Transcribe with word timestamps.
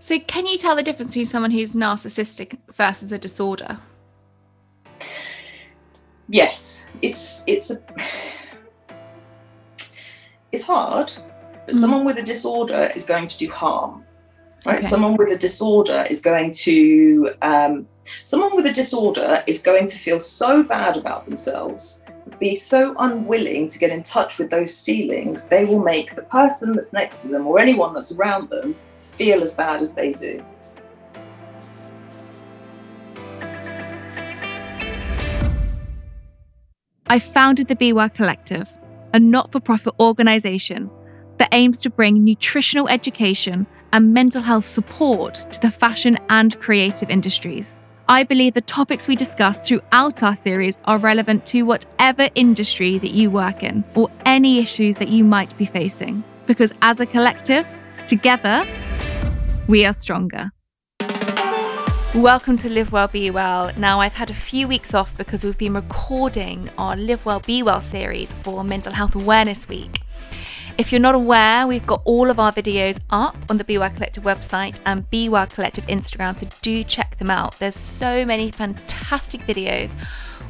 So, 0.00 0.18
can 0.18 0.46
you 0.46 0.56
tell 0.56 0.74
the 0.74 0.82
difference 0.82 1.12
between 1.12 1.26
someone 1.26 1.50
who's 1.50 1.74
narcissistic 1.74 2.56
versus 2.72 3.12
a 3.12 3.18
disorder? 3.18 3.76
Yes, 6.28 6.86
it's 7.02 7.44
it's 7.46 7.70
a 7.70 7.78
it's 10.52 10.66
hard, 10.66 11.12
but 11.66 11.74
mm. 11.74 11.78
someone 11.78 12.06
with 12.06 12.16
a 12.16 12.22
disorder 12.22 12.90
is 12.94 13.04
going 13.04 13.28
to 13.28 13.36
do 13.36 13.50
harm. 13.50 14.04
Right? 14.64 14.78
Okay. 14.78 14.86
Someone 14.86 15.16
with 15.16 15.32
a 15.32 15.38
disorder 15.38 16.06
is 16.08 16.20
going 16.20 16.50
to 16.52 17.34
um, 17.42 17.86
someone 18.24 18.56
with 18.56 18.64
a 18.64 18.72
disorder 18.72 19.44
is 19.46 19.60
going 19.60 19.86
to 19.86 19.98
feel 19.98 20.18
so 20.18 20.62
bad 20.62 20.96
about 20.96 21.26
themselves 21.26 22.06
be 22.38 22.54
so 22.54 22.94
unwilling 23.00 23.68
to 23.68 23.78
get 23.78 23.90
in 23.90 24.02
touch 24.02 24.38
with 24.38 24.48
those 24.48 24.80
feelings, 24.80 25.48
they 25.48 25.66
will 25.66 25.78
make 25.78 26.16
the 26.16 26.22
person 26.22 26.72
that's 26.72 26.90
next 26.92 27.20
to 27.20 27.28
them 27.28 27.46
or 27.46 27.58
anyone 27.58 27.92
that's 27.92 28.12
around 28.12 28.48
them 28.48 28.74
feel 29.20 29.42
as 29.42 29.54
bad 29.54 29.82
as 29.82 29.92
they 29.92 30.14
do. 30.14 30.42
I 37.06 37.18
founded 37.18 37.66
the 37.68 37.76
Be 37.76 37.92
Well 37.92 38.08
Collective, 38.08 38.72
a 39.12 39.20
not 39.20 39.52
for 39.52 39.60
profit 39.60 39.92
organisation 40.00 40.88
that 41.36 41.50
aims 41.52 41.80
to 41.80 41.90
bring 41.90 42.24
nutritional 42.24 42.88
education 42.88 43.66
and 43.92 44.14
mental 44.14 44.40
health 44.40 44.64
support 44.64 45.34
to 45.52 45.60
the 45.60 45.70
fashion 45.70 46.16
and 46.30 46.58
creative 46.58 47.10
industries. 47.10 47.84
I 48.08 48.24
believe 48.24 48.54
the 48.54 48.62
topics 48.62 49.06
we 49.06 49.16
discuss 49.16 49.60
throughout 49.60 50.22
our 50.22 50.34
series 50.34 50.78
are 50.86 50.96
relevant 50.96 51.44
to 51.46 51.64
whatever 51.64 52.30
industry 52.34 52.96
that 52.96 53.10
you 53.10 53.30
work 53.30 53.62
in 53.64 53.84
or 53.94 54.08
any 54.24 54.60
issues 54.60 54.96
that 54.96 55.08
you 55.08 55.24
might 55.24 55.54
be 55.58 55.66
facing. 55.66 56.24
Because 56.46 56.72
as 56.80 57.00
a 57.00 57.06
collective, 57.06 57.66
together, 58.06 58.66
we 59.70 59.84
are 59.84 59.92
stronger. 59.92 60.50
Welcome 62.12 62.56
to 62.56 62.68
Live 62.68 62.90
Well 62.90 63.06
Be 63.06 63.30
Well. 63.30 63.70
Now, 63.76 64.00
I've 64.00 64.14
had 64.14 64.28
a 64.28 64.34
few 64.34 64.66
weeks 64.66 64.94
off 64.94 65.16
because 65.16 65.44
we've 65.44 65.56
been 65.56 65.74
recording 65.74 66.68
our 66.76 66.96
Live 66.96 67.24
Well 67.24 67.38
Be 67.38 67.62
Well 67.62 67.80
series 67.80 68.32
for 68.32 68.64
Mental 68.64 68.92
Health 68.92 69.14
Awareness 69.14 69.68
Week. 69.68 70.00
If 70.76 70.90
you're 70.90 71.00
not 71.00 71.14
aware, 71.14 71.68
we've 71.68 71.86
got 71.86 72.02
all 72.04 72.30
of 72.30 72.40
our 72.40 72.50
videos 72.50 72.98
up 73.10 73.36
on 73.48 73.58
the 73.58 73.64
Be 73.64 73.78
Well 73.78 73.90
Collective 73.90 74.24
website 74.24 74.76
and 74.84 75.08
Be 75.08 75.28
Well 75.28 75.46
Collective 75.46 75.86
Instagram, 75.86 76.36
so 76.36 76.48
do 76.62 76.82
check 76.82 77.18
them 77.18 77.30
out. 77.30 77.56
There's 77.60 77.76
so 77.76 78.24
many 78.24 78.50
fantastic 78.50 79.42
videos 79.42 79.94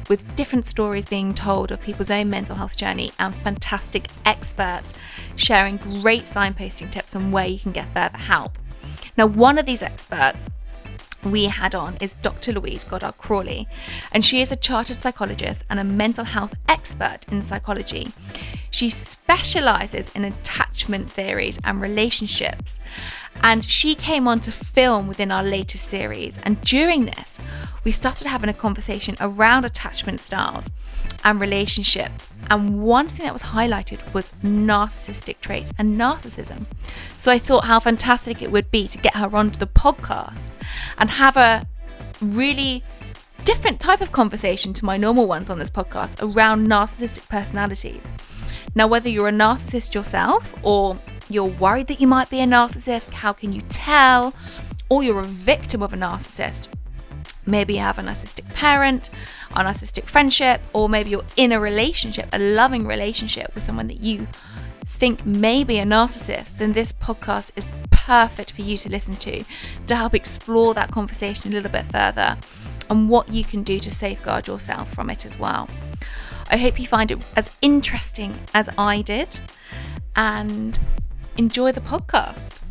with 0.09 0.35
different 0.35 0.65
stories 0.65 1.05
being 1.05 1.35
told 1.35 1.71
of 1.71 1.79
people's 1.79 2.09
own 2.09 2.31
mental 2.31 2.55
health 2.55 2.75
journey 2.75 3.11
and 3.19 3.35
fantastic 3.35 4.07
experts 4.25 4.95
sharing 5.35 5.77
great 5.77 6.23
signposting 6.23 6.89
tips 6.89 7.15
on 7.15 7.31
where 7.31 7.45
you 7.45 7.59
can 7.59 7.71
get 7.71 7.85
further 7.93 8.17
help. 8.17 8.57
Now, 9.17 9.25
one 9.25 9.57
of 9.57 9.65
these 9.65 9.83
experts 9.83 10.49
we 11.23 11.45
had 11.45 11.75
on 11.75 11.97
is 12.01 12.15
Dr. 12.15 12.53
Louise 12.53 12.83
Goddard 12.83 13.17
Crawley, 13.17 13.67
and 14.11 14.25
she 14.25 14.41
is 14.41 14.51
a 14.51 14.55
chartered 14.55 14.97
psychologist 14.97 15.63
and 15.69 15.79
a 15.79 15.83
mental 15.83 16.25
health 16.25 16.55
expert 16.67 17.19
in 17.31 17.41
psychology. 17.41 18.07
She 18.71 18.89
specializes 18.89 20.09
in 20.15 20.23
attachment 20.23 21.09
theories 21.11 21.59
and 21.63 21.81
relationships, 21.81 22.79
and 23.43 23.63
she 23.63 23.95
came 23.95 24.27
on 24.27 24.39
to 24.41 24.51
film 24.51 25.07
within 25.07 25.31
our 25.31 25.43
latest 25.43 25.87
series. 25.87 26.37
And 26.43 26.61
during 26.61 27.05
this, 27.05 27.39
we 27.83 27.91
started 27.91 28.27
having 28.27 28.49
a 28.49 28.53
conversation 28.53 29.15
around 29.19 29.65
attachment 29.65 30.19
styles 30.19 30.69
and 31.23 31.39
relationships. 31.39 32.31
And 32.49 32.81
one 32.81 33.07
thing 33.07 33.25
that 33.25 33.33
was 33.33 33.43
highlighted 33.43 34.13
was 34.13 34.35
narcissistic 34.43 35.39
traits 35.41 35.73
and 35.77 35.99
narcissism. 35.99 36.65
So 37.17 37.31
I 37.31 37.39
thought 37.39 37.65
how 37.65 37.79
fantastic 37.79 38.41
it 38.41 38.51
would 38.51 38.69
be 38.69 38.87
to 38.87 38.97
get 38.97 39.15
her 39.15 39.35
onto 39.35 39.59
the 39.59 39.67
podcast 39.67 40.51
and 40.97 41.09
have 41.09 41.37
a 41.37 41.65
really 42.21 42.83
different 43.43 43.79
type 43.79 44.01
of 44.01 44.11
conversation 44.11 44.73
to 44.73 44.85
my 44.85 44.97
normal 44.97 45.27
ones 45.27 45.49
on 45.49 45.57
this 45.57 45.71
podcast 45.71 46.21
around 46.21 46.67
narcissistic 46.67 47.27
personalities. 47.29 48.07
Now, 48.75 48.87
whether 48.87 49.09
you're 49.09 49.27
a 49.27 49.33
narcissist 49.33 49.95
yourself 49.95 50.53
or 50.63 50.97
you're 51.33 51.45
worried 51.45 51.87
that 51.87 51.99
you 51.99 52.07
might 52.07 52.29
be 52.29 52.41
a 52.41 52.45
narcissist, 52.45 53.13
how 53.13 53.33
can 53.33 53.53
you 53.53 53.61
tell? 53.69 54.33
Or 54.89 55.03
you're 55.03 55.19
a 55.19 55.23
victim 55.23 55.81
of 55.81 55.93
a 55.93 55.97
narcissist. 55.97 56.67
Maybe 57.45 57.75
you 57.75 57.79
have 57.79 57.97
a 57.97 58.01
narcissistic 58.01 58.53
parent, 58.53 59.09
a 59.51 59.63
narcissistic 59.63 60.05
friendship, 60.05 60.61
or 60.73 60.87
maybe 60.87 61.09
you're 61.09 61.23
in 61.35 61.51
a 61.51 61.59
relationship, 61.59 62.29
a 62.33 62.39
loving 62.39 62.85
relationship 62.85 63.53
with 63.55 63.63
someone 63.63 63.87
that 63.87 63.99
you 63.99 64.27
think 64.85 65.25
may 65.25 65.63
be 65.63 65.79
a 65.79 65.83
narcissist, 65.83 66.57
then 66.57 66.73
this 66.73 66.93
podcast 66.93 67.51
is 67.55 67.65
perfect 67.89 68.51
for 68.51 68.61
you 68.61 68.77
to 68.77 68.89
listen 68.89 69.15
to 69.15 69.43
to 69.87 69.95
help 69.95 70.13
explore 70.13 70.73
that 70.73 70.91
conversation 70.91 71.51
a 71.51 71.55
little 71.55 71.71
bit 71.71 71.85
further 71.91 72.37
and 72.89 73.09
what 73.09 73.29
you 73.29 73.43
can 73.43 73.63
do 73.63 73.79
to 73.79 73.89
safeguard 73.89 74.47
yourself 74.47 74.93
from 74.93 75.09
it 75.09 75.25
as 75.25 75.39
well. 75.39 75.69
I 76.49 76.57
hope 76.57 76.79
you 76.79 76.85
find 76.85 77.09
it 77.09 77.23
as 77.35 77.57
interesting 77.61 78.39
as 78.53 78.69
I 78.77 79.01
did 79.01 79.39
and 80.15 80.77
enjoy 81.37 81.71
the 81.71 81.81
podcast. 81.81 82.63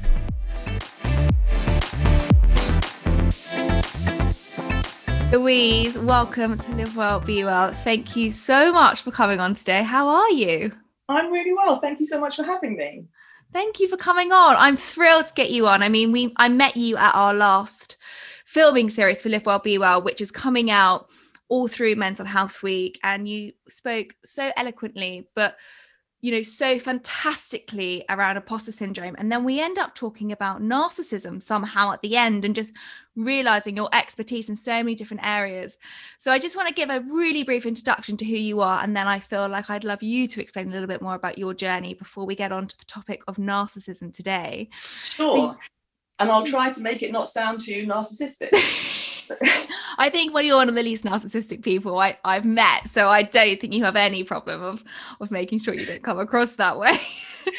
Louise, 5.32 5.96
welcome 5.98 6.58
to 6.58 6.72
Live 6.72 6.96
Well, 6.96 7.20
Be 7.20 7.44
Well. 7.44 7.72
Thank 7.72 8.16
you 8.16 8.30
so 8.30 8.72
much 8.72 9.02
for 9.02 9.10
coming 9.10 9.38
on 9.38 9.54
today. 9.54 9.82
How 9.82 10.08
are 10.08 10.30
you? 10.30 10.72
I'm 11.08 11.32
really 11.32 11.52
well. 11.52 11.76
Thank 11.76 12.00
you 12.00 12.06
so 12.06 12.20
much 12.20 12.36
for 12.36 12.42
having 12.42 12.76
me. 12.76 13.04
Thank 13.52 13.80
you 13.80 13.88
for 13.88 13.96
coming 13.96 14.32
on. 14.32 14.56
I'm 14.58 14.76
thrilled 14.76 15.26
to 15.28 15.34
get 15.34 15.50
you 15.50 15.66
on. 15.66 15.82
I 15.82 15.88
mean, 15.88 16.12
we 16.12 16.32
I 16.36 16.48
met 16.48 16.76
you 16.76 16.96
at 16.96 17.14
our 17.14 17.32
last 17.32 17.96
filming 18.44 18.90
series 18.90 19.22
for 19.22 19.28
Live 19.28 19.46
Well, 19.46 19.60
Be 19.60 19.78
Well, 19.78 20.02
which 20.02 20.20
is 20.20 20.30
coming 20.30 20.70
out 20.70 21.08
all 21.48 21.66
through 21.68 21.96
Mental 21.96 22.24
Health 22.24 22.62
Week, 22.62 22.98
and 23.02 23.28
you 23.28 23.52
spoke 23.68 24.14
so 24.24 24.52
eloquently, 24.56 25.28
but 25.34 25.56
you 26.22 26.32
know, 26.32 26.42
so 26.42 26.78
fantastically 26.78 28.04
around 28.10 28.36
imposter 28.36 28.72
syndrome. 28.72 29.14
And 29.18 29.32
then 29.32 29.42
we 29.42 29.60
end 29.60 29.78
up 29.78 29.94
talking 29.94 30.32
about 30.32 30.60
narcissism 30.60 31.42
somehow 31.42 31.92
at 31.92 32.02
the 32.02 32.16
end 32.16 32.44
and 32.44 32.54
just 32.54 32.74
realizing 33.16 33.76
your 33.76 33.88
expertise 33.92 34.48
in 34.48 34.54
so 34.54 34.72
many 34.72 34.94
different 34.94 35.26
areas. 35.26 35.78
So 36.18 36.30
I 36.30 36.38
just 36.38 36.56
want 36.56 36.68
to 36.68 36.74
give 36.74 36.90
a 36.90 37.00
really 37.00 37.42
brief 37.42 37.64
introduction 37.64 38.16
to 38.18 38.24
who 38.24 38.36
you 38.36 38.60
are. 38.60 38.82
And 38.82 38.94
then 38.94 39.06
I 39.06 39.18
feel 39.18 39.48
like 39.48 39.70
I'd 39.70 39.84
love 39.84 40.02
you 40.02 40.26
to 40.28 40.42
explain 40.42 40.68
a 40.68 40.72
little 40.72 40.88
bit 40.88 41.02
more 41.02 41.14
about 41.14 41.38
your 41.38 41.54
journey 41.54 41.94
before 41.94 42.26
we 42.26 42.34
get 42.34 42.52
on 42.52 42.68
to 42.68 42.78
the 42.78 42.84
topic 42.84 43.22
of 43.26 43.36
narcissism 43.36 44.12
today. 44.12 44.68
Sure. 44.72 45.30
So, 45.30 45.56
and 46.20 46.30
I'll 46.30 46.44
try 46.44 46.70
to 46.70 46.80
make 46.80 47.02
it 47.02 47.10
not 47.10 47.28
sound 47.28 47.60
too 47.60 47.86
narcissistic. 47.86 48.50
I 49.98 50.10
think 50.10 50.34
when 50.34 50.44
you're 50.44 50.56
one 50.56 50.68
of 50.68 50.74
the 50.74 50.82
least 50.82 51.04
narcissistic 51.04 51.62
people 51.62 51.98
I, 51.98 52.18
I've 52.24 52.44
met, 52.44 52.88
so 52.88 53.08
I 53.08 53.22
don't 53.22 53.60
think 53.60 53.72
you 53.72 53.82
have 53.84 53.96
any 53.96 54.22
problem 54.22 54.62
of 54.62 54.84
of 55.20 55.30
making 55.30 55.58
sure 55.60 55.74
you 55.74 55.86
don't 55.86 56.02
come 56.02 56.18
across 56.18 56.52
that 56.52 56.78
way. 56.78 56.98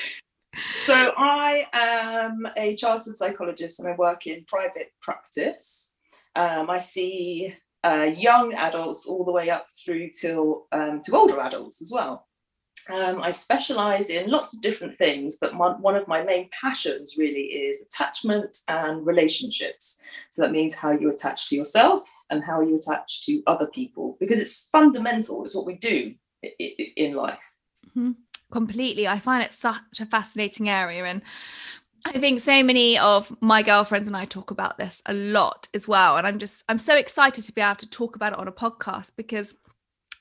so 0.77 1.13
I 1.17 1.65
am 1.73 2.47
a 2.55 2.75
chartered 2.75 3.17
psychologist 3.17 3.79
and 3.79 3.89
I 3.89 3.95
work 3.95 4.27
in 4.27 4.45
private 4.45 4.93
practice. 5.01 5.97
Um, 6.35 6.69
I 6.69 6.77
see 6.77 7.53
uh, 7.83 8.09
young 8.15 8.53
adults 8.53 9.07
all 9.07 9.25
the 9.25 9.31
way 9.31 9.49
up 9.49 9.67
through 9.71 10.09
till 10.09 10.67
um, 10.71 11.01
to 11.05 11.15
older 11.15 11.39
adults 11.39 11.81
as 11.81 11.91
well. 11.93 12.27
Um, 12.89 13.21
I 13.21 13.31
specialize 13.31 14.09
in 14.09 14.29
lots 14.29 14.53
of 14.53 14.61
different 14.61 14.97
things, 14.97 15.37
but 15.39 15.53
my, 15.53 15.69
one 15.73 15.95
of 15.95 16.07
my 16.07 16.23
main 16.23 16.49
passions 16.59 17.15
really 17.17 17.41
is 17.41 17.85
attachment 17.85 18.57
and 18.67 19.05
relationships. 19.05 20.01
So 20.31 20.41
that 20.41 20.51
means 20.51 20.73
how 20.73 20.91
you 20.91 21.09
attach 21.09 21.47
to 21.49 21.55
yourself 21.55 22.01
and 22.29 22.43
how 22.43 22.61
you 22.61 22.77
attach 22.77 23.25
to 23.25 23.43
other 23.45 23.67
people, 23.67 24.17
because 24.19 24.39
it's 24.39 24.67
fundamental, 24.71 25.43
it's 25.43 25.55
what 25.55 25.67
we 25.67 25.75
do 25.75 26.15
in 26.41 27.13
life. 27.13 27.37
Mm-hmm. 27.89 28.11
Completely. 28.51 29.07
I 29.07 29.19
find 29.19 29.43
it 29.43 29.53
such 29.53 29.99
a 29.99 30.05
fascinating 30.05 30.67
area. 30.67 31.05
And 31.05 31.21
I 32.05 32.13
think 32.13 32.39
so 32.39 32.63
many 32.63 32.97
of 32.97 33.31
my 33.41 33.61
girlfriends 33.61 34.07
and 34.07 34.17
I 34.17 34.25
talk 34.25 34.51
about 34.51 34.77
this 34.77 35.01
a 35.05 35.13
lot 35.13 35.67
as 35.73 35.87
well. 35.87 36.17
And 36.17 36.25
I'm 36.25 36.39
just, 36.39 36.65
I'm 36.67 36.79
so 36.79 36.97
excited 36.97 37.43
to 37.45 37.51
be 37.53 37.61
able 37.61 37.75
to 37.75 37.89
talk 37.89 38.15
about 38.15 38.33
it 38.33 38.39
on 38.39 38.47
a 38.47 38.51
podcast 38.51 39.11
because 39.15 39.53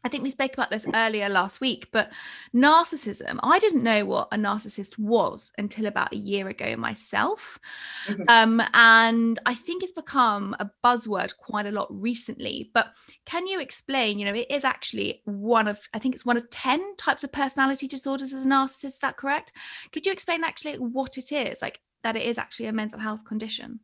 I 0.03 0.09
think 0.09 0.23
we 0.23 0.31
spoke 0.31 0.55
about 0.55 0.71
this 0.71 0.87
earlier 0.95 1.29
last 1.29 1.61
week, 1.61 1.89
but 1.93 2.11
narcissism, 2.55 3.39
I 3.43 3.59
didn't 3.59 3.83
know 3.83 4.07
what 4.07 4.29
a 4.33 4.37
narcissist 4.37 4.99
was 4.99 5.53
until 5.59 5.87
about 5.87 6.13
a 6.13 6.17
year 6.17 6.49
ago 6.49 6.75
myself. 6.77 7.59
Mm-hmm. 8.07 8.23
Um, 8.29 8.63
and 8.73 9.39
I 9.45 9.55
think 9.55 9.83
it's 9.83 9.93
become 9.93 10.57
a 10.59 10.71
buzzword 10.83 11.37
quite 11.37 11.67
a 11.67 11.71
lot 11.71 11.89
recently. 11.91 12.71
But 12.73 12.95
can 13.27 13.47
you 13.47 13.61
explain? 13.61 14.19
You 14.19 14.27
know, 14.27 14.35
it 14.35 14.51
is 14.51 14.65
actually 14.65 15.21
one 15.25 15.69
of, 15.69 15.79
I 15.93 15.99
think 15.99 16.15
it's 16.15 16.25
one 16.25 16.39
of 16.39 16.49
10 16.49 16.97
types 16.97 17.23
of 17.23 17.33
personality 17.33 17.87
disorders 17.87 18.33
as 18.33 18.47
a 18.47 18.49
narcissist. 18.49 18.85
Is 18.85 18.99
that 19.01 19.19
correct? 19.19 19.53
Could 19.93 20.07
you 20.07 20.13
explain 20.13 20.45
actually 20.45 20.77
what 20.77 21.19
it 21.19 21.31
is, 21.31 21.61
like 21.61 21.81
that 22.03 22.17
it 22.17 22.23
is 22.23 22.39
actually 22.39 22.67
a 22.67 22.73
mental 22.73 22.99
health 22.99 23.27
condition? 23.27 23.81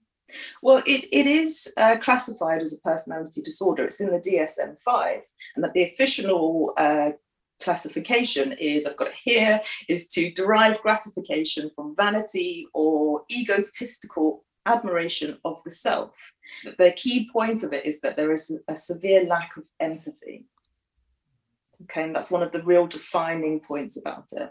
Well, 0.63 0.83
it, 0.87 1.07
it 1.13 1.27
is 1.27 1.73
uh, 1.77 1.97
classified 2.01 2.63
as 2.63 2.75
a 2.75 2.89
personality 2.89 3.43
disorder. 3.43 3.85
It's 3.85 4.01
in 4.01 4.11
the 4.11 4.19
DSM 4.19 4.81
5, 4.83 5.23
and 5.55 5.65
that 5.65 5.73
the 5.73 5.85
official 5.85 6.75
uh, 6.77 7.11
classification 7.63 8.53
is 8.53 8.87
I've 8.87 8.97
got 8.97 9.09
it 9.09 9.15
here 9.15 9.61
is 9.89 10.09
to 10.09 10.31
derive 10.33 10.83
gratification 10.83 11.71
from 11.75 11.97
vanity 11.97 12.67
or 12.75 13.23
egotistical 13.31 14.45
admiration 14.67 15.39
of 15.45 15.63
the 15.65 15.71
self. 15.71 16.35
The 16.79 16.93
key 16.93 17.31
point 17.33 17.63
of 17.63 17.73
it 17.73 17.87
is 17.87 18.01
that 18.01 18.17
there 18.17 18.33
is 18.33 18.61
a 18.69 18.77
severe 18.77 19.25
lack 19.25 19.57
of 19.57 19.69
empathy. 19.81 20.47
Okay, 21.83 22.05
and 22.05 22.15
that's 22.15 22.31
one 22.31 22.43
of 22.43 22.53
the 22.53 22.63
real 22.63 22.87
defining 22.87 23.61
points 23.61 24.01
about 24.01 24.27
it. 24.33 24.51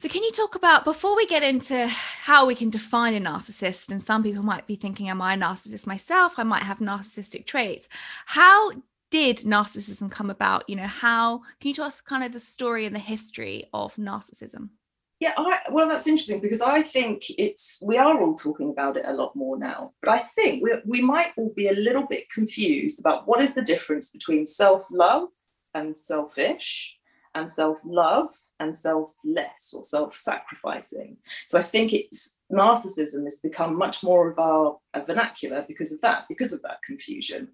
So, 0.00 0.08
can 0.08 0.22
you 0.22 0.32
talk 0.32 0.54
about 0.54 0.86
before 0.86 1.14
we 1.14 1.26
get 1.26 1.42
into 1.42 1.86
how 1.86 2.46
we 2.46 2.54
can 2.54 2.70
define 2.70 3.14
a 3.14 3.20
narcissist? 3.20 3.92
And 3.92 4.02
some 4.02 4.22
people 4.22 4.42
might 4.42 4.66
be 4.66 4.74
thinking, 4.74 5.10
Am 5.10 5.20
I 5.20 5.34
a 5.34 5.36
narcissist 5.36 5.86
myself? 5.86 6.38
I 6.38 6.42
might 6.42 6.62
have 6.62 6.78
narcissistic 6.78 7.44
traits. 7.44 7.86
How 8.24 8.72
did 9.10 9.40
narcissism 9.40 10.10
come 10.10 10.30
about? 10.30 10.64
You 10.70 10.76
know, 10.76 10.86
how 10.86 11.40
can 11.60 11.68
you 11.68 11.74
tell 11.74 11.84
us 11.84 12.00
kind 12.00 12.24
of 12.24 12.32
the 12.32 12.40
story 12.40 12.86
and 12.86 12.96
the 12.96 12.98
history 12.98 13.68
of 13.74 13.94
narcissism? 13.96 14.70
Yeah, 15.18 15.34
I, 15.36 15.58
well, 15.70 15.86
that's 15.86 16.06
interesting 16.06 16.40
because 16.40 16.62
I 16.62 16.82
think 16.82 17.24
it's 17.36 17.82
we 17.86 17.98
are 17.98 18.22
all 18.22 18.34
talking 18.34 18.70
about 18.70 18.96
it 18.96 19.04
a 19.06 19.12
lot 19.12 19.36
more 19.36 19.58
now. 19.58 19.92
But 20.00 20.12
I 20.12 20.18
think 20.20 20.62
we, 20.62 20.70
we 20.86 21.02
might 21.02 21.32
all 21.36 21.52
be 21.54 21.68
a 21.68 21.74
little 21.74 22.06
bit 22.06 22.24
confused 22.30 23.00
about 23.00 23.28
what 23.28 23.42
is 23.42 23.52
the 23.52 23.60
difference 23.60 24.08
between 24.08 24.46
self 24.46 24.86
love 24.90 25.28
and 25.74 25.94
selfish 25.94 26.96
and 27.34 27.48
self 27.48 27.80
love 27.84 28.30
and 28.58 28.74
selfless 28.74 29.74
or 29.74 29.84
self 29.84 30.14
sacrificing. 30.14 31.16
So 31.46 31.58
I 31.58 31.62
think 31.62 31.92
it's 31.92 32.40
narcissism 32.52 33.24
has 33.24 33.40
become 33.42 33.76
much 33.76 34.02
more 34.02 34.30
of 34.30 34.38
our 34.38 34.78
uh, 34.94 35.00
vernacular 35.04 35.64
because 35.66 35.92
of 35.92 36.00
that, 36.00 36.24
because 36.28 36.52
of 36.52 36.62
that 36.62 36.82
confusion. 36.82 37.48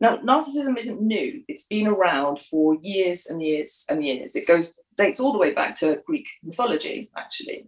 Now, 0.00 0.16
narcissism 0.16 0.78
isn't 0.78 1.02
new. 1.02 1.42
It's 1.46 1.66
been 1.66 1.86
around 1.86 2.40
for 2.40 2.74
years 2.80 3.26
and 3.26 3.42
years 3.42 3.84
and 3.90 4.04
years. 4.04 4.34
It 4.34 4.46
goes 4.46 4.80
dates 4.96 5.20
all 5.20 5.32
the 5.32 5.38
way 5.38 5.52
back 5.52 5.74
to 5.76 6.02
Greek 6.06 6.26
mythology, 6.42 7.10
actually. 7.16 7.66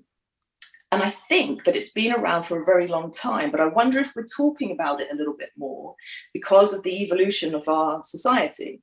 And 0.90 1.02
I 1.02 1.08
think 1.08 1.64
that 1.64 1.76
it's 1.76 1.92
been 1.92 2.12
around 2.12 2.44
for 2.44 2.60
a 2.60 2.64
very 2.64 2.86
long 2.86 3.10
time, 3.10 3.50
but 3.50 3.60
I 3.60 3.66
wonder 3.66 3.98
if 3.98 4.14
we're 4.14 4.24
talking 4.24 4.72
about 4.72 5.00
it 5.00 5.08
a 5.10 5.16
little 5.16 5.36
bit 5.36 5.48
more 5.56 5.94
because 6.34 6.74
of 6.74 6.82
the 6.82 7.02
evolution 7.02 7.54
of 7.54 7.66
our 7.68 8.02
society. 8.02 8.82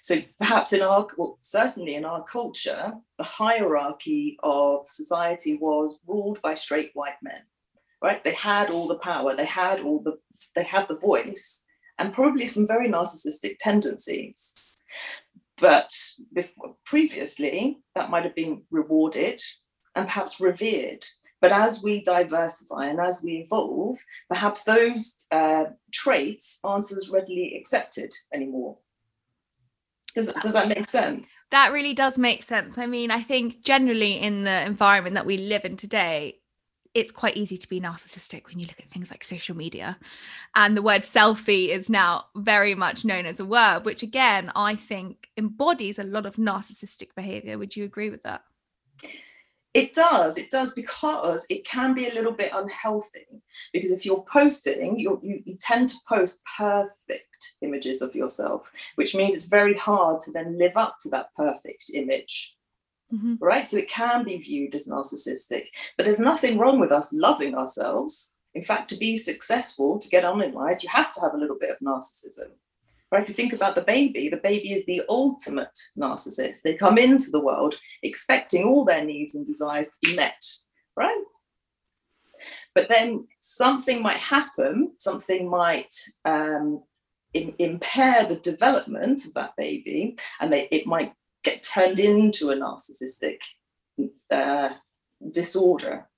So 0.00 0.16
perhaps 0.38 0.72
in 0.72 0.82
our, 0.82 1.06
well, 1.16 1.38
certainly 1.40 1.94
in 1.94 2.04
our 2.04 2.24
culture, 2.24 2.92
the 3.18 3.24
hierarchy 3.24 4.36
of 4.42 4.88
society 4.88 5.58
was 5.60 6.00
ruled 6.06 6.40
by 6.42 6.54
straight 6.54 6.90
white 6.94 7.20
men, 7.22 7.42
right? 8.02 8.22
They 8.24 8.34
had 8.34 8.70
all 8.70 8.88
the 8.88 8.96
power, 8.96 9.36
they 9.36 9.46
had 9.46 9.80
all 9.80 10.02
the, 10.02 10.18
they 10.54 10.64
had 10.64 10.88
the 10.88 10.96
voice, 10.96 11.64
and 11.98 12.12
probably 12.12 12.46
some 12.46 12.66
very 12.66 12.88
narcissistic 12.88 13.56
tendencies. 13.58 14.54
But 15.58 15.92
before, 16.32 16.76
previously, 16.84 17.78
that 17.94 18.10
might 18.10 18.24
have 18.24 18.34
been 18.34 18.62
rewarded 18.72 19.40
and 19.94 20.06
perhaps 20.06 20.40
revered. 20.40 21.04
But 21.40 21.52
as 21.52 21.82
we 21.82 22.02
diversify 22.02 22.86
and 22.86 23.00
as 23.00 23.22
we 23.22 23.38
evolve, 23.38 23.98
perhaps 24.28 24.64
those 24.64 25.26
uh, 25.32 25.64
traits 25.92 26.60
aren't 26.62 26.90
as 26.92 27.10
readily 27.10 27.56
accepted 27.56 28.12
anymore. 28.32 28.78
Does, 30.14 30.32
does 30.34 30.52
that 30.52 30.68
make 30.68 30.88
sense? 30.88 31.44
That 31.50 31.72
really 31.72 31.94
does 31.94 32.18
make 32.18 32.42
sense. 32.42 32.78
I 32.78 32.86
mean, 32.86 33.10
I 33.10 33.20
think 33.20 33.62
generally 33.62 34.12
in 34.12 34.44
the 34.44 34.64
environment 34.64 35.14
that 35.14 35.26
we 35.26 35.38
live 35.38 35.64
in 35.64 35.76
today, 35.76 36.38
it's 36.94 37.10
quite 37.10 37.36
easy 37.36 37.56
to 37.56 37.68
be 37.68 37.80
narcissistic 37.80 38.46
when 38.46 38.58
you 38.58 38.66
look 38.66 38.78
at 38.78 38.86
things 38.86 39.10
like 39.10 39.24
social 39.24 39.56
media. 39.56 39.98
And 40.54 40.76
the 40.76 40.82
word 40.82 41.02
selfie 41.02 41.68
is 41.68 41.88
now 41.88 42.26
very 42.36 42.74
much 42.74 43.04
known 43.04 43.24
as 43.24 43.40
a 43.40 43.46
word, 43.46 43.84
which 43.84 44.02
again, 44.02 44.52
I 44.54 44.74
think 44.74 45.30
embodies 45.38 45.98
a 45.98 46.04
lot 46.04 46.26
of 46.26 46.36
narcissistic 46.36 47.14
behavior. 47.16 47.56
Would 47.56 47.76
you 47.76 47.84
agree 47.84 48.10
with 48.10 48.22
that? 48.24 48.42
It 49.74 49.94
does. 49.94 50.36
It 50.36 50.50
does 50.50 50.74
because 50.74 51.46
it 51.48 51.64
can 51.64 51.94
be 51.94 52.08
a 52.08 52.14
little 52.14 52.32
bit 52.32 52.52
unhealthy. 52.54 53.26
Because 53.72 53.90
if 53.90 54.04
you're 54.04 54.24
posting, 54.30 54.98
you're, 54.98 55.18
you, 55.22 55.42
you 55.46 55.56
tend 55.58 55.88
to 55.88 55.96
post 56.06 56.42
perfect 56.58 57.54
images 57.62 58.02
of 58.02 58.14
yourself, 58.14 58.70
which 58.96 59.14
means 59.14 59.34
it's 59.34 59.46
very 59.46 59.74
hard 59.74 60.20
to 60.20 60.30
then 60.30 60.58
live 60.58 60.76
up 60.76 60.96
to 61.00 61.08
that 61.10 61.34
perfect 61.36 61.90
image 61.94 62.54
Mm-hmm. 63.12 63.34
Right. 63.40 63.66
So 63.66 63.76
it 63.76 63.88
can 63.88 64.24
be 64.24 64.38
viewed 64.38 64.74
as 64.74 64.88
narcissistic, 64.88 65.66
but 65.96 66.04
there's 66.04 66.18
nothing 66.18 66.58
wrong 66.58 66.80
with 66.80 66.92
us 66.92 67.12
loving 67.12 67.54
ourselves. 67.54 68.36
In 68.54 68.62
fact, 68.62 68.88
to 68.90 68.96
be 68.96 69.16
successful, 69.16 69.98
to 69.98 70.08
get 70.08 70.24
on 70.24 70.42
in 70.42 70.52
life, 70.52 70.82
you 70.82 70.88
have 70.90 71.12
to 71.12 71.20
have 71.20 71.34
a 71.34 71.38
little 71.38 71.58
bit 71.58 71.70
of 71.70 71.78
narcissism. 71.78 72.50
If 73.20 73.28
you 73.28 73.34
think 73.34 73.52
about 73.52 73.74
the 73.74 73.82
baby, 73.82 74.28
the 74.28 74.38
baby 74.38 74.72
is 74.72 74.86
the 74.86 75.02
ultimate 75.08 75.78
narcissist. 75.98 76.62
They 76.62 76.74
come 76.74 76.98
into 76.98 77.30
the 77.30 77.40
world 77.40 77.78
expecting 78.02 78.64
all 78.64 78.84
their 78.84 79.04
needs 79.04 79.34
and 79.34 79.46
desires 79.46 79.88
to 79.88 80.10
be 80.10 80.16
met, 80.16 80.42
right? 80.96 81.22
But 82.74 82.88
then 82.88 83.26
something 83.40 84.02
might 84.02 84.16
happen, 84.16 84.92
something 84.96 85.48
might 85.48 85.94
um, 86.24 86.82
in, 87.34 87.54
impair 87.58 88.26
the 88.26 88.36
development 88.36 89.26
of 89.26 89.34
that 89.34 89.52
baby, 89.56 90.16
and 90.40 90.52
they, 90.52 90.68
it 90.70 90.86
might 90.86 91.12
get 91.44 91.62
turned 91.62 92.00
into 92.00 92.50
a 92.50 92.56
narcissistic 92.56 93.38
uh, 94.30 94.70
disorder. 95.30 96.08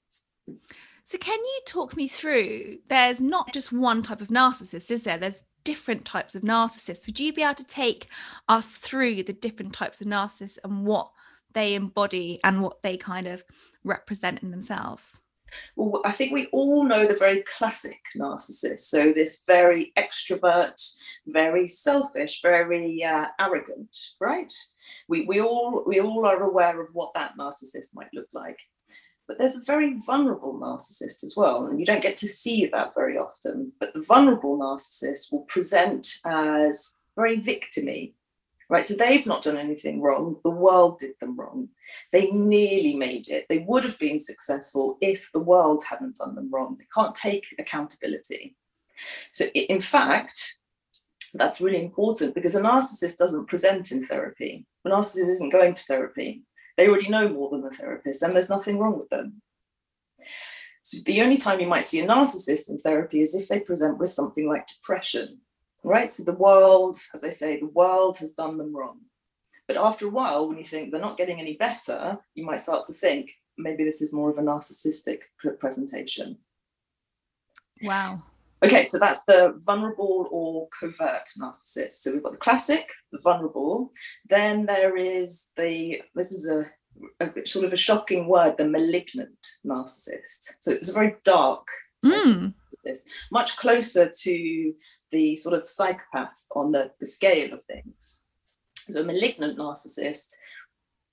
So, 1.05 1.19
can 1.19 1.39
you 1.39 1.61
talk 1.67 1.97
me 1.97 2.09
through? 2.09 2.79
There's 2.89 3.21
not 3.21 3.53
just 3.53 3.73
one 3.73 4.03
type 4.03 4.21
of 4.21 4.29
narcissist, 4.29 4.91
is 4.91 5.05
there? 5.05 5.19
There's 5.19 5.43
different 5.65 6.05
types 6.05 6.35
of 6.35 6.43
narcissists. 6.43 7.07
Would 7.07 7.21
you 7.21 7.33
be 7.33 7.43
able 7.43 7.55
to 7.55 7.67
take 7.67 8.09
us 8.49 8.77
through 8.77 9.23
the 9.23 9.33
different 9.33 9.73
types 9.73 10.01
of 10.01 10.07
narcissists 10.07 10.59
and 10.65 10.87
what 10.87 11.11
they 11.53 11.75
embody 11.75 12.41
and 12.45 12.63
what 12.63 12.83
they 12.83 12.97
kind 12.97 13.27
of 13.27 13.45
represent 13.85 14.43
in 14.43 14.51
themselves? 14.51 15.23
well, 15.77 16.03
I 16.05 16.13
think 16.13 16.33
we 16.33 16.47
all 16.47 16.85
know 16.85 17.07
the 17.07 17.17
very 17.17 17.43
classic 17.43 18.01
narcissist. 18.17 18.81
So 18.81 19.13
this 19.13 19.45
very 19.47 19.93
extrovert, 19.97 20.81
very 21.27 21.67
selfish, 21.67 22.41
very 22.43 23.03
uh, 23.03 23.27
arrogant, 23.41 23.97
right? 24.21 24.53
We, 25.09 25.25
we 25.27 25.41
all 25.41 25.85
we 25.87 26.01
all 26.01 26.27
are 26.27 26.43
aware 26.43 26.81
of 26.81 26.91
what 26.93 27.15
that 27.15 27.33
narcissist 27.39 27.95
might 27.95 28.13
look 28.13 28.29
like. 28.33 28.59
But 29.27 29.39
there's 29.39 29.57
a 29.57 29.65
very 29.65 29.95
vulnerable 30.07 30.55
narcissist 30.55 31.25
as 31.25 31.35
well, 31.37 31.67
and 31.67 31.81
you 31.81 31.87
don't 31.87 32.03
get 32.03 32.17
to 32.19 32.29
see 32.29 32.67
that 32.67 32.95
very 32.95 33.17
often. 33.17 33.73
But 33.81 33.95
the 33.95 34.03
vulnerable 34.03 34.59
narcissist 34.59 35.33
will 35.33 35.43
present 35.43 36.19
as 36.27 36.99
very 37.17 37.41
victimy, 37.41 38.13
right? 38.69 38.85
So 38.85 38.95
they've 38.95 39.27
not 39.27 39.43
done 39.43 39.57
anything 39.57 40.03
wrong. 40.03 40.37
The 40.45 40.51
world 40.51 40.99
did 40.99 41.13
them 41.21 41.37
wrong. 41.39 41.69
They 42.13 42.31
nearly 42.31 42.97
made 42.97 43.29
it. 43.29 43.47
They 43.49 43.61
would 43.61 43.85
have 43.85 43.99
been 43.99 44.19
successful 44.19 44.99
if 45.01 45.31
the 45.33 45.41
world 45.41 45.83
hadn't 45.89 46.17
done 46.17 46.35
them 46.35 46.51
wrong. 46.53 46.77
They 46.79 46.87
can't 46.95 47.15
take 47.15 47.47
accountability. 47.59 48.57
So, 49.33 49.47
in 49.55 49.81
fact, 49.81 50.57
that's 51.33 51.61
really 51.61 51.83
important 51.83 52.35
because 52.35 52.55
a 52.55 52.63
narcissist 52.63 53.17
doesn't 53.17 53.49
present 53.49 53.91
in 53.91 54.07
therapy. 54.07 54.67
A 54.85 54.91
narcissist 54.91 55.31
isn't 55.31 55.53
going 55.53 55.75
to 55.75 55.85
therapy. 55.85 56.43
They 56.77 56.89
already 56.89 57.09
know 57.09 57.29
more 57.29 57.51
than 57.51 57.63
the 57.63 57.71
therapist, 57.71 58.23
and 58.23 58.33
there's 58.33 58.51
nothing 58.51 58.79
wrong 58.79 58.99
with 58.99 59.09
them. 59.09 59.41
So 60.83 60.99
the 61.07 61.23
only 61.23 61.37
time 61.37 61.61
you 61.61 61.67
might 61.67 61.85
see 61.85 62.01
a 62.01 62.07
narcissist 62.07 62.69
in 62.69 62.79
therapy 62.79 63.23
is 63.23 63.35
if 63.35 63.49
they 63.49 63.61
present 63.61 63.99
with 63.99 64.11
something 64.11 64.47
like 64.47 64.67
depression 64.67 65.41
right? 65.85 66.11
So 66.11 66.25
the 66.25 66.33
world, 66.33 66.97
as 67.13 67.23
I 67.23 67.31
say, 67.31 67.61
the 67.61 67.67
world 67.67 68.19
has 68.19 68.33
done 68.33 68.59
them 68.59 68.75
wrong. 68.75 69.01
But 69.69 69.77
after 69.77 70.07
a 70.07 70.11
while, 70.11 70.49
when 70.49 70.59
you 70.59 70.65
think 70.65 70.91
they're 70.91 71.01
not 71.01 71.17
getting 71.17 71.41
any 71.41 71.57
better, 71.57 72.19
you 72.35 72.45
might 72.45 72.61
start 72.61 72.85
to 72.87 72.93
think 72.93 73.33
maybe 73.57 73.85
this 73.85 74.03
is 74.03 74.13
more 74.13 74.31
of 74.31 74.39
a 74.39 74.43
narcissistic 74.43 75.21
presentation. 75.59 76.39
Wow. 77.83 78.23
Okay, 78.65 78.85
so 78.85 78.99
that's 78.99 79.25
the 79.25 79.55
vulnerable 79.67 80.29
or 80.31 80.69
covert 80.79 81.29
narcissist. 81.39 81.93
So 82.01 82.13
we've 82.13 82.23
got 82.23 82.33
the 82.33 82.39
classic, 82.39 82.89
the 83.13 83.21
vulnerable. 83.23 83.93
Then 84.29 84.67
there 84.67 84.97
is 84.97 85.49
the, 85.57 86.03
this 86.15 86.33
is 86.33 86.51
a, 86.51 86.65
a 87.21 87.47
sort 87.47 87.67
of 87.67 87.73
a 87.73 87.77
shocking 87.77 88.27
word, 88.27 88.57
the 88.57 88.67
malignant 88.67 89.47
narcissist. 89.67 90.57
So 90.61 90.73
it's 90.73 90.91
a 90.91 90.95
very 90.95 91.17
dark 91.25 91.67
mm 92.05 92.55
this, 92.85 93.05
much 93.33 93.57
closer 93.57 94.11
to 94.23 94.75
the 95.11 95.35
sort 95.37 95.55
of 95.55 95.69
psychopath 95.69 96.47
on 96.55 96.71
the, 96.73 96.91
the 97.01 97.07
scale 97.07 97.53
of 97.53 97.65
things. 97.65 98.27
So, 98.91 99.01
a 99.01 99.05
malignant 99.05 99.59
narcissist, 99.59 100.35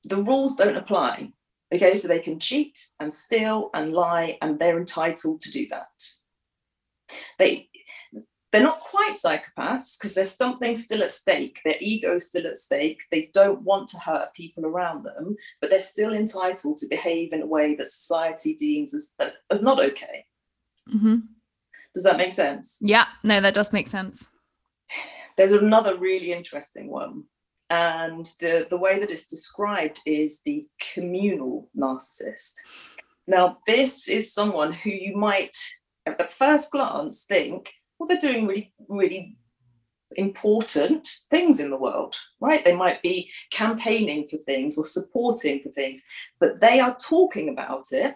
the 0.04 0.22
rules 0.22 0.56
don't 0.56 0.78
apply. 0.78 1.32
Okay, 1.74 1.96
so 1.96 2.08
they 2.08 2.20
can 2.20 2.40
cheat 2.40 2.78
and 3.00 3.14
steal 3.14 3.70
and 3.74 3.94
lie, 3.94 4.38
and 4.42 4.60
they're 4.60 4.78
entitled 4.78 5.40
to 5.42 5.52
do 5.52 5.68
that. 5.70 5.88
They 7.40 7.70
they're 8.52 8.64
not 8.64 8.82
quite 8.82 9.14
psychopaths 9.14 9.98
because 9.98 10.14
there's 10.14 10.36
something 10.36 10.76
still 10.76 11.04
at 11.04 11.12
stake. 11.12 11.60
Their 11.64 11.78
ego 11.80 12.16
is 12.16 12.28
still 12.28 12.48
at 12.48 12.58
stake. 12.58 13.02
They 13.10 13.30
don't 13.34 13.62
want 13.62 13.88
to 13.90 14.00
hurt 14.00 14.34
people 14.34 14.66
around 14.66 15.04
them, 15.04 15.38
but 15.62 15.70
they're 15.70 15.80
still 15.80 16.14
entitled 16.14 16.78
to 16.78 16.88
behave 16.90 17.32
in 17.32 17.42
a 17.42 17.48
way 17.48 17.76
that 17.76 17.88
society 17.88 18.54
deems 18.54 18.94
as, 18.94 19.14
as, 19.20 19.38
as 19.50 19.64
not 19.64 19.80
okay. 19.80 20.26
Mm-hmm. 20.94 21.18
Does 21.94 22.04
that 22.04 22.18
make 22.18 22.34
sense? 22.34 22.80
Yeah, 22.82 23.06
no, 23.24 23.40
that 23.40 23.54
does 23.54 23.72
make 23.72 23.88
sense. 23.88 24.30
There's 25.38 25.54
another 25.54 25.98
really 25.98 26.34
interesting 26.34 26.90
one. 26.90 27.24
And 27.70 28.26
the, 28.42 28.68
the 28.70 28.78
way 28.78 29.00
that 29.00 29.12
it's 29.12 29.28
described 29.28 30.02
is 30.06 30.42
the 30.44 30.66
communal 30.94 31.70
narcissist. 31.78 32.56
Now, 33.28 33.60
this 33.66 34.10
is 34.10 34.34
someone 34.34 34.74
who 34.74 34.90
you 34.90 35.16
might 35.16 35.58
at 36.06 36.18
the 36.18 36.28
first 36.28 36.72
glance 36.72 37.24
think, 37.24 37.72
well, 37.98 38.08
they're 38.08 38.18
doing 38.18 38.48
really, 38.48 38.74
really 38.88 39.38
important 40.16 41.08
things 41.30 41.60
in 41.60 41.70
the 41.70 41.78
world, 41.78 42.16
right? 42.40 42.64
They 42.64 42.76
might 42.76 43.02
be 43.02 43.32
campaigning 43.52 44.26
for 44.28 44.38
things 44.38 44.78
or 44.78 44.86
supporting 44.86 45.62
for 45.62 45.70
things, 45.70 46.04
but 46.40 46.60
they 46.60 46.80
are 46.80 46.96
talking 46.96 47.50
about 47.50 47.86
it 47.92 48.16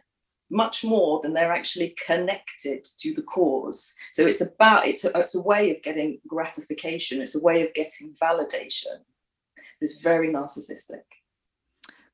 much 0.51 0.83
more 0.83 1.19
than 1.21 1.33
they're 1.33 1.51
actually 1.51 1.95
connected 2.05 2.85
to 2.99 3.13
the 3.13 3.23
cause. 3.23 3.95
So 4.11 4.25
it's 4.25 4.41
about 4.41 4.87
it's 4.87 5.05
a, 5.05 5.17
it's 5.19 5.35
a 5.35 5.41
way 5.41 5.71
of 5.71 5.81
getting 5.81 6.19
gratification. 6.27 7.21
It's 7.21 7.35
a 7.35 7.41
way 7.41 7.65
of 7.65 7.73
getting 7.73 8.13
validation. 8.21 8.99
It's 9.81 10.01
very 10.01 10.29
narcissistic. 10.29 11.03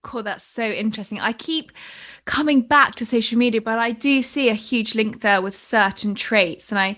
Cool, 0.04 0.24
that's 0.24 0.44
so 0.44 0.64
interesting. 0.64 1.20
I 1.20 1.34
keep 1.34 1.72
coming 2.26 2.62
back 2.62 2.96
to 2.96 3.06
social 3.06 3.38
media, 3.38 3.62
but 3.62 3.78
I 3.78 3.92
do 3.92 4.24
see 4.24 4.50
a 4.50 4.54
huge 4.54 4.96
link 4.96 5.22
there 5.22 5.42
with 5.42 5.56
certain 5.56 6.16
traits, 6.16 6.72
and 6.72 6.80
I 6.80 6.98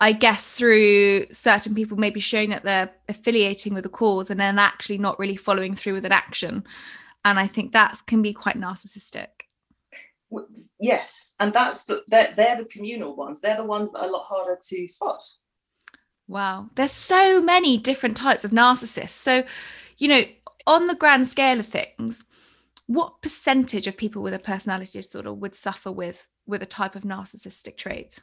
I 0.00 0.12
guess 0.12 0.54
through 0.54 1.26
certain 1.32 1.74
people 1.74 1.96
maybe 1.96 2.20
showing 2.20 2.50
that 2.50 2.64
they're 2.64 2.90
affiliating 3.08 3.74
with 3.74 3.86
a 3.86 3.88
cause 3.88 4.30
and 4.30 4.38
then 4.38 4.58
actually 4.58 4.98
not 4.98 5.18
really 5.18 5.36
following 5.36 5.74
through 5.74 5.94
with 5.94 6.04
an 6.04 6.12
action. 6.12 6.64
And 7.24 7.38
I 7.38 7.46
think 7.46 7.72
that 7.72 7.96
can 8.06 8.20
be 8.20 8.32
quite 8.32 8.56
narcissistic. 8.56 9.28
Yes, 10.80 11.36
and 11.40 11.52
that's 11.52 11.84
the 11.84 12.02
they're, 12.08 12.34
they're 12.36 12.56
the 12.58 12.64
communal 12.64 13.14
ones. 13.14 13.40
They're 13.40 13.56
the 13.56 13.64
ones 13.64 13.92
that 13.92 14.00
are 14.00 14.08
a 14.08 14.10
lot 14.10 14.26
harder 14.26 14.58
to 14.60 14.88
spot. 14.88 15.22
Wow, 16.26 16.70
there's 16.74 16.92
so 16.92 17.40
many 17.40 17.78
different 17.78 18.16
types 18.16 18.44
of 18.44 18.50
narcissists. 18.50 19.10
So, 19.10 19.44
you 19.98 20.08
know, 20.08 20.22
on 20.66 20.86
the 20.86 20.94
grand 20.94 21.28
scale 21.28 21.60
of 21.60 21.66
things, 21.66 22.24
what 22.86 23.22
percentage 23.22 23.86
of 23.86 23.96
people 23.96 24.22
with 24.22 24.34
a 24.34 24.38
personality 24.38 24.98
disorder 24.98 25.32
would 25.32 25.54
suffer 25.54 25.90
with 25.90 26.28
with 26.46 26.62
a 26.62 26.66
type 26.66 26.94
of 26.94 27.02
narcissistic 27.02 27.76
trait? 27.76 28.20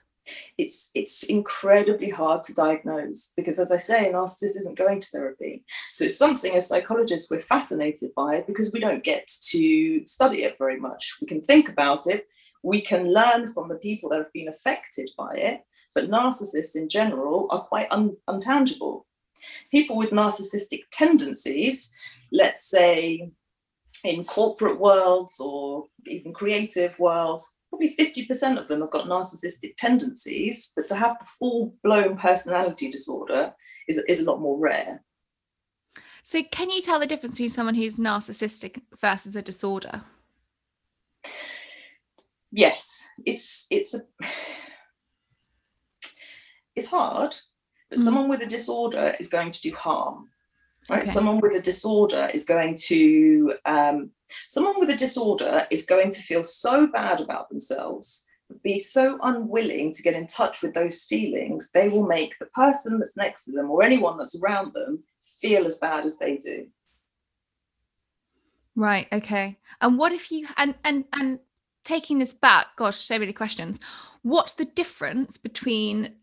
it's 0.58 0.92
it's 0.94 1.24
incredibly 1.24 2.10
hard 2.10 2.44
to 2.44 2.54
diagnose 2.54 3.34
because 3.36 3.60
as 3.60 3.72
i 3.72 3.78
say 3.78 4.10
a 4.10 4.14
narcissist 4.14 4.58
isn't 4.58 4.78
going 4.78 5.00
to 5.00 5.08
therapy. 5.10 5.64
So 5.94 6.06
it's 6.06 6.18
something 6.18 6.56
as 6.56 6.68
psychologists 6.68 7.30
we're 7.30 7.42
fascinated 7.42 8.12
by 8.16 8.42
because 8.42 8.72
we 8.72 8.80
don't 8.80 9.04
get 9.04 9.28
to 9.50 10.06
study 10.06 10.44
it 10.44 10.58
very 10.58 10.80
much. 10.80 11.18
We 11.22 11.28
can 11.28 11.42
think 11.42 11.70
about 11.70 12.08
it. 12.08 12.28
We 12.64 12.82
can 12.82 13.12
learn 13.12 13.48
from 13.48 13.70
the 13.70 13.76
people 13.76 14.10
that 14.10 14.20
have 14.20 14.34
been 14.34 14.48
affected 14.48 15.10
by 15.18 15.36
it 15.36 15.62
but 15.94 16.10
narcissists 16.10 16.76
in 16.76 16.88
general 16.88 17.48
are 17.50 17.60
quite 17.62 17.88
un- 17.92 18.16
untangible. 18.30 19.04
People 19.72 19.98
with 19.98 20.12
narcissistic 20.12 20.82
tendencies 20.92 21.92
let's 22.32 22.70
say 22.70 23.30
in 24.04 24.26
corporate 24.26 24.80
worlds 24.80 25.40
or 25.40 25.88
even 26.08 26.34
creative 26.34 26.98
worlds 27.00 27.58
probably 27.72 27.96
50% 27.96 28.60
of 28.60 28.68
them 28.68 28.82
have 28.82 28.92
got 28.92 29.08
narcissistic 29.08 29.76
tendencies, 29.78 30.74
but 30.76 30.88
to 30.90 30.96
have 30.96 31.18
the 31.20 31.26
full 31.26 31.74
blown 31.84 32.18
personality 32.18 32.92
disorder 32.92 33.54
is, 33.88 33.98
is 34.10 34.20
a 34.20 34.26
lot 34.26 34.42
more 34.42 34.60
rare. 34.60 35.02
So, 36.24 36.44
can 36.52 36.70
you 36.70 36.82
tell 36.82 37.00
the 37.00 37.08
difference 37.08 37.36
between 37.36 37.50
someone 37.50 37.76
who's 37.76 37.98
narcissistic 37.98 38.82
versus 39.00 39.36
a 39.36 39.42
disorder? 39.42 40.02
Yes, 42.52 43.08
it's 43.26 43.66
it's 43.72 43.96
a 43.96 44.02
it's 46.76 46.90
hard, 46.90 47.36
but 47.90 47.98
mm. 47.98 48.04
someone 48.04 48.30
with 48.30 48.42
a 48.42 48.46
disorder 48.46 49.16
is 49.20 49.30
going 49.30 49.52
to 49.52 49.62
do 49.62 49.74
harm. 49.74 50.30
Right? 50.90 51.04
Okay. 51.04 51.12
Someone 51.12 51.40
with 51.40 51.54
a 51.54 51.62
disorder 51.62 52.30
is 52.34 52.44
going 52.44 52.76
to 52.88 53.54
um, 53.66 54.12
someone 54.48 54.80
with 54.80 54.90
a 54.90 54.96
disorder 54.96 55.68
is 55.70 55.86
going 55.86 56.10
to 56.12 56.22
feel 56.22 56.44
so 56.44 56.88
bad 56.88 57.22
about 57.22 57.50
themselves, 57.50 58.28
be 58.64 58.80
so 58.80 59.20
unwilling 59.22 59.92
to 59.94 60.02
get 60.02 60.16
in 60.16 60.28
touch 60.28 60.62
with 60.62 60.74
those 60.74 61.04
feelings, 61.04 61.72
they 61.72 61.88
will 61.90 62.06
make 62.06 62.38
the 62.40 62.48
person 62.48 63.00
that's 63.00 63.18
next 63.18 63.46
to 63.46 63.52
them 63.52 63.70
or 63.70 63.84
anyone 63.84 64.18
that's 64.18 64.40
around 64.42 64.74
them 64.74 65.04
feel 65.24 65.66
as 65.66 65.78
bad 65.78 66.06
as 66.06 66.18
they 66.18 66.38
do. 66.38 66.68
Right. 68.76 69.08
Okay. 69.12 69.58
And 69.82 69.98
what 69.98 70.12
if 70.12 70.32
you 70.32 70.48
and 70.58 70.76
and 70.84 71.06
and 71.14 71.40
taking 71.84 72.20
this 72.20 72.34
back, 72.34 72.68
gosh, 72.76 72.98
so 72.98 73.20
many 73.20 73.34
questions. 73.34 73.80
What's 74.22 74.54
the 74.54 74.66
difference 74.66 75.38
between 75.38 76.16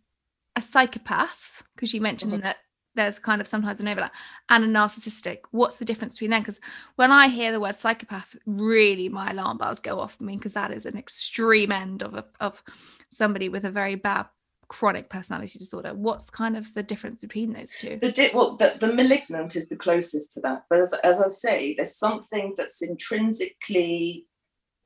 a 0.56 0.62
psychopath? 0.62 1.62
Because 1.74 1.92
you 1.94 2.00
mentioned 2.00 2.32
mm-hmm. 2.32 2.42
that 2.42 2.58
there's 2.98 3.18
kind 3.18 3.40
of 3.40 3.46
sometimes 3.46 3.80
an 3.80 3.88
overlap 3.88 4.12
and 4.50 4.64
a 4.64 4.66
narcissistic 4.66 5.38
what's 5.52 5.76
the 5.76 5.84
difference 5.84 6.14
between 6.14 6.30
them? 6.30 6.42
Because 6.42 6.60
when 6.96 7.12
i 7.12 7.28
hear 7.28 7.52
the 7.52 7.60
word 7.60 7.76
psychopath 7.76 8.36
really 8.46 9.08
my 9.08 9.30
alarm 9.30 9.56
bells 9.56 9.80
go 9.80 9.98
off 9.98 10.16
i 10.20 10.24
mean 10.24 10.38
because 10.38 10.54
that 10.54 10.72
is 10.72 10.84
an 10.84 10.98
extreme 10.98 11.72
end 11.72 12.02
of 12.02 12.14
a, 12.14 12.24
of 12.40 12.62
somebody 13.10 13.48
with 13.48 13.64
a 13.64 13.70
very 13.70 13.94
bad 13.94 14.26
chronic 14.68 15.08
personality 15.08 15.58
disorder. 15.58 15.94
What's 15.94 16.28
kind 16.28 16.54
of 16.54 16.72
the 16.74 16.82
difference 16.82 17.22
between 17.22 17.54
those 17.54 17.74
two? 17.74 17.98
The 18.02 18.12
di- 18.12 18.30
well 18.34 18.56
the, 18.56 18.76
the 18.78 18.92
malignant 18.92 19.56
is 19.56 19.68
the 19.68 19.76
closest 19.76 20.32
to 20.34 20.40
that 20.42 20.64
but 20.68 20.80
as, 20.80 20.92
as 21.04 21.20
i 21.20 21.28
say 21.28 21.74
there's 21.74 21.96
something 21.96 22.54
that's 22.56 22.82
intrinsically 22.82 24.26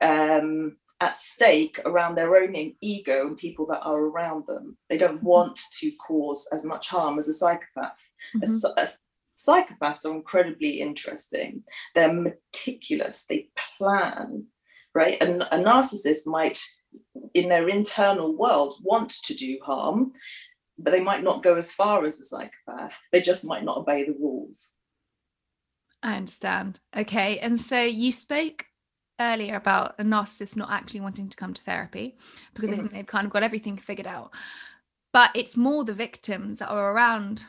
um, 0.03 0.77
at 1.01 1.17
stake 1.17 1.81
around 1.85 2.15
their 2.15 2.37
own 2.37 2.75
ego 2.81 3.27
and 3.27 3.37
people 3.37 3.67
that 3.67 3.81
are 3.81 3.99
around 3.99 4.45
them. 4.47 4.77
They 4.91 4.99
don't 4.99 5.17
mm-hmm. 5.17 5.27
want 5.27 5.61
to 5.81 5.91
cause 5.93 6.49
as 6.53 6.65
much 6.65 6.89
harm 6.89 7.19
as 7.19 7.29
a 7.29 7.33
psychopath. 7.33 8.09
Mm-hmm. 8.37 8.79
A, 8.79 8.83
a, 8.83 8.87
psychopaths 9.39 10.05
are 10.05 10.15
incredibly 10.15 10.81
interesting. 10.81 11.65
They're 11.95 12.13
meticulous. 12.13 13.27
They 13.27 13.49
plan, 13.79 14.47
right? 14.95 15.17
And 15.21 15.43
a 15.43 15.59
narcissist 15.59 16.27
might, 16.27 16.61
in 17.35 17.49
their 17.49 17.69
internal 17.69 18.37
world, 18.37 18.75
want 18.83 19.11
to 19.25 19.35
do 19.35 19.59
harm, 19.65 20.13
but 20.79 20.93
they 20.93 21.01
might 21.01 21.25
not 21.25 21.43
go 21.43 21.57
as 21.57 21.73
far 21.73 22.05
as 22.05 22.21
a 22.21 22.25
psychopath. 22.25 23.01
They 23.11 23.21
just 23.21 23.45
might 23.45 23.65
not 23.65 23.79
obey 23.79 24.05
the 24.05 24.13
rules. 24.13 24.75
I 26.03 26.17
understand. 26.17 26.81
Okay. 26.97 27.39
And 27.39 27.61
so 27.61 27.81
you 27.81 28.13
spoke 28.13 28.67
earlier 29.21 29.57
about 29.57 29.95
a 29.99 30.05
narcissist 30.05 30.57
not 30.57 30.71
actually 30.71 31.01
wanting 31.01 31.29
to 31.29 31.37
come 31.37 31.55
to 31.55 31.63
therapy 31.63 32.17
because 32.55 32.71
mm-hmm. 32.71 32.77
they 32.77 32.83
think 32.83 32.93
they've 32.93 33.07
kind 33.07 33.27
of 33.27 33.33
got 33.33 33.43
everything 33.43 33.77
figured 33.77 34.07
out. 34.07 34.33
But 35.13 35.31
it's 35.35 35.57
more 35.57 35.85
the 35.85 35.93
victims 35.93 36.59
that 36.59 36.69
are 36.69 36.93
around 36.93 37.45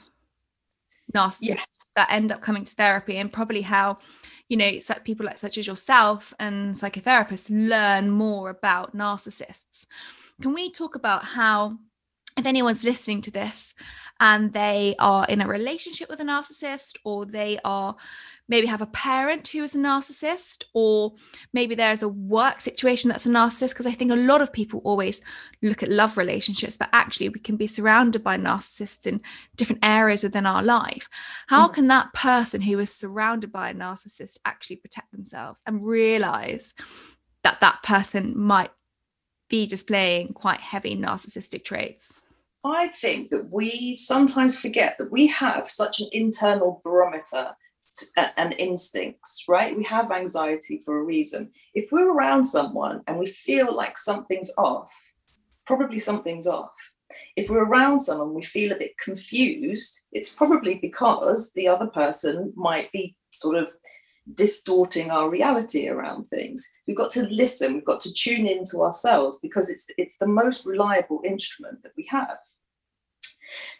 narcissists 1.13 1.37
yes. 1.41 1.67
that 1.95 2.11
end 2.11 2.31
up 2.31 2.41
coming 2.41 2.65
to 2.65 2.73
therapy 2.73 3.17
and 3.17 3.31
probably 3.31 3.61
how 3.61 3.97
you 4.49 4.57
know 4.57 4.71
people 5.03 5.25
like 5.25 5.37
such 5.37 5.57
as 5.57 5.67
yourself 5.67 6.33
and 6.39 6.75
psychotherapists 6.75 7.47
learn 7.49 8.09
more 8.09 8.49
about 8.49 8.95
narcissists 8.95 9.85
can 10.41 10.53
we 10.53 10.71
talk 10.71 10.95
about 10.95 11.23
how 11.23 11.77
if 12.37 12.45
anyone's 12.45 12.83
listening 12.83 13.21
to 13.21 13.31
this 13.31 13.75
and 14.19 14.53
they 14.53 14.95
are 14.99 15.25
in 15.25 15.41
a 15.41 15.47
relationship 15.47 16.09
with 16.09 16.19
a 16.19 16.23
narcissist 16.23 16.97
or 17.03 17.25
they 17.25 17.59
are 17.65 17.95
maybe 18.47 18.67
have 18.67 18.81
a 18.81 18.87
parent 18.87 19.47
who 19.47 19.63
is 19.63 19.75
a 19.75 19.77
narcissist 19.77 20.65
or 20.73 21.13
maybe 21.53 21.75
there's 21.75 22.03
a 22.03 22.07
work 22.07 22.61
situation 22.61 23.09
that's 23.09 23.25
a 23.25 23.29
narcissist 23.29 23.71
because 23.71 23.87
i 23.87 23.91
think 23.91 24.11
a 24.11 24.15
lot 24.15 24.41
of 24.41 24.53
people 24.53 24.81
always 24.83 25.21
look 25.61 25.81
at 25.81 25.89
love 25.89 26.17
relationships 26.17 26.77
but 26.77 26.89
actually 26.93 27.29
we 27.29 27.39
can 27.39 27.57
be 27.57 27.67
surrounded 27.67 28.23
by 28.23 28.37
narcissists 28.37 29.07
in 29.07 29.21
different 29.55 29.83
areas 29.83 30.23
within 30.23 30.45
our 30.45 30.63
life 30.63 31.09
how 31.47 31.67
mm. 31.67 31.73
can 31.73 31.87
that 31.87 32.13
person 32.13 32.61
who 32.61 32.79
is 32.79 32.93
surrounded 32.93 33.51
by 33.51 33.69
a 33.69 33.73
narcissist 33.73 34.37
actually 34.45 34.75
protect 34.75 35.11
themselves 35.11 35.61
and 35.65 35.85
realize 35.85 36.73
that 37.43 37.59
that 37.61 37.81
person 37.83 38.37
might 38.37 38.71
be 39.49 39.65
displaying 39.67 40.33
quite 40.33 40.59
heavy 40.59 40.95
narcissistic 40.95 41.63
traits 41.63 42.21
I 42.63 42.87
think 42.89 43.29
that 43.31 43.49
we 43.51 43.95
sometimes 43.95 44.59
forget 44.59 44.95
that 44.97 45.11
we 45.11 45.27
have 45.27 45.69
such 45.69 45.99
an 45.99 46.07
internal 46.11 46.81
barometer 46.83 47.51
and 48.37 48.55
instincts, 48.57 49.45
right? 49.47 49.75
We 49.75 49.83
have 49.83 50.11
anxiety 50.11 50.79
for 50.83 50.97
a 50.97 51.03
reason. 51.03 51.51
If 51.73 51.91
we're 51.91 52.11
around 52.11 52.45
someone 52.45 53.01
and 53.07 53.19
we 53.19 53.25
feel 53.25 53.75
like 53.75 53.97
something's 53.97 54.51
off, 54.57 54.93
probably 55.65 55.99
something's 55.99 56.47
off. 56.47 56.71
If 57.35 57.49
we're 57.49 57.65
around 57.65 57.99
someone, 57.99 58.33
we 58.33 58.41
feel 58.41 58.71
a 58.71 58.79
bit 58.79 58.97
confused, 58.97 60.07
it's 60.11 60.33
probably 60.33 60.75
because 60.75 61.51
the 61.53 61.67
other 61.67 61.87
person 61.87 62.53
might 62.55 62.91
be 62.91 63.15
sort 63.31 63.57
of 63.57 63.71
distorting 64.33 65.11
our 65.11 65.29
reality 65.29 65.89
around 65.89 66.25
things. 66.25 66.67
We've 66.87 66.97
got 66.97 67.09
to 67.11 67.27
listen, 67.27 67.73
we've 67.73 67.85
got 67.85 67.99
to 68.01 68.13
tune 68.13 68.47
into 68.47 68.81
ourselves 68.81 69.39
because 69.41 69.69
it's 69.69 69.85
it's 69.97 70.17
the 70.17 70.27
most 70.27 70.65
reliable 70.65 71.21
instrument 71.25 71.83
that 71.83 71.91
we 71.97 72.07
have. 72.09 72.37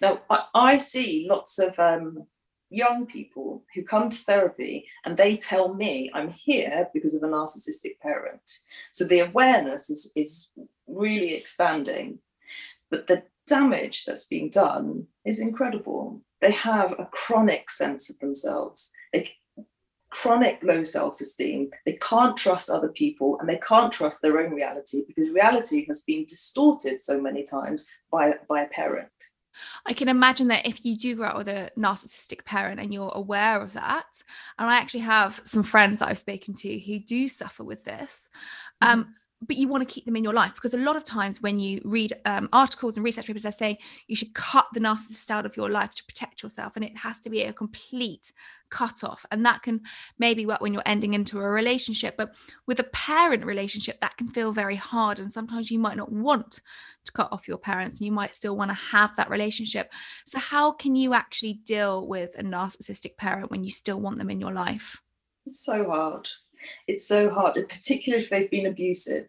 Now, 0.02 0.22
I, 0.30 0.46
I 0.54 0.78
see 0.78 1.28
lots 1.30 1.60
of 1.60 1.78
um, 1.80 2.26
young 2.70 3.06
people 3.06 3.64
who 3.74 3.84
come 3.84 4.10
to 4.10 4.18
therapy 4.18 4.88
and 5.06 5.16
they 5.16 5.38
tell 5.38 5.74
me 5.74 6.10
I'm 6.14 6.30
here 6.30 6.88
because 6.94 7.16
of 7.16 7.24
a 7.24 7.32
narcissistic 7.32 8.00
parent. 8.02 8.60
So 8.92 9.06
the 9.06 9.20
awareness 9.20 9.90
is, 9.90 10.12
is 10.16 10.52
really 10.88 11.36
expanding, 11.36 12.20
but 12.90 13.08
the 13.08 13.24
damage 13.48 14.06
that's 14.06 14.28
being 14.28 14.50
done 14.50 15.06
is 15.26 15.40
incredible. 15.40 16.22
They 16.42 16.52
have 16.52 16.94
a 16.94 17.08
chronic 17.12 17.70
sense 17.70 18.10
of 18.10 18.20
themselves. 18.20 18.92
They, 19.14 19.30
chronic 20.14 20.60
low 20.64 20.84
self 20.84 21.20
esteem. 21.20 21.70
They 21.86 21.94
can't 21.94 22.38
trust 22.38 22.70
other 22.70 22.90
people 22.90 23.38
and 23.40 23.50
they 23.50 23.58
can't 23.58 23.92
trust 23.92 24.22
their 24.22 24.40
own 24.40 24.54
reality 24.54 25.04
because 25.08 25.34
reality 25.34 25.86
has 25.88 26.04
been 26.04 26.26
distorted 26.26 27.00
so 27.00 27.20
many 27.20 27.44
times 27.44 27.90
by, 28.12 28.36
by 28.48 28.62
a 28.62 28.68
parent. 28.68 29.12
I 29.86 29.94
can 29.94 30.10
imagine 30.10 30.48
that 30.50 30.68
if 30.68 30.86
you 30.86 30.96
do 30.98 31.16
grow 31.16 31.30
up 31.30 31.38
with 31.38 31.48
a 31.48 31.72
narcissistic 31.78 32.46
parent 32.46 32.80
and 32.80 32.94
you're 32.94 33.12
aware 33.14 33.62
of 33.62 33.74
that, 33.74 34.22
and 34.58 34.70
I 34.70 34.78
actually 34.78 35.02
have 35.02 35.42
some 35.44 35.64
friends 35.64 36.00
that 36.00 36.10
I've 36.10 36.20
spoken 36.20 36.54
to 36.56 36.80
who 36.80 37.00
do 37.00 37.28
suffer 37.28 37.64
with 37.64 37.84
this, 37.84 38.30
um, 38.82 39.04
mm-hmm 39.04 39.12
but 39.48 39.58
you 39.58 39.68
want 39.68 39.88
to 39.88 39.94
keep 39.94 40.06
them 40.06 40.16
in 40.16 40.24
your 40.24 40.34
life 40.34 40.56
because 40.56 40.74
a 40.74 40.78
lot 40.78 40.96
of 40.96 41.04
times 41.04 41.42
when 41.42 41.60
you 41.60 41.82
read 41.84 42.14
um, 42.26 42.50
articles 42.54 42.98
and 42.98 43.04
research 43.04 43.28
papers 43.28 43.44
they're 43.44 43.52
saying 43.52 43.78
you 44.08 44.16
should 44.16 44.34
cut 44.34 44.66
the 44.74 44.80
narcissist 44.80 45.30
out 45.30 45.46
of 45.46 45.58
your 45.58 45.70
life 45.70 45.92
to 45.94 46.04
protect 46.06 46.44
yourself 46.44 46.76
and 46.76 46.86
it 46.86 46.98
has 46.98 47.22
to 47.22 47.30
be 47.30 47.44
a 47.44 47.54
complete 47.54 48.32
cut 48.70 49.04
off 49.04 49.26
and 49.32 49.46
that 49.46 49.62
can 49.62 49.82
maybe 50.18 50.46
work 50.46 50.60
when 50.60 50.74
you're 50.74 50.82
ending 50.86 51.14
into 51.14 51.40
a 51.40 51.48
relationship 51.48 52.16
but 52.18 52.36
with 52.66 52.80
a 52.80 52.86
parent 52.86 53.46
relationship 53.46 54.00
that 54.00 54.18
can 54.18 54.28
feel 54.28 54.52
very 54.52 54.76
hard 54.76 55.20
and 55.20 55.32
sometimes 55.32 55.70
you 55.70 55.78
might 55.78 55.98
not 55.98 56.12
want 56.12 56.62
to 57.06 57.12
cut 57.12 57.30
off 57.32 57.48
your 57.48 57.58
parents 57.58 58.00
and 58.00 58.06
you 58.06 58.12
might 58.12 58.36
still 58.36 58.56
want 58.56 58.70
to 58.70 58.76
have 58.76 59.16
that 59.16 59.30
relationship. 59.30 59.92
So 60.26 60.40
how 60.40 60.72
can 60.72 60.96
you 60.96 61.14
actually 61.14 61.54
deal 61.66 62.08
with 62.08 62.36
a 62.38 62.44
narcissistic 62.44 63.18
parent 63.18 63.52
when 63.52 63.64
you 63.64 63.70
still 63.70 64.00
want 64.00 64.18
them 64.18 64.30
in 64.30 64.40
your 64.40 64.54
life? 64.54 65.02
It's 65.46 65.64
so 65.64 65.90
hard 65.90 66.30
it's 66.88 67.08
so 67.08 67.30
hard, 67.30 67.58
and 67.58 67.68
particularly 67.68 68.24
if 68.24 68.30
they've 68.30 68.52
been 68.52 68.66
abusive. 68.66 69.28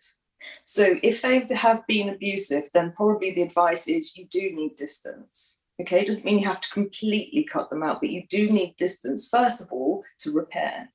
So 0.64 0.96
if 1.02 1.22
they 1.22 1.40
have 1.54 1.86
been 1.86 2.10
abusive, 2.10 2.64
then 2.74 2.92
probably 2.92 3.32
the 3.32 3.42
advice 3.42 3.88
is 3.88 4.16
you 4.16 4.26
do 4.26 4.52
need 4.52 4.76
distance. 4.76 5.62
Okay, 5.80 6.00
it 6.00 6.06
doesn't 6.06 6.24
mean 6.24 6.38
you 6.38 6.46
have 6.46 6.60
to 6.60 6.70
completely 6.70 7.44
cut 7.44 7.70
them 7.70 7.82
out, 7.82 8.00
but 8.00 8.10
you 8.10 8.24
do 8.28 8.50
need 8.50 8.76
distance, 8.76 9.28
first 9.28 9.60
of 9.60 9.72
all, 9.72 10.04
to 10.18 10.32
repair. 10.32 10.90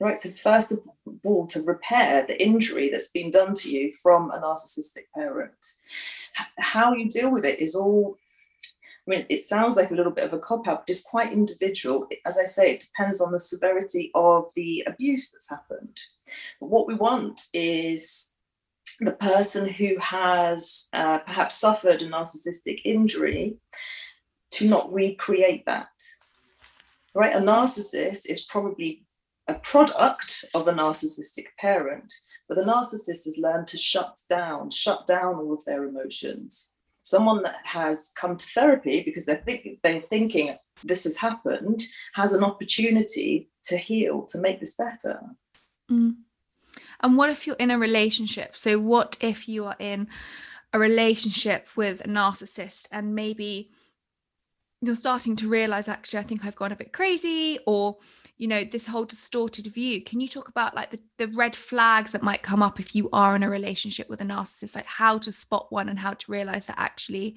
Right, 0.00 0.20
so 0.20 0.30
first 0.30 0.72
of 0.72 0.80
all, 1.24 1.46
to 1.46 1.62
repair 1.62 2.26
the 2.26 2.42
injury 2.42 2.90
that's 2.90 3.12
been 3.12 3.30
done 3.30 3.54
to 3.54 3.70
you 3.70 3.92
from 3.92 4.30
a 4.32 4.40
narcissistic 4.40 5.04
parent. 5.14 5.64
How 6.58 6.94
you 6.94 7.08
deal 7.08 7.30
with 7.30 7.44
it 7.44 7.60
is 7.60 7.76
all 7.76 8.16
I 9.06 9.10
mean, 9.10 9.26
it 9.28 9.44
sounds 9.44 9.76
like 9.76 9.90
a 9.90 9.94
little 9.94 10.12
bit 10.12 10.24
of 10.24 10.32
a 10.32 10.38
cop 10.38 10.66
out, 10.66 10.86
but 10.86 10.90
it's 10.90 11.02
quite 11.02 11.32
individual. 11.32 12.08
As 12.24 12.38
I 12.38 12.44
say, 12.44 12.72
it 12.72 12.80
depends 12.80 13.20
on 13.20 13.32
the 13.32 13.40
severity 13.40 14.10
of 14.14 14.46
the 14.54 14.82
abuse 14.86 15.30
that's 15.30 15.50
happened. 15.50 16.00
But 16.58 16.70
what 16.70 16.86
we 16.86 16.94
want 16.94 17.38
is 17.52 18.32
the 19.00 19.12
person 19.12 19.68
who 19.68 19.98
has 19.98 20.88
uh, 20.94 21.18
perhaps 21.18 21.56
suffered 21.56 22.00
a 22.00 22.08
narcissistic 22.08 22.80
injury 22.86 23.58
to 24.52 24.68
not 24.68 24.90
recreate 24.92 25.66
that. 25.66 25.88
Right? 27.14 27.36
A 27.36 27.40
narcissist 27.40 28.22
is 28.26 28.46
probably 28.46 29.04
a 29.48 29.54
product 29.54 30.46
of 30.54 30.66
a 30.66 30.72
narcissistic 30.72 31.46
parent, 31.58 32.10
but 32.48 32.56
the 32.56 32.64
narcissist 32.64 33.26
has 33.26 33.38
learned 33.38 33.68
to 33.68 33.76
shut 33.76 34.18
down, 34.30 34.70
shut 34.70 35.06
down 35.06 35.34
all 35.34 35.52
of 35.52 35.64
their 35.66 35.84
emotions 35.84 36.74
someone 37.04 37.42
that 37.42 37.60
has 37.64 38.12
come 38.16 38.36
to 38.36 38.46
therapy 38.46 39.02
because 39.02 39.26
they're, 39.26 39.42
they're 39.82 40.00
thinking 40.00 40.56
this 40.82 41.04
has 41.04 41.18
happened 41.18 41.80
has 42.14 42.32
an 42.32 42.42
opportunity 42.42 43.48
to 43.62 43.76
heal 43.76 44.22
to 44.22 44.40
make 44.40 44.58
this 44.58 44.76
better 44.76 45.20
mm. 45.90 46.14
and 47.00 47.16
what 47.16 47.30
if 47.30 47.46
you're 47.46 47.56
in 47.56 47.70
a 47.70 47.78
relationship 47.78 48.56
so 48.56 48.78
what 48.78 49.16
if 49.20 49.48
you 49.48 49.64
are 49.66 49.76
in 49.78 50.08
a 50.72 50.78
relationship 50.78 51.68
with 51.76 52.04
a 52.04 52.08
narcissist 52.08 52.88
and 52.90 53.14
maybe 53.14 53.70
you're 54.86 54.96
starting 54.96 55.36
to 55.36 55.48
realize 55.48 55.88
actually 55.88 56.18
i 56.18 56.22
think 56.22 56.44
i've 56.44 56.54
gone 56.56 56.72
a 56.72 56.76
bit 56.76 56.92
crazy 56.92 57.58
or 57.66 57.96
you 58.36 58.48
know 58.48 58.64
this 58.64 58.86
whole 58.86 59.04
distorted 59.04 59.66
view. 59.68 60.02
Can 60.02 60.20
you 60.20 60.28
talk 60.28 60.48
about 60.48 60.74
like 60.74 60.90
the, 60.90 60.98
the 61.18 61.28
red 61.28 61.54
flags 61.54 62.12
that 62.12 62.22
might 62.22 62.42
come 62.42 62.62
up 62.62 62.80
if 62.80 62.94
you 62.94 63.08
are 63.12 63.36
in 63.36 63.42
a 63.42 63.50
relationship 63.50 64.08
with 64.08 64.20
a 64.20 64.24
narcissist? 64.24 64.74
Like 64.74 64.86
how 64.86 65.18
to 65.18 65.30
spot 65.30 65.70
one 65.70 65.88
and 65.88 65.98
how 65.98 66.14
to 66.14 66.32
realize 66.32 66.66
that 66.66 66.78
actually 66.78 67.36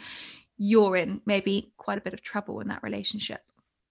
you're 0.57 0.97
in 0.97 1.21
maybe 1.25 1.71
quite 1.77 1.99
a 1.99 2.01
bit 2.01 2.13
of 2.13 2.23
trouble 2.23 2.61
in 2.61 2.67
that 2.69 2.81
relationship? 2.81 3.41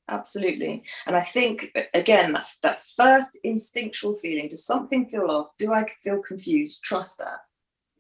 Absolutely. 0.09 0.83
And 1.07 1.17
i 1.17 1.23
think 1.23 1.77
again 1.95 2.33
that's 2.33 2.59
that 2.59 2.81
first 2.81 3.39
instinctual 3.45 4.19
feeling 4.19 4.49
does 4.49 4.67
something 4.67 5.09
feel 5.09 5.31
off? 5.31 5.49
Do 5.59 5.73
i 5.73 5.85
feel 6.01 6.21
confused? 6.21 6.83
Trust 6.83 7.19
that 7.19 7.39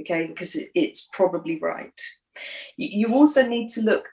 okay? 0.01 0.27
Because 0.27 0.59
it's 0.75 1.09
probably 1.12 1.59
right. 1.59 2.01
You 2.77 3.14
also 3.14 3.47
need 3.47 3.69
to 3.71 3.83
look 3.83 4.07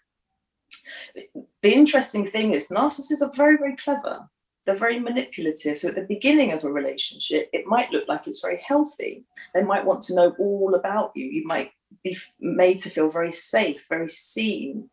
the 1.61 1.73
interesting 1.73 2.25
thing 2.25 2.53
is 2.53 2.69
narcissists 2.69 3.21
are 3.21 3.31
very 3.35 3.57
very 3.57 3.75
clever 3.75 4.29
they're 4.65 4.75
very 4.75 4.99
manipulative. 4.99 5.77
So 5.77 5.89
at 5.89 5.95
the 5.95 6.01
beginning 6.07 6.51
of 6.53 6.63
a 6.63 6.71
relationship, 6.71 7.49
it 7.51 7.65
might 7.65 7.91
look 7.91 8.07
like 8.07 8.27
it's 8.27 8.41
very 8.41 8.61
healthy. 8.65 9.25
They 9.53 9.63
might 9.63 9.85
want 9.85 10.01
to 10.03 10.15
know 10.15 10.33
all 10.39 10.75
about 10.75 11.11
you. 11.15 11.25
You 11.25 11.45
might 11.45 11.71
be 12.03 12.17
made 12.39 12.79
to 12.79 12.89
feel 12.89 13.09
very 13.09 13.31
safe, 13.31 13.85
very 13.89 14.07
seen. 14.07 14.89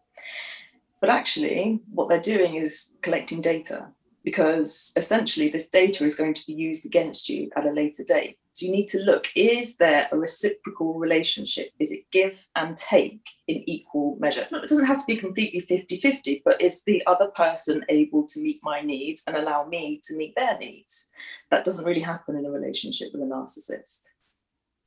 But 1.01 1.11
actually, 1.11 1.81
what 1.93 2.09
they're 2.09 2.21
doing 2.21 2.57
is 2.57 2.97
collecting 3.03 3.41
data 3.41 3.89
because 4.31 4.93
essentially 4.95 5.49
this 5.49 5.69
data 5.69 6.05
is 6.05 6.15
going 6.15 6.33
to 6.33 6.47
be 6.47 6.53
used 6.53 6.87
against 6.87 7.29
you 7.29 7.51
at 7.57 7.67
a 7.67 7.73
later 7.73 8.05
date. 8.07 8.39
So 8.53 8.67
you 8.67 8.71
need 8.71 8.87
to 8.89 9.01
look 9.01 9.29
is 9.35 9.77
there 9.77 10.09
a 10.13 10.17
reciprocal 10.17 10.95
relationship? 10.95 11.71
Is 11.81 11.91
it 11.91 12.05
give 12.13 12.47
and 12.55 12.77
take 12.77 13.21
in 13.49 13.69
equal 13.69 14.17
measure? 14.21 14.47
it 14.53 14.69
doesn't 14.69 14.87
have 14.87 14.99
to 14.99 15.07
be 15.09 15.17
completely 15.17 15.59
50 15.59 15.97
50, 15.97 16.43
but 16.45 16.61
is 16.61 16.85
the 16.85 17.05
other 17.09 17.27
person 17.35 17.85
able 17.89 18.25
to 18.29 18.41
meet 18.41 18.61
my 18.63 18.81
needs 18.81 19.25
and 19.27 19.37
allow 19.37 19.65
me 19.65 20.01
to 20.05 20.17
meet 20.17 20.35
their 20.37 20.57
needs? 20.59 21.11
That 21.51 21.65
doesn't 21.65 21.85
really 21.85 22.01
happen 22.01 22.37
in 22.37 22.47
a 22.47 22.51
relationship 22.53 23.09
with 23.13 23.23
a 23.23 23.25
narcissist. 23.25 24.11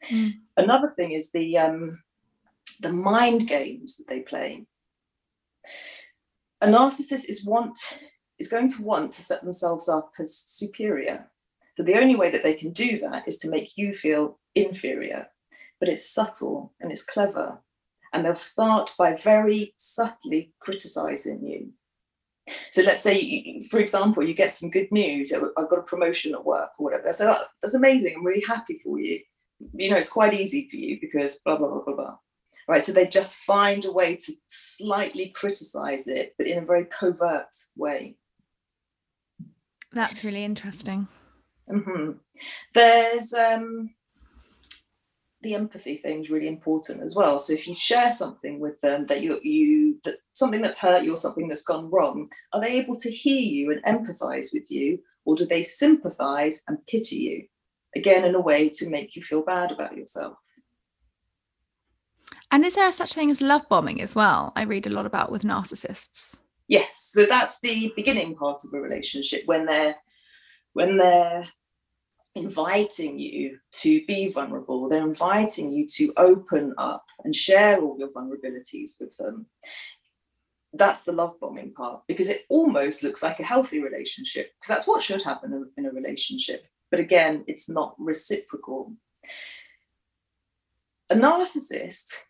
Mm. 0.10 0.36
Another 0.56 0.94
thing 0.96 1.12
is 1.12 1.32
the, 1.32 1.58
um, 1.58 2.02
the 2.80 2.94
mind 2.94 3.46
games 3.46 3.98
that 3.98 4.08
they 4.08 4.22
play. 4.22 4.66
A 6.62 6.68
narcissist 6.68 7.28
is 7.28 7.46
want 7.46 7.78
is 8.40 8.48
going 8.48 8.70
to 8.70 8.84
want 8.84 9.12
to 9.14 9.24
set 9.24 9.42
themselves 9.42 9.88
up 9.88 10.12
as 10.20 10.36
superior 10.36 11.30
so 11.76 11.84
the 11.84 11.96
only 11.96 12.16
way 12.16 12.30
that 12.32 12.44
they 12.44 12.54
can 12.54 12.72
do 12.72 13.00
that 13.00 13.28
is 13.28 13.38
to 13.40 13.50
make 13.50 13.78
you 13.78 13.94
feel 13.94 14.40
inferior. 14.56 15.28
But 15.80 15.90
it's 15.90 16.10
subtle 16.10 16.74
and 16.80 16.92
it's 16.92 17.04
clever. 17.04 17.60
And 18.14 18.24
they'll 18.24 18.36
start 18.36 18.94
by 18.98 19.16
very 19.16 19.74
subtly 19.78 20.54
criticizing 20.60 21.44
you. 21.44 21.72
So 22.72 22.84
let's 22.84 23.02
say, 23.02 23.60
for 23.72 23.80
example, 23.80 24.22
you 24.22 24.34
get 24.34 24.52
some 24.52 24.70
good 24.70 24.92
news. 24.92 25.34
Oh, 25.34 25.52
I've 25.58 25.70
got 25.70 25.80
a 25.80 25.84
promotion 25.84 26.34
at 26.34 26.46
work 26.46 26.72
or 26.78 26.84
whatever. 26.84 27.12
So 27.12 27.32
oh, 27.32 27.46
that's 27.62 27.74
amazing. 27.74 28.16
I'm 28.16 28.26
really 28.26 28.46
happy 28.48 28.78
for 28.84 29.00
you. 29.00 29.22
You 29.74 29.90
know, 29.90 29.98
it's 29.98 30.12
quite 30.12 30.34
easy 30.34 30.68
for 30.70 30.76
you 30.76 31.00
because 31.02 31.40
blah, 31.44 31.58
blah, 31.58 31.70
blah, 31.70 31.84
blah, 31.84 31.96
blah. 31.96 32.18
Right. 32.68 32.82
So 32.82 32.92
they 32.92 33.08
just 33.08 33.40
find 33.40 33.84
a 33.86 33.92
way 33.92 34.16
to 34.16 34.34
slightly 34.48 35.30
criticize 35.30 36.08
it, 36.08 36.36
but 36.38 36.48
in 36.48 36.60
a 36.60 36.66
very 36.66 36.86
covert 36.86 37.56
way. 37.76 38.16
That's 39.94 40.24
really 40.24 40.44
interesting. 40.44 41.08
Mm-hmm. 41.70 42.12
There's 42.74 43.34
um, 43.34 43.92
the 45.42 45.56
empathy 45.56 45.98
thing 45.98 46.22
is 46.22 46.30
really 46.30 46.48
important 46.48 47.02
as 47.02 47.16
well. 47.16 47.40
So 47.40 47.54
if 47.54 47.68
you 47.68 47.76
share 47.76 48.12
something 48.12 48.60
with 48.60 48.80
them 48.82 49.06
that 49.08 49.22
you 49.22 49.40
you 49.44 50.00
that 50.04 50.16
something 50.34 50.62
that's 50.62 50.80
hurt 50.80 51.04
you 51.04 51.14
or 51.14 51.18
something 51.18 51.48
that's 51.48 51.64
gone 51.64 51.90
wrong, 51.92 52.30
are 52.54 52.62
they 52.62 52.78
able 52.78 52.96
to 52.96 53.12
hear 53.12 53.40
you 53.40 53.72
and 53.72 53.84
empathize 53.84 54.48
with 54.54 54.72
you, 54.72 55.00
or 55.26 55.36
do 55.36 55.46
they 55.46 55.64
sympathize 55.64 56.64
and 56.68 56.86
pity 56.88 57.18
you? 57.18 57.48
Again, 57.96 58.26
in 58.26 58.36
a 58.36 58.42
way 58.42 58.70
to 58.70 58.90
make 58.90 59.16
you 59.16 59.22
feel 59.22 59.44
bad 59.44 59.72
about 59.72 59.96
yourself. 59.96 60.38
And 62.50 62.66
is 62.66 62.76
there 62.76 62.92
such 62.92 63.14
thing 63.14 63.30
as 63.30 63.42
love 63.42 63.68
bombing 63.70 64.02
as 64.02 64.16
well? 64.16 64.54
I 64.56 64.64
read 64.64 64.88
a 64.88 64.92
lot 64.92 65.06
about 65.06 65.32
with 65.32 65.44
narcissists. 65.44 66.38
Yes, 66.68 67.12
so 67.14 67.26
that's 67.26 67.60
the 67.60 67.92
beginning 67.96 68.36
part 68.36 68.64
of 68.64 68.74
a 68.74 68.80
relationship 68.80 69.44
when 69.46 69.66
they're 69.66 69.96
when 70.74 70.98
they're 70.98 71.46
inviting 72.36 73.20
you 73.20 73.60
to 73.72 74.04
be 74.08 74.32
vulnerable, 74.32 74.90
they're 74.90 75.08
inviting 75.08 75.72
you 75.72 75.86
to 75.86 76.12
open 76.18 76.74
up 76.78 77.06
and 77.24 77.36
share 77.36 77.80
all 77.80 77.96
your 78.00 78.10
vulnerabilities 78.10 79.00
with 79.00 79.16
them. 79.18 79.46
That's 80.74 81.04
the 81.04 81.12
love 81.12 81.40
bombing 81.40 81.74
part 81.74 82.02
because 82.08 82.30
it 82.30 82.46
almost 82.50 83.04
looks 83.04 83.22
like 83.22 83.40
a 83.40 83.44
healthy 83.44 83.80
relationship 83.84 84.52
because 84.56 84.70
that's 84.70 84.88
what 84.88 85.04
should 85.04 85.22
happen 85.22 85.72
in 85.78 85.86
a 85.86 85.92
relationship. 85.92 86.66
But 86.90 87.00
again, 87.00 87.44
it's 87.48 87.70
not 87.70 87.96
reciprocal. 88.00 88.94
A 91.12 91.16
narcissist 91.16 92.22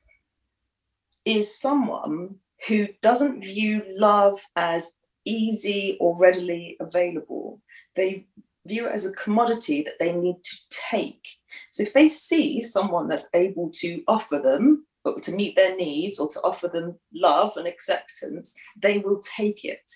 is 1.24 1.56
someone 1.56 2.36
who 2.68 2.88
doesn't 3.02 3.44
view 3.44 3.84
love 3.96 4.40
as 4.56 5.00
easy 5.26 5.98
or 6.00 6.18
readily 6.18 6.78
available 6.80 7.62
they 7.96 8.26
view 8.66 8.88
it 8.88 8.94
as 8.94 9.06
a 9.06 9.14
commodity 9.14 9.84
that 9.84 10.00
they 10.00 10.12
need 10.12 10.38
to 10.44 10.58
take. 10.70 11.28
So 11.72 11.84
if 11.84 11.94
they 11.94 12.10
see 12.10 12.62
someone 12.62 13.08
that's 13.08 13.30
able 13.34 13.70
to 13.76 14.04
offer 14.08 14.40
them, 14.40 14.86
to 15.22 15.36
meet 15.36 15.56
their 15.56 15.76
needs 15.76 16.18
or 16.18 16.30
to 16.30 16.40
offer 16.44 16.70
them 16.70 16.98
love 17.14 17.58
and 17.58 17.68
acceptance, 17.68 18.56
they 18.78 19.00
will 19.00 19.20
take 19.20 19.66
it. 19.66 19.92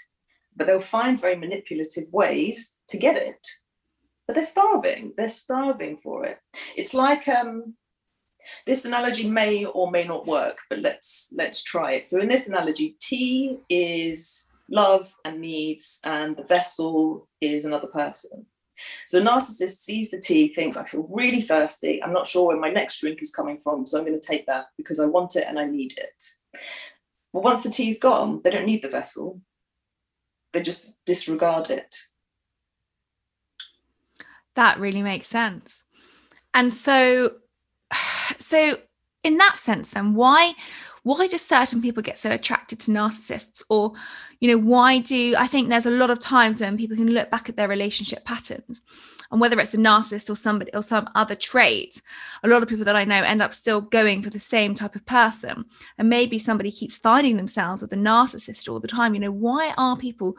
But 0.55 0.67
they'll 0.67 0.81
find 0.81 1.19
very 1.19 1.35
manipulative 1.37 2.11
ways 2.11 2.75
to 2.89 2.97
get 2.97 3.15
it. 3.15 3.47
but 4.27 4.33
they're 4.33 4.43
starving. 4.43 5.13
They're 5.15 5.29
starving 5.29 5.95
for 5.95 6.25
it. 6.25 6.39
It's 6.75 6.93
like 6.93 7.29
um, 7.29 7.75
this 8.65 8.85
analogy 8.85 9.29
may 9.29 9.65
or 9.65 9.91
may 9.91 10.03
not 10.03 10.27
work, 10.27 10.59
but 10.69 10.79
let's 10.79 11.33
let's 11.35 11.63
try 11.63 11.93
it. 11.93 12.07
So 12.07 12.19
in 12.19 12.27
this 12.27 12.47
analogy, 12.47 12.95
tea 12.99 13.57
is 13.69 14.51
love 14.69 15.13
and 15.25 15.39
needs, 15.41 15.99
and 16.03 16.35
the 16.35 16.43
vessel 16.43 17.27
is 17.41 17.65
another 17.65 17.87
person. 17.87 18.45
So 19.07 19.19
a 19.19 19.21
narcissist 19.21 19.79
sees 19.79 20.11
the 20.11 20.19
tea, 20.19 20.49
thinks, 20.49 20.77
I 20.77 20.83
feel 20.83 21.07
really 21.09 21.41
thirsty. 21.41 22.01
I'm 22.03 22.13
not 22.13 22.27
sure 22.27 22.47
where 22.47 22.59
my 22.59 22.69
next 22.69 22.99
drink 22.99 23.21
is 23.21 23.33
coming 23.33 23.57
from, 23.57 23.85
so 23.85 23.97
I'm 23.97 24.05
going 24.05 24.19
to 24.19 24.27
take 24.27 24.45
that 24.45 24.65
because 24.77 24.99
I 24.99 25.05
want 25.05 25.35
it 25.35 25.45
and 25.47 25.57
I 25.57 25.65
need 25.65 25.93
it. 25.97 26.23
But 27.33 27.43
once 27.43 27.63
the 27.63 27.69
tea's 27.69 27.99
gone, 27.99 28.41
they 28.43 28.51
don't 28.51 28.65
need 28.65 28.83
the 28.83 28.89
vessel. 28.89 29.41
They 30.53 30.61
just 30.61 30.91
disregard 31.05 31.69
it. 31.69 31.95
That 34.55 34.79
really 34.79 35.01
makes 35.01 35.27
sense. 35.27 35.83
And 36.53 36.73
so 36.73 37.31
so 38.47 38.77
in 39.23 39.37
that 39.37 39.57
sense 39.57 39.91
then 39.91 40.13
why 40.13 40.53
why 41.03 41.25
do 41.25 41.37
certain 41.37 41.81
people 41.81 42.03
get 42.03 42.17
so 42.17 42.29
attracted 42.29 42.81
to 42.81 42.91
narcissists? 42.91 43.63
Or 43.69 43.93
you 44.41 44.49
know 44.49 44.57
why 44.57 44.99
do 44.99 45.35
i 45.37 45.47
think 45.47 45.69
there's 45.69 45.85
a 45.85 45.91
lot 45.91 46.09
of 46.09 46.19
times 46.19 46.59
when 46.59 46.77
people 46.77 46.97
can 46.97 47.11
look 47.11 47.31
back 47.31 47.49
at 47.49 47.55
their 47.55 47.67
relationship 47.67 48.25
patterns 48.25 48.83
and 49.31 49.41
whether 49.41 49.59
it's 49.59 49.73
a 49.73 49.77
narcissist 49.77 50.29
or 50.29 50.35
somebody 50.35 50.71
or 50.73 50.81
some 50.81 51.09
other 51.15 51.35
trait 51.35 52.01
a 52.43 52.47
lot 52.47 52.61
of 52.61 52.69
people 52.69 52.85
that 52.85 52.95
i 52.95 53.03
know 53.03 53.23
end 53.23 53.41
up 53.41 53.53
still 53.53 53.81
going 53.81 54.21
for 54.21 54.29
the 54.29 54.39
same 54.39 54.73
type 54.73 54.95
of 54.95 55.05
person 55.05 55.65
and 55.97 56.09
maybe 56.09 56.37
somebody 56.37 56.71
keeps 56.71 56.97
finding 56.97 57.37
themselves 57.37 57.81
with 57.81 57.93
a 57.93 57.97
narcissist 57.97 58.69
all 58.69 58.79
the 58.79 58.87
time. 58.87 59.13
You 59.13 59.21
know 59.21 59.31
why 59.31 59.73
are 59.77 59.97
people 59.97 60.35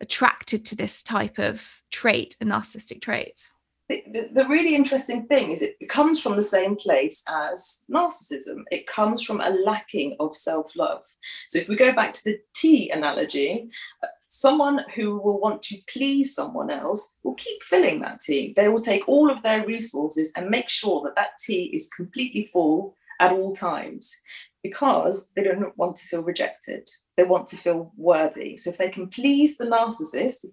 attracted 0.00 0.64
to 0.66 0.76
this 0.76 1.02
type 1.02 1.38
of 1.38 1.82
trait 1.90 2.36
a 2.40 2.44
narcissistic 2.44 3.00
trait 3.00 3.48
the, 3.88 4.28
the, 4.34 4.46
really 4.46 4.74
interesting 4.74 5.26
thing 5.26 5.50
is 5.50 5.62
it 5.62 5.88
comes 5.88 6.22
from 6.22 6.36
the 6.36 6.42
same 6.42 6.76
place 6.76 7.24
as 7.28 7.84
narcissism. 7.90 8.64
It 8.70 8.86
comes 8.86 9.22
from 9.22 9.40
a 9.40 9.48
lacking 9.48 10.14
of 10.20 10.36
self 10.36 10.76
love. 10.76 11.04
So, 11.48 11.58
if 11.58 11.68
we 11.68 11.76
go 11.76 11.92
back 11.92 12.12
to 12.14 12.24
the 12.24 12.38
tea 12.54 12.90
analogy, 12.90 13.70
uh, 14.02 14.08
someone 14.26 14.84
who 14.94 15.18
will 15.18 15.40
want 15.40 15.62
to 15.62 15.78
please 15.90 16.34
someone 16.34 16.70
else 16.70 17.16
will 17.22 17.34
keep 17.34 17.62
filling 17.62 18.00
that 18.00 18.20
tea. 18.20 18.52
They 18.54 18.68
will 18.68 18.78
take 18.78 19.08
all 19.08 19.30
of 19.30 19.42
their 19.42 19.64
resources 19.66 20.32
and 20.36 20.50
make 20.50 20.68
sure 20.68 21.02
that 21.04 21.16
that 21.16 21.38
tea 21.38 21.70
is 21.72 21.88
completely 21.88 22.44
full 22.44 22.94
at 23.20 23.32
all 23.32 23.52
times 23.52 24.14
because 24.62 25.32
they 25.34 25.42
don't 25.42 25.76
want 25.78 25.96
to 25.96 26.08
feel 26.08 26.22
rejected. 26.22 26.88
They 27.16 27.24
want 27.24 27.46
to 27.48 27.56
feel 27.56 27.90
worthy. 27.96 28.58
So, 28.58 28.68
if 28.68 28.76
they 28.76 28.90
can 28.90 29.08
please 29.08 29.56
the 29.56 29.64
narcissist, 29.64 30.44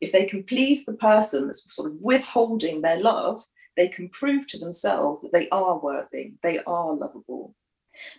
if 0.00 0.12
they 0.12 0.24
can 0.24 0.42
please 0.42 0.84
the 0.84 0.94
person 0.94 1.46
that's 1.46 1.74
sort 1.74 1.90
of 1.90 1.96
withholding 2.00 2.82
their 2.82 3.00
love, 3.00 3.38
they 3.76 3.88
can 3.88 4.08
prove 4.08 4.46
to 4.48 4.58
themselves 4.58 5.20
that 5.20 5.32
they 5.32 5.48
are 5.50 5.78
worthy, 5.78 6.32
they 6.42 6.58
are 6.60 6.94
lovable. 6.94 7.54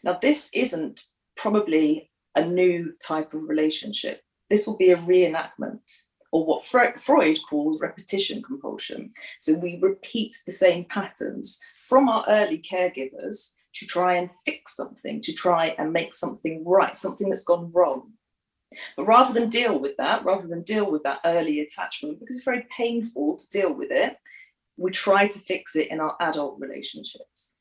Now, 0.03 0.17
this 0.21 0.49
isn't 0.53 1.01
probably 1.35 2.11
a 2.35 2.45
new 2.45 2.93
type 3.01 3.33
of 3.33 3.47
relationship. 3.47 4.21
This 4.49 4.67
will 4.67 4.77
be 4.77 4.91
a 4.91 4.97
reenactment, 4.97 6.03
or 6.31 6.45
what 6.45 6.63
Freud 6.63 7.37
calls 7.49 7.81
repetition 7.81 8.41
compulsion. 8.41 9.11
So 9.39 9.53
we 9.53 9.79
repeat 9.81 10.35
the 10.45 10.51
same 10.51 10.85
patterns 10.85 11.59
from 11.77 12.09
our 12.09 12.25
early 12.27 12.59
caregivers 12.59 13.53
to 13.75 13.85
try 13.85 14.15
and 14.15 14.29
fix 14.45 14.75
something, 14.75 15.21
to 15.21 15.33
try 15.33 15.75
and 15.77 15.93
make 15.93 16.13
something 16.13 16.63
right, 16.65 16.95
something 16.95 17.29
that's 17.29 17.43
gone 17.43 17.71
wrong. 17.73 18.13
But 18.95 19.05
rather 19.05 19.33
than 19.33 19.49
deal 19.49 19.79
with 19.79 19.97
that, 19.97 20.25
rather 20.25 20.47
than 20.47 20.61
deal 20.63 20.91
with 20.91 21.03
that 21.03 21.19
early 21.25 21.61
attachment, 21.61 22.19
because 22.19 22.35
it's 22.35 22.45
very 22.45 22.67
painful 22.75 23.37
to 23.37 23.49
deal 23.49 23.73
with 23.73 23.91
it, 23.91 24.17
we 24.77 24.91
try 24.91 25.27
to 25.27 25.39
fix 25.39 25.75
it 25.75 25.89
in 25.89 25.99
our 25.99 26.15
adult 26.19 26.59
relationships. 26.59 27.57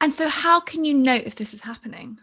And 0.00 0.12
so, 0.12 0.28
how 0.28 0.60
can 0.60 0.84
you 0.84 0.94
know 0.94 1.14
if 1.14 1.36
this 1.36 1.54
is 1.54 1.60
happening? 1.60 2.18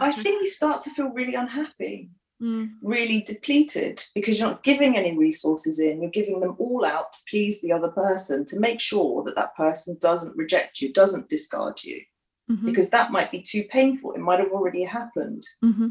I 0.00 0.10
think 0.10 0.40
you 0.40 0.46
start 0.46 0.80
to 0.82 0.90
feel 0.90 1.08
really 1.08 1.34
unhappy, 1.34 2.10
mm. 2.42 2.70
really 2.82 3.22
depleted, 3.22 4.02
because 4.14 4.38
you're 4.38 4.48
not 4.48 4.62
giving 4.62 4.96
any 4.96 5.16
resources 5.16 5.80
in. 5.80 6.00
You're 6.00 6.10
giving 6.10 6.40
them 6.40 6.56
all 6.58 6.84
out 6.84 7.12
to 7.12 7.18
please 7.28 7.60
the 7.60 7.72
other 7.72 7.88
person, 7.88 8.44
to 8.46 8.60
make 8.60 8.80
sure 8.80 9.24
that 9.24 9.34
that 9.36 9.56
person 9.56 9.96
doesn't 10.00 10.36
reject 10.36 10.80
you, 10.80 10.92
doesn't 10.92 11.28
discard 11.28 11.82
you, 11.82 12.02
mm-hmm. 12.50 12.66
because 12.66 12.90
that 12.90 13.12
might 13.12 13.30
be 13.30 13.42
too 13.42 13.64
painful. 13.64 14.12
It 14.12 14.20
might 14.20 14.40
have 14.40 14.52
already 14.52 14.84
happened. 14.84 15.44
Mm-hmm. 15.64 15.88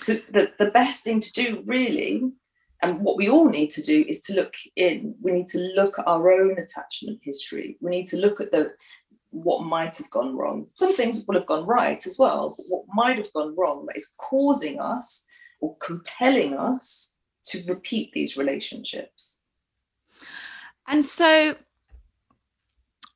So 0.00 0.14
the, 0.14 0.52
the 0.58 0.70
best 0.70 1.04
thing 1.04 1.20
to 1.20 1.32
do 1.32 1.62
really, 1.64 2.22
and 2.82 3.00
what 3.00 3.16
we 3.16 3.28
all 3.28 3.48
need 3.48 3.70
to 3.70 3.82
do 3.82 4.04
is 4.08 4.20
to 4.22 4.34
look 4.34 4.54
in. 4.76 5.14
We 5.20 5.32
need 5.32 5.46
to 5.48 5.58
look 5.58 5.98
at 5.98 6.06
our 6.06 6.30
own 6.30 6.58
attachment 6.58 7.20
history. 7.22 7.76
We 7.80 7.90
need 7.90 8.06
to 8.08 8.16
look 8.16 8.40
at 8.40 8.50
the 8.50 8.72
what 9.30 9.62
might 9.62 9.96
have 9.96 10.10
gone 10.10 10.36
wrong. 10.36 10.66
Some 10.74 10.94
things 10.94 11.24
will 11.26 11.36
have 11.36 11.46
gone 11.46 11.64
right 11.64 12.04
as 12.04 12.18
well, 12.18 12.54
but 12.56 12.66
what 12.68 12.84
might 12.92 13.16
have 13.16 13.32
gone 13.32 13.54
wrong 13.56 13.86
that 13.86 13.96
is 13.96 14.12
causing 14.18 14.80
us 14.80 15.26
or 15.60 15.76
compelling 15.76 16.54
us 16.54 17.18
to 17.44 17.62
repeat 17.66 18.10
these 18.12 18.36
relationships. 18.36 19.42
And 20.88 21.06
so 21.06 21.54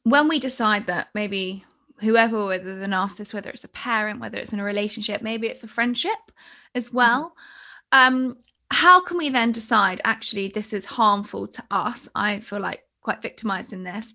when 0.05 0.29
we 0.29 0.39
decide 0.39 0.87
that 0.87 1.09
maybe 1.15 1.65
whoever, 2.05 2.47
whether 2.47 2.79
the 2.79 2.87
narcissist, 2.87 3.35
whether 3.35 3.51
it's 3.51 3.65
a 3.65 3.69
parent, 3.69 4.21
whether 4.21 4.39
it's 4.39 4.53
in 4.53 4.61
a 4.61 4.65
relationship, 4.65 5.23
maybe 5.23 5.49
it's 5.49 5.65
a 5.65 5.69
friendship 5.69 6.33
as 6.75 6.89
mm-hmm. 6.89 6.97
well. 6.99 7.37
Um, 7.93 8.37
how 8.71 9.01
can 9.01 9.19
we 9.19 9.29
then 9.29 9.53
decide 9.53 10.01
actually 10.05 10.49
this 10.49 10.73
is 10.73 10.85
harmful 10.85 11.47
to 11.49 11.63
us? 11.71 12.09
I 12.15 12.41
feel 12.41 12.61
like 12.61 12.85
quite 13.01 13.23
victimized 13.23 13.73
in 13.73 13.85
this. 13.85 14.15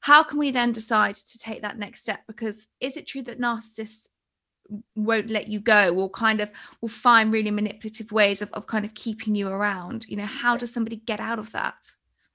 How 0.00 0.22
can 0.22 0.38
we 0.38 0.50
then 0.50 0.72
decide 0.72 1.14
to 1.14 1.38
take 1.38 1.62
that 1.62 1.78
next 1.78 2.02
step? 2.02 2.20
Because 2.26 2.68
is 2.80 2.96
it 2.96 3.06
true 3.06 3.22
that 3.22 3.40
narcissists 3.40 4.08
won't 4.94 5.30
let 5.30 5.48
you 5.48 5.60
go 5.60 5.94
or 5.94 6.10
kind 6.10 6.40
of 6.40 6.50
will 6.80 6.88
find 6.88 7.32
really 7.32 7.50
manipulative 7.50 8.12
ways 8.12 8.42
of, 8.42 8.52
of 8.52 8.66
kind 8.66 8.84
of 8.84 8.94
keeping 8.94 9.34
you 9.34 9.48
around? 9.48 10.06
You 10.08 10.16
know, 10.16 10.26
how 10.26 10.56
does 10.56 10.72
somebody 10.72 10.96
get 10.96 11.20
out 11.20 11.38
of 11.38 11.52
that? 11.52 11.76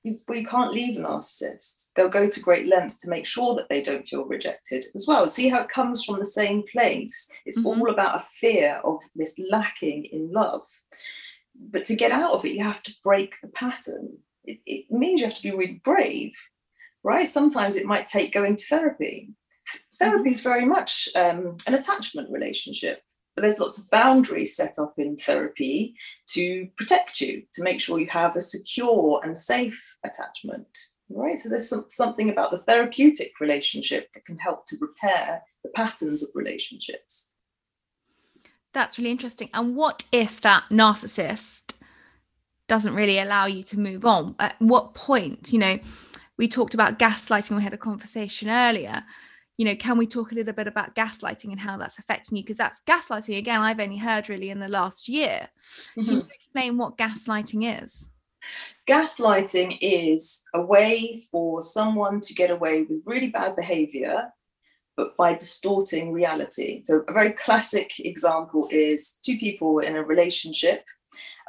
You, 0.03 0.19
well, 0.27 0.37
you 0.37 0.45
can't 0.45 0.73
leave 0.73 0.97
a 0.97 1.01
narcissist. 1.01 1.89
They'll 1.95 2.09
go 2.09 2.29
to 2.29 2.39
great 2.39 2.67
lengths 2.67 2.99
to 2.99 3.09
make 3.09 3.25
sure 3.25 3.55
that 3.55 3.67
they 3.69 3.81
don't 3.81 4.07
feel 4.07 4.25
rejected 4.25 4.85
as 4.95 5.05
well. 5.07 5.27
See 5.27 5.49
how 5.49 5.61
it 5.61 5.69
comes 5.69 6.03
from 6.03 6.19
the 6.19 6.25
same 6.25 6.63
place. 6.71 7.29
It's 7.45 7.65
mm-hmm. 7.65 7.81
all 7.81 7.89
about 7.89 8.21
a 8.21 8.25
fear 8.25 8.79
of 8.83 9.01
this 9.15 9.39
lacking 9.49 10.05
in 10.05 10.31
love. 10.31 10.65
But 11.55 11.83
to 11.85 11.95
get 11.95 12.11
out 12.11 12.31
of 12.31 12.45
it, 12.45 12.53
you 12.53 12.63
have 12.63 12.81
to 12.83 12.95
break 13.03 13.35
the 13.41 13.49
pattern. 13.49 14.17
It, 14.45 14.59
it 14.65 14.91
means 14.91 15.19
you 15.19 15.27
have 15.27 15.35
to 15.35 15.43
be 15.43 15.51
really 15.51 15.81
brave, 15.83 16.33
right? 17.03 17.27
Sometimes 17.27 17.75
it 17.75 17.85
might 17.85 18.07
take 18.07 18.33
going 18.33 18.55
to 18.55 18.65
therapy. 18.65 19.33
Therapy 19.99 20.21
mm-hmm. 20.21 20.29
is 20.29 20.41
very 20.41 20.65
much 20.65 21.09
um, 21.15 21.57
an 21.67 21.73
attachment 21.73 22.31
relationship 22.31 23.01
but 23.39 23.43
there's 23.43 23.61
lots 23.61 23.77
of 23.77 23.89
boundaries 23.89 24.53
set 24.53 24.77
up 24.77 24.95
in 24.97 25.15
therapy 25.15 25.95
to 26.27 26.67
protect 26.75 27.21
you, 27.21 27.43
to 27.53 27.63
make 27.63 27.79
sure 27.79 27.97
you 27.97 28.07
have 28.07 28.35
a 28.35 28.41
secure 28.41 29.21
and 29.23 29.37
safe 29.37 29.95
attachment. 30.03 30.67
Right. 31.09 31.37
So 31.37 31.47
there's 31.47 31.69
some, 31.69 31.85
something 31.89 32.29
about 32.29 32.51
the 32.51 32.57
therapeutic 32.57 33.39
relationship 33.39 34.11
that 34.13 34.25
can 34.25 34.37
help 34.37 34.65
to 34.65 34.75
repair 34.81 35.41
the 35.63 35.69
patterns 35.69 36.21
of 36.21 36.27
relationships. 36.35 37.31
That's 38.73 38.97
really 38.97 39.11
interesting. 39.11 39.49
And 39.53 39.73
what 39.73 40.03
if 40.11 40.41
that 40.41 40.65
narcissist 40.69 41.75
doesn't 42.67 42.93
really 42.93 43.19
allow 43.19 43.45
you 43.45 43.63
to 43.63 43.79
move 43.79 44.03
on? 44.03 44.35
At 44.39 44.57
what 44.59 44.95
point, 44.95 45.53
you 45.53 45.59
know, 45.59 45.79
we 46.37 46.49
talked 46.49 46.73
about 46.73 46.99
gaslighting, 46.99 47.55
we 47.55 47.63
had 47.63 47.73
a 47.73 47.77
conversation 47.77 48.49
earlier 48.49 49.05
you 49.59 49.65
know 49.65 49.75
can 49.75 49.97
we 49.97 50.07
talk 50.07 50.31
a 50.31 50.35
little 50.35 50.53
bit 50.53 50.67
about 50.67 50.95
gaslighting 50.95 51.51
and 51.51 51.59
how 51.59 51.77
that's 51.77 51.99
affecting 51.99 52.37
you? 52.37 52.43
Because 52.43 52.57
that's 52.57 52.81
gaslighting 52.87 53.37
again 53.37 53.59
i've 53.59 53.81
only 53.81 53.97
heard 53.97 54.29
really 54.29 54.49
in 54.49 54.59
the 54.59 54.69
last 54.69 55.09
year. 55.09 55.49
Mm-hmm. 55.97 56.05
can 56.05 56.15
you 56.15 56.33
explain 56.33 56.77
what 56.77 56.97
gaslighting 56.97 57.83
is? 57.83 58.11
Gaslighting 58.87 59.77
is 59.81 60.45
a 60.53 60.61
way 60.61 61.19
for 61.29 61.61
someone 61.61 62.21
to 62.21 62.33
get 62.33 62.51
away 62.51 62.83
with 62.89 63.03
really 63.05 63.29
bad 63.29 63.57
behavior 63.57 64.31
but 64.95 65.15
by 65.15 65.33
distorting 65.33 66.11
reality. 66.11 66.81
So 66.83 67.05
a 67.07 67.13
very 67.13 67.31
classic 67.31 67.89
example 67.99 68.67
is 68.69 69.17
two 69.23 69.37
people 69.37 69.79
in 69.79 69.95
a 69.95 70.03
relationship. 70.03 70.83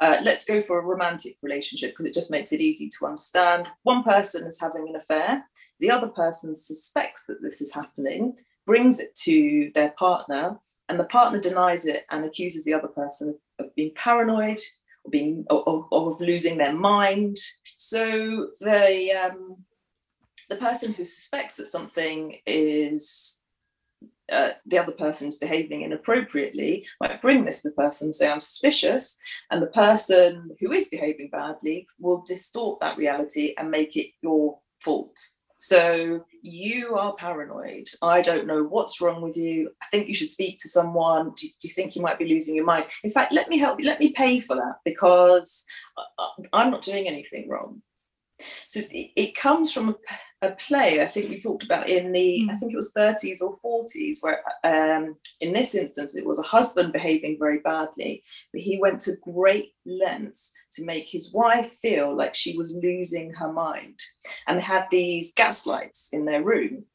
Uh, 0.01 0.17
let's 0.23 0.45
go 0.45 0.61
for 0.61 0.79
a 0.79 0.85
romantic 0.85 1.35
relationship 1.41 1.91
because 1.91 2.05
it 2.05 2.13
just 2.13 2.31
makes 2.31 2.53
it 2.53 2.61
easy 2.61 2.89
to 2.97 3.05
understand. 3.05 3.67
One 3.83 4.03
person 4.03 4.47
is 4.47 4.59
having 4.59 4.87
an 4.87 4.95
affair, 4.95 5.43
the 5.81 5.91
other 5.91 6.07
person 6.07 6.55
suspects 6.55 7.25
that 7.25 7.41
this 7.41 7.59
is 7.59 7.73
happening, 7.73 8.37
brings 8.65 8.99
it 8.99 9.13
to 9.15 9.71
their 9.73 9.89
partner, 9.91 10.57
and 10.87 10.99
the 10.99 11.05
partner 11.05 11.39
denies 11.39 11.87
it 11.87 12.05
and 12.11 12.23
accuses 12.23 12.63
the 12.63 12.73
other 12.73 12.87
person 12.87 13.37
of 13.59 13.75
being 13.75 13.91
paranoid 13.95 14.59
or 15.03 15.09
being 15.09 15.43
or, 15.49 15.87
or 15.91 16.13
of 16.13 16.21
losing 16.21 16.57
their 16.57 16.73
mind. 16.73 17.37
So 17.77 18.49
the 18.61 19.11
um, 19.11 19.57
the 20.49 20.57
person 20.57 20.93
who 20.93 21.03
suspects 21.03 21.55
that 21.55 21.65
something 21.65 22.37
is 22.45 23.43
uh, 24.31 24.51
the 24.65 24.77
other 24.77 24.91
person 24.91 25.27
is 25.27 25.37
behaving 25.37 25.81
inappropriately 25.81 26.85
might 26.99 27.21
bring 27.21 27.43
this 27.43 27.61
to 27.61 27.69
the 27.69 27.75
person 27.75 28.07
and 28.07 28.15
say 28.15 28.29
i'm 28.29 28.39
suspicious 28.39 29.17
and 29.49 29.61
the 29.61 29.67
person 29.67 30.49
who 30.59 30.71
is 30.71 30.87
behaving 30.87 31.29
badly 31.31 31.85
will 31.99 32.23
distort 32.25 32.79
that 32.79 32.97
reality 32.97 33.53
and 33.57 33.69
make 33.69 33.97
it 33.97 34.07
your 34.21 34.57
fault 34.79 35.17
so 35.63 36.25
you 36.41 36.95
are 36.95 37.13
paranoid. 37.13 37.87
I 38.01 38.21
don't 38.21 38.47
know 38.47 38.63
what's 38.63 38.99
wrong 38.99 39.21
with 39.21 39.37
you. 39.37 39.69
I 39.79 39.85
think 39.91 40.07
you 40.07 40.13
should 40.15 40.31
speak 40.31 40.57
to 40.57 40.67
someone. 40.67 41.33
Do, 41.35 41.45
do, 41.47 41.67
you 41.67 41.69
think 41.69 41.95
you 41.95 42.01
might 42.01 42.17
be 42.17 42.25
losing 42.25 42.55
your 42.55 42.65
mind? 42.65 42.85
In 43.03 43.11
fact, 43.11 43.31
let 43.31 43.47
me 43.47 43.59
help 43.59 43.79
you. 43.79 43.85
Let 43.85 43.99
me 43.99 44.11
pay 44.11 44.39
for 44.39 44.55
that 44.55 44.77
because 44.83 45.63
uh, 45.99 46.23
uh, 46.23 46.47
I'm 46.51 46.71
not 46.71 46.81
doing 46.81 47.07
anything 47.07 47.47
wrong. 47.47 47.83
So 48.67 48.79
it, 48.79 49.11
it 49.15 49.35
comes 49.35 49.71
from 49.71 49.89
a, 50.41 50.47
a, 50.47 50.51
play 50.51 51.01
I 51.01 51.07
think 51.07 51.29
we 51.29 51.37
talked 51.37 51.63
about 51.63 51.89
in 51.89 52.11
the, 52.11 52.47
mm. 52.47 52.51
I 52.51 52.57
think 52.57 52.73
it 52.73 52.75
was 52.75 52.93
30s 52.93 53.41
or 53.41 53.57
40s, 53.57 54.17
where 54.21 54.41
um, 54.63 55.15
in 55.39 55.53
this 55.53 55.75
instance 55.75 56.15
it 56.15 56.25
was 56.25 56.39
a 56.39 56.43
husband 56.43 56.93
behaving 56.93 57.37
very 57.39 57.59
badly, 57.59 58.23
but 58.51 58.61
he 58.61 58.79
went 58.79 58.99
to 59.01 59.17
great 59.23 59.73
lengths 59.85 60.53
to 60.73 60.85
make 60.85 61.07
his 61.07 61.33
wife 61.33 61.71
feel 61.81 62.15
like 62.15 62.35
she 62.35 62.57
was 62.57 62.79
losing 62.81 63.33
her 63.33 63.51
mind. 63.51 63.99
And 64.47 64.57
they 64.57 64.63
had 64.63 64.85
these 64.91 65.33
gas 65.33 65.65
lights 65.65 66.09
in 66.13 66.25
their 66.25 66.43
room 66.43 66.85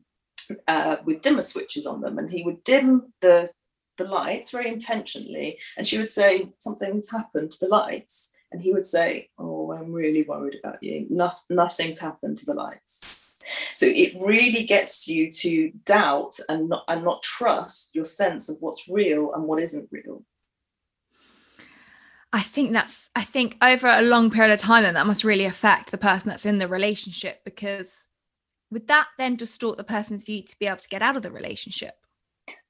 uh, 0.69 0.97
with 1.05 1.23
dimmer 1.23 1.43
switches 1.43 1.87
on 1.87 2.01
them, 2.01 2.19
and 2.19 2.31
he 2.31 2.43
would 2.43 2.63
dim 2.65 3.13
the 3.21 3.51
the 3.99 4.05
lights 4.05 4.51
very 4.51 4.69
intentionally, 4.69 5.59
and 5.77 5.87
she 5.87 5.99
would 5.99 6.11
say 6.11 6.53
something's 6.59 7.11
happened 7.11 7.51
to 7.51 7.59
the 7.61 7.69
lights, 7.69 8.36
and 8.57 8.64
he 8.64 8.73
would 8.73 8.87
say, 8.87 9.29
"Oh, 9.38 9.71
I'm 9.71 9.92
really 9.92 10.23
worried 10.23 10.59
about 10.59 10.83
you. 10.83 11.07
No, 11.11 11.31
nothing's 11.51 12.01
happened 12.01 12.38
to 12.38 12.47
the 12.47 12.55
lights." 12.55 13.27
So 13.75 13.85
it 13.87 14.14
really 14.25 14.64
gets 14.64 15.07
you 15.07 15.31
to 15.31 15.71
doubt 15.85 16.40
and 16.49 16.71
not 16.71 16.85
and 16.88 17.05
not 17.05 17.23
trust 17.23 17.95
your 17.95 18.07
sense 18.07 18.49
of 18.49 18.57
what's 18.61 18.88
real 18.88 19.35
and 19.35 19.45
what 19.45 19.61
isn't 19.61 19.90
real. 19.92 20.25
I 22.33 22.40
think 22.40 22.73
that's 22.73 23.11
I 23.14 23.25
think 23.25 23.59
over 23.61 23.88
a 23.88 24.01
long 24.01 24.31
period 24.31 24.55
of 24.55 24.61
time 24.61 24.85
then 24.85 24.95
that 24.95 25.07
must 25.07 25.23
really 25.23 25.45
affect 25.45 25.90
the 25.90 25.99
person 25.99 26.31
that's 26.31 26.47
in 26.47 26.57
the 26.57 26.66
relationship 26.66 27.42
because 27.45 28.09
would 28.71 28.88
that 28.88 29.09
then 29.19 29.37
distort 29.37 29.77
the 29.77 29.85
person's 29.85 30.25
view 30.25 30.42
to 30.42 30.59
be 30.59 30.66
able 30.66 30.79
to 30.79 30.88
get 30.88 31.03
out 31.03 31.16
of 31.16 31.23
the 31.23 31.31
relationship? 31.31 31.95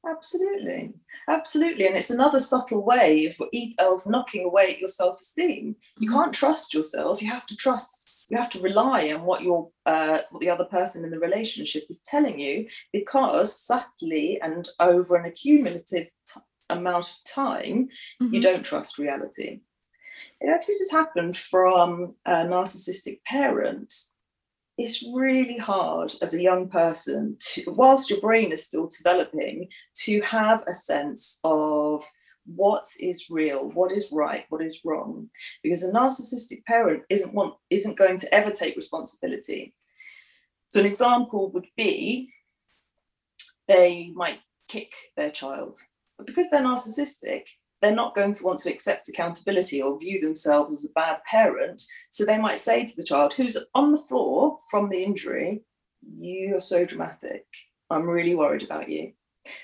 Absolutely, 0.09 0.93
absolutely, 1.29 1.87
and 1.87 1.97
it's 1.97 2.11
another 2.11 2.39
subtle 2.39 2.85
way 2.85 3.27
of, 3.27 3.37
of 3.79 4.07
knocking 4.07 4.45
away 4.45 4.73
at 4.73 4.79
your 4.79 4.89
self-esteem. 4.89 5.75
You 5.99 6.11
mm-hmm. 6.11 6.19
can't 6.19 6.33
trust 6.33 6.73
yourself. 6.73 7.21
You 7.21 7.31
have 7.31 7.47
to 7.47 7.57
trust. 7.57 8.25
You 8.31 8.37
have 8.37 8.51
to 8.51 8.61
rely 8.61 9.13
on 9.13 9.23
what 9.23 9.43
your 9.43 9.71
uh, 9.85 10.19
what 10.31 10.41
the 10.41 10.51
other 10.51 10.65
person 10.65 11.05
in 11.05 11.11
the 11.11 11.19
relationship 11.19 11.85
is 11.91 12.03
telling 12.05 12.39
you, 12.39 12.69
because 12.93 13.61
subtly 13.61 14.41
and 14.43 14.69
over 14.79 15.17
an 15.17 15.27
accumulative 15.27 16.09
amount 16.71 17.11
of 17.11 17.17
time, 17.25 17.89
mm-hmm. 18.23 18.35
you 18.35 18.41
don't 18.41 18.65
trust 18.65 18.99
reality. 18.99 19.61
You 20.41 20.49
know, 20.49 20.59
this 20.67 20.79
has 20.79 20.91
happened 20.91 21.37
from 21.37 22.15
a 22.25 22.45
narcissistic 22.45 23.23
parent, 23.25 23.93
it's 24.79 25.03
really 25.15 25.57
hard 25.57 26.13
as 26.21 26.35
a 26.35 26.43
young 26.43 26.69
person 26.69 27.37
to, 27.41 27.71
whilst 27.71 28.11
your 28.11 28.21
brain 28.21 28.53
is 28.53 28.65
still 28.65 28.89
developing, 28.89 29.69
to 29.95 30.21
have 30.21 30.65
a 30.67 30.75
sense 30.75 31.41
of 31.45 32.05
what 32.45 32.87
is 33.01 33.29
real, 33.31 33.71
what 33.71 33.91
is 33.91 34.13
right, 34.13 34.45
what 34.51 34.63
is 34.63 34.83
wrong. 34.85 35.29
Because 35.63 35.83
a 35.83 35.93
narcissistic 35.93 36.65
parent 36.65 37.03
isn't 37.09 37.33
want, 37.33 37.55
isn't 37.71 37.99
going 37.99 38.19
to 38.19 38.35
ever 38.35 38.51
take 38.51 38.77
responsibility. 38.77 39.75
So 40.69 40.81
an 40.81 40.87
example 40.87 41.51
would 41.53 41.67
be 41.77 42.31
they 43.69 44.13
might 44.15 44.41
kick 44.69 44.93
their 45.17 45.31
child, 45.31 45.79
but 46.17 46.27
because 46.27 46.51
they're 46.51 46.63
narcissistic, 46.63 47.45
they're 47.87 47.95
not 47.95 48.17
going 48.17 48.33
to 48.33 48.45
want 48.45 48.59
to 48.59 48.73
accept 48.73 49.09
accountability 49.09 49.81
or 49.81 49.97
view 49.97 50.21
themselves 50.21 50.75
as 50.75 50.91
a 50.91 50.93
bad 50.95 51.19
parent. 51.31 51.81
So 52.11 52.25
they 52.25 52.37
might 52.37 52.59
say 52.59 52.85
to 52.85 52.97
the 52.97 53.05
child 53.05 53.33
who's 53.33 53.57
on 53.77 53.93
the 53.93 53.99
floor 53.99 54.59
from 54.69 54.89
the 54.89 55.05
injury, 55.05 55.63
You 56.19 56.57
are 56.57 56.61
so 56.61 56.85
dramatic. 56.85 57.47
I'm 57.89 58.03
really 58.03 58.35
worried 58.35 58.65
about 58.65 58.89
you. 58.89 59.13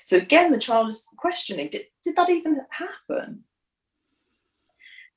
So 0.05 0.15
again, 0.15 0.53
the 0.53 0.57
child 0.57 0.87
is 0.87 1.05
questioning 1.17 1.67
Did, 1.67 1.81
did 2.05 2.15
that 2.15 2.29
even 2.29 2.61
happen? 2.69 3.43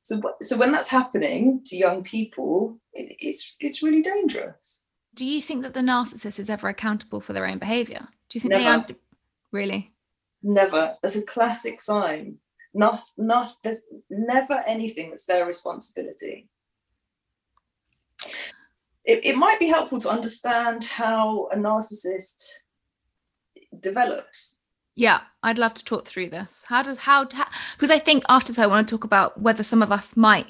So, 0.03 0.21
so 0.43 0.57
when 0.57 0.73
that's 0.73 0.91
happening 0.91 1.61
to 1.67 1.77
young 1.77 2.03
people, 2.03 2.81
it, 2.93 3.15
it's 3.21 3.55
it's 3.61 3.83
really 3.83 4.03
dangerous. 4.03 4.87
Do 5.15 5.25
you 5.25 5.41
think 5.41 5.63
that 5.63 5.75
the 5.75 5.81
narcissist 5.81 6.41
is 6.41 6.51
ever 6.51 6.69
accountable 6.69 7.21
for 7.21 7.33
their 7.33 7.47
own 7.47 7.59
behavior? 7.59 8.07
Do 8.29 8.37
you 8.37 8.41
think 8.41 8.53
Never. 8.53 8.65
they 8.65 8.95
are 8.95 8.99
really? 9.53 9.93
Never. 10.43 10.97
That's 11.03 11.17
a 11.17 11.25
classic 11.25 11.81
sign 11.81 12.39
not, 12.77 13.03
not, 13.17 13.55
there's 13.63 13.83
never 14.11 14.63
anything 14.67 15.11
that's 15.11 15.27
their 15.27 15.47
responsibility. 15.47 16.49
It, 19.05 19.25
it 19.25 19.37
might 19.37 19.59
be 19.59 19.69
helpful 19.69 20.01
to 20.01 20.11
understand 20.11 20.85
how 20.85 21.49
a 21.53 21.57
narcissist 21.57 22.45
develops. 23.81 24.63
Yeah, 24.95 25.21
I'd 25.43 25.59
love 25.59 25.75
to 25.75 25.85
talk 25.85 26.07
through 26.07 26.31
this. 26.31 26.65
How 26.67 26.83
does 26.83 26.99
how, 26.99 27.29
how 27.31 27.47
because 27.75 27.91
I 27.91 27.99
think 27.99 28.25
after 28.29 28.53
this 28.53 28.59
I 28.59 28.67
want 28.67 28.89
to 28.89 28.95
talk 28.95 29.05
about 29.05 29.41
whether 29.41 29.63
some 29.63 29.83
of 29.83 29.93
us 29.93 30.17
might 30.17 30.47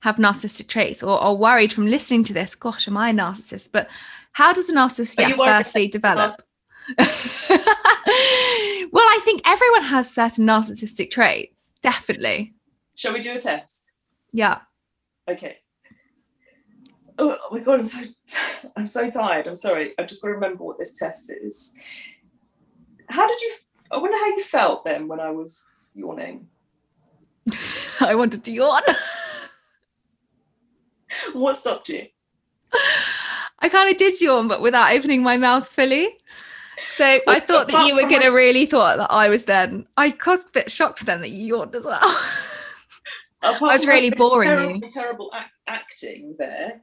have 0.00 0.16
narcissistic 0.16 0.68
traits 0.68 1.02
or 1.02 1.18
are 1.18 1.34
worried 1.34 1.72
from 1.72 1.86
listening 1.86 2.22
to 2.24 2.32
this. 2.32 2.54
Gosh, 2.54 2.86
am 2.86 2.96
I 2.96 3.10
a 3.10 3.12
narcissist? 3.12 3.70
But 3.72 3.88
how 4.32 4.52
does 4.52 4.68
a 4.68 4.72
narcissist 4.72 5.18
yeah, 5.18 5.34
firstly 5.34 5.88
develop? 5.88 6.32
well, 8.92 9.04
I 9.04 9.20
think 9.24 9.42
everyone 9.44 9.82
has 9.82 10.12
certain 10.12 10.46
narcissistic 10.46 11.10
traits, 11.10 11.74
definitely. 11.82 12.54
Shall 12.96 13.12
we 13.12 13.20
do 13.20 13.34
a 13.34 13.38
test? 13.38 14.00
Yeah. 14.32 14.60
Okay. 15.28 15.58
Oh, 17.18 17.36
oh 17.42 17.54
my 17.54 17.60
god, 17.60 17.80
I'm 17.80 17.84
so 17.84 18.00
I'm 18.76 18.86
so 18.86 19.10
tired. 19.10 19.46
I'm 19.46 19.56
sorry. 19.56 19.92
I've 19.98 20.06
just 20.06 20.22
got 20.22 20.28
to 20.28 20.34
remember 20.34 20.64
what 20.64 20.78
this 20.78 20.98
test 20.98 21.30
is. 21.30 21.74
How 23.08 23.26
did 23.26 23.40
you 23.40 23.52
I 23.90 23.96
wonder 23.98 24.16
how 24.16 24.26
you 24.26 24.42
felt 24.42 24.84
then 24.84 25.08
when 25.08 25.20
I 25.20 25.30
was 25.30 25.70
yawning. 25.94 26.46
I 28.00 28.14
wanted 28.14 28.44
to 28.44 28.52
yawn. 28.52 28.82
what 31.32 31.56
stopped 31.56 31.88
you? 31.88 32.06
I 33.60 33.68
kind 33.68 33.90
of 33.90 33.96
did 33.96 34.20
yawn, 34.20 34.46
but 34.46 34.60
without 34.60 34.92
opening 34.92 35.22
my 35.22 35.36
mouth 35.36 35.66
fully. 35.66 36.16
So 36.94 37.20
I 37.26 37.40
thought 37.40 37.68
that 37.68 37.86
you 37.86 37.94
were 37.94 38.08
going 38.08 38.22
to 38.22 38.28
really 38.28 38.66
thought 38.66 38.98
that 38.98 39.10
I 39.10 39.28
was 39.28 39.44
then. 39.44 39.86
I 39.96 40.14
was 40.26 40.46
a 40.46 40.52
bit 40.52 40.70
shocked 40.70 41.04
then 41.06 41.20
that 41.20 41.30
you 41.30 41.56
yawned 41.56 41.74
as 41.74 41.84
well. 41.84 42.00
I 43.42 43.58
was 43.60 43.86
really 43.86 44.10
boring 44.10 44.48
terrible. 44.48 44.88
Terrible 44.88 45.30
act- 45.34 45.52
acting 45.66 46.36
there. 46.38 46.80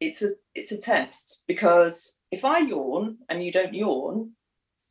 It's 0.00 0.22
a 0.22 0.28
it's 0.54 0.72
a 0.72 0.78
test 0.78 1.44
because 1.48 2.22
if 2.30 2.44
I 2.44 2.58
yawn 2.58 3.18
and 3.28 3.44
you 3.44 3.50
don't 3.50 3.74
yawn, 3.74 4.32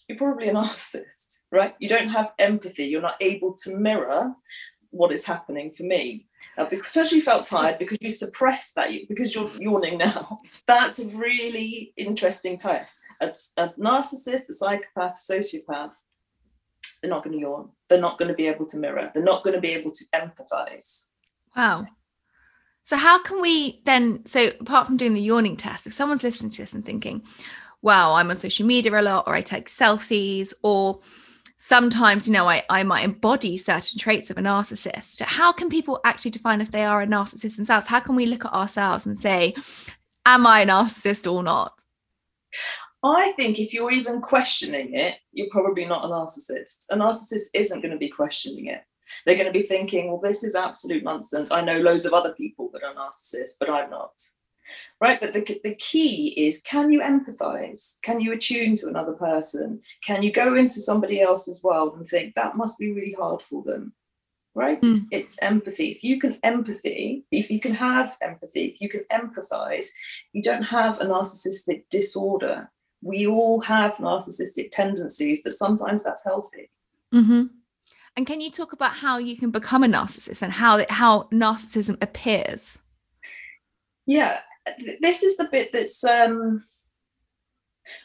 you're 0.07 0.17
probably 0.17 0.49
a 0.49 0.53
narcissist, 0.55 1.43
right? 1.51 1.75
You 1.79 1.87
don't 1.87 2.09
have 2.09 2.31
empathy. 2.39 2.85
You're 2.85 3.01
not 3.01 3.17
able 3.21 3.53
to 3.63 3.77
mirror 3.77 4.33
what 4.95 5.11
is 5.11 5.25
happening 5.25 5.71
for 5.71 5.83
me. 5.83 6.25
Uh, 6.57 6.63
now, 6.63 6.69
because 6.69 7.11
you 7.11 7.21
felt 7.21 7.45
tired, 7.45 7.77
because 7.77 7.97
you 8.01 8.09
suppressed 8.09 8.75
that, 8.75 8.89
because 9.09 9.35
you're 9.35 9.49
yawning 9.59 9.97
now, 9.97 10.39
that's 10.67 10.99
a 10.99 11.07
really 11.07 11.93
interesting 11.97 12.57
test. 12.57 13.01
A, 13.21 13.27
a 13.57 13.69
narcissist, 13.79 14.49
a 14.49 14.53
psychopath, 14.53 15.17
a 15.17 15.33
sociopath, 15.33 15.95
they're 17.01 17.09
not 17.09 17.23
going 17.23 17.35
to 17.35 17.41
yawn. 17.41 17.69
They're 17.89 17.99
not 17.99 18.17
going 18.17 18.29
to 18.29 18.35
be 18.35 18.47
able 18.47 18.65
to 18.67 18.77
mirror. 18.77 19.11
They're 19.13 19.23
not 19.23 19.43
going 19.43 19.53
to 19.55 19.61
be 19.61 19.73
able 19.73 19.91
to 19.91 20.05
empathize. 20.15 21.09
Wow. 21.55 21.85
So, 22.83 22.95
how 22.95 23.21
can 23.21 23.41
we 23.41 23.81
then? 23.85 24.25
So, 24.25 24.51
apart 24.61 24.87
from 24.87 24.97
doing 24.97 25.13
the 25.13 25.21
yawning 25.21 25.57
test, 25.57 25.87
if 25.87 25.93
someone's 25.93 26.23
listening 26.23 26.51
to 26.51 26.61
this 26.61 26.73
and 26.73 26.85
thinking, 26.85 27.23
wow, 27.81 28.13
I'm 28.13 28.29
on 28.29 28.35
social 28.35 28.65
media 28.65 28.99
a 28.99 29.01
lot, 29.01 29.25
or 29.27 29.35
I 29.35 29.41
take 29.41 29.67
selfies, 29.67 30.53
or 30.63 30.99
sometimes 31.57 32.27
you 32.27 32.33
know 32.33 32.47
I, 32.47 32.63
I 32.69 32.83
might 32.83 33.05
embody 33.05 33.57
certain 33.57 33.99
traits 33.99 34.29
of 34.29 34.37
a 34.37 34.41
narcissist. 34.41 35.21
How 35.21 35.51
can 35.51 35.69
people 35.69 35.99
actually 36.03 36.31
define 36.31 36.61
if 36.61 36.71
they 36.71 36.85
are 36.85 37.01
a 37.01 37.07
narcissist 37.07 37.55
themselves? 37.55 37.87
How 37.87 37.99
can 37.99 38.15
we 38.15 38.25
look 38.25 38.45
at 38.45 38.53
ourselves 38.53 39.05
and 39.05 39.17
say 39.17 39.55
am 40.25 40.47
i 40.47 40.61
a 40.61 40.65
narcissist 40.65 41.31
or 41.31 41.43
not? 41.43 41.71
I 43.03 43.33
think 43.33 43.59
if 43.59 43.73
you're 43.73 43.91
even 43.91 44.21
questioning 44.21 44.95
it 44.95 45.15
you're 45.31 45.49
probably 45.51 45.85
not 45.85 46.05
a 46.05 46.07
narcissist. 46.07 46.85
A 46.91 46.95
narcissist 46.95 47.49
isn't 47.53 47.81
going 47.81 47.91
to 47.91 47.97
be 47.97 48.09
questioning 48.09 48.67
it. 48.67 48.81
They're 49.25 49.35
going 49.35 49.45
to 49.45 49.59
be 49.59 49.61
thinking 49.61 50.07
well 50.07 50.19
this 50.21 50.43
is 50.43 50.55
absolute 50.55 51.03
nonsense. 51.03 51.51
I 51.51 51.61
know 51.61 51.77
loads 51.77 52.05
of 52.05 52.13
other 52.13 52.33
people 52.33 52.69
that 52.73 52.83
are 52.83 52.95
narcissists 52.95 53.55
but 53.59 53.69
i'm 53.69 53.89
not 53.89 54.13
right? 54.99 55.19
But 55.19 55.33
the, 55.33 55.59
the 55.63 55.75
key 55.75 56.29
is 56.47 56.61
can 56.61 56.91
you 56.91 57.01
empathize? 57.01 58.01
Can 58.01 58.19
you 58.19 58.33
attune 58.33 58.75
to 58.77 58.87
another 58.87 59.13
person? 59.13 59.81
Can 60.03 60.23
you 60.23 60.31
go 60.31 60.55
into 60.55 60.79
somebody 60.79 61.21
else's 61.21 61.63
world 61.63 61.95
and 61.97 62.07
think 62.07 62.35
that 62.35 62.57
must 62.57 62.79
be 62.79 62.91
really 62.91 63.13
hard 63.13 63.41
for 63.41 63.63
them? 63.63 63.93
Right? 64.53 64.81
Mm. 64.81 64.89
It's, 64.89 65.07
it's 65.11 65.41
empathy. 65.41 65.87
If 65.87 66.03
you 66.03 66.19
can 66.19 66.39
empathy, 66.43 67.25
if 67.31 67.49
you 67.49 67.59
can 67.59 67.73
have 67.73 68.15
empathy, 68.21 68.65
if 68.65 68.81
you 68.81 68.89
can 68.89 69.03
empathize, 69.11 69.87
you 70.33 70.41
don't 70.41 70.63
have 70.63 70.99
a 71.01 71.05
narcissistic 71.05 71.83
disorder. 71.89 72.69
We 73.01 73.27
all 73.27 73.61
have 73.61 73.95
narcissistic 73.95 74.71
tendencies, 74.71 75.41
but 75.43 75.53
sometimes 75.53 76.03
that's 76.03 76.23
healthy. 76.23 76.71
Mm-hmm. 77.13 77.43
And 78.17 78.25
can 78.25 78.39
you 78.39 78.49
talk 78.49 78.71
about 78.71 78.93
how 78.93 79.17
you 79.17 79.35
can 79.35 79.51
become 79.51 79.83
a 79.83 79.87
narcissist 79.87 80.41
and 80.41 80.53
how 80.53 80.85
how 80.89 81.27
narcissism 81.33 82.01
appears? 82.01 82.79
Yeah, 84.05 84.39
this 85.01 85.23
is 85.23 85.37
the 85.37 85.47
bit 85.51 85.71
that's 85.71 86.03
um, 86.03 86.63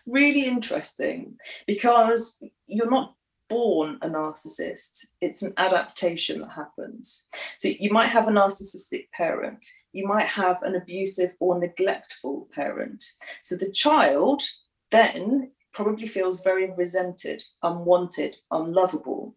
really 0.07 0.45
interesting 0.47 1.37
because 1.67 2.43
you're 2.67 2.91
not 2.91 3.15
born 3.49 3.99
a 4.01 4.09
narcissist, 4.09 5.07
it's 5.21 5.43
an 5.43 5.53
adaptation 5.59 6.41
that 6.41 6.53
happens. 6.53 7.29
So 7.59 7.69
you 7.69 7.91
might 7.93 8.09
have 8.09 8.29
a 8.29 8.31
narcissistic 8.31 9.11
parent, 9.13 9.67
you 9.93 10.07
might 10.07 10.29
have 10.29 10.63
an 10.63 10.77
abusive 10.77 11.33
or 11.41 11.59
neglectful 11.59 12.49
parent. 12.55 13.03
So 13.43 13.57
the 13.57 13.73
child 13.73 14.43
then 14.91 15.51
probably 15.73 16.07
feels 16.07 16.43
very 16.43 16.71
resented, 16.73 17.43
unwanted, 17.63 18.37
unlovable. 18.51 19.35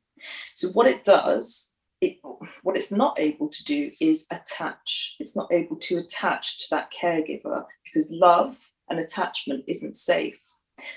So 0.53 0.69
what 0.69 0.87
it 0.87 1.03
does, 1.03 1.72
it, 2.03 2.19
what 2.63 2.75
it's 2.75 2.91
not 2.91 3.19
able 3.19 3.47
to 3.49 3.63
do 3.63 3.91
is 3.99 4.27
attach. 4.31 5.15
It's 5.19 5.35
not 5.35 5.51
able 5.51 5.77
to 5.77 5.97
attach 5.97 6.59
to 6.59 6.65
that 6.71 6.91
caregiver 6.91 7.65
because 7.83 8.11
love 8.11 8.57
and 8.89 8.99
attachment 8.99 9.63
isn't 9.67 9.95
safe. 9.95 10.41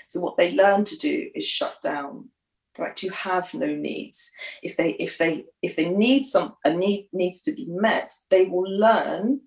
So 0.07 0.19
what 0.19 0.37
they 0.37 0.51
learn 0.51 0.83
to 0.85 0.97
do 0.97 1.29
is 1.33 1.45
shut 1.45 1.75
down 1.81 2.29
right 2.79 2.95
to 2.95 3.09
have 3.09 3.51
no 3.55 3.65
needs 3.65 4.31
if 4.61 4.77
they 4.77 4.91
if 4.99 5.17
they 5.17 5.43
if 5.63 5.75
they 5.75 5.89
need 5.89 6.23
some 6.23 6.53
a 6.63 6.71
need 6.71 7.09
needs 7.11 7.41
to 7.41 7.51
be 7.51 7.65
met 7.67 8.13
they 8.29 8.45
will 8.45 8.69
learn 8.69 9.39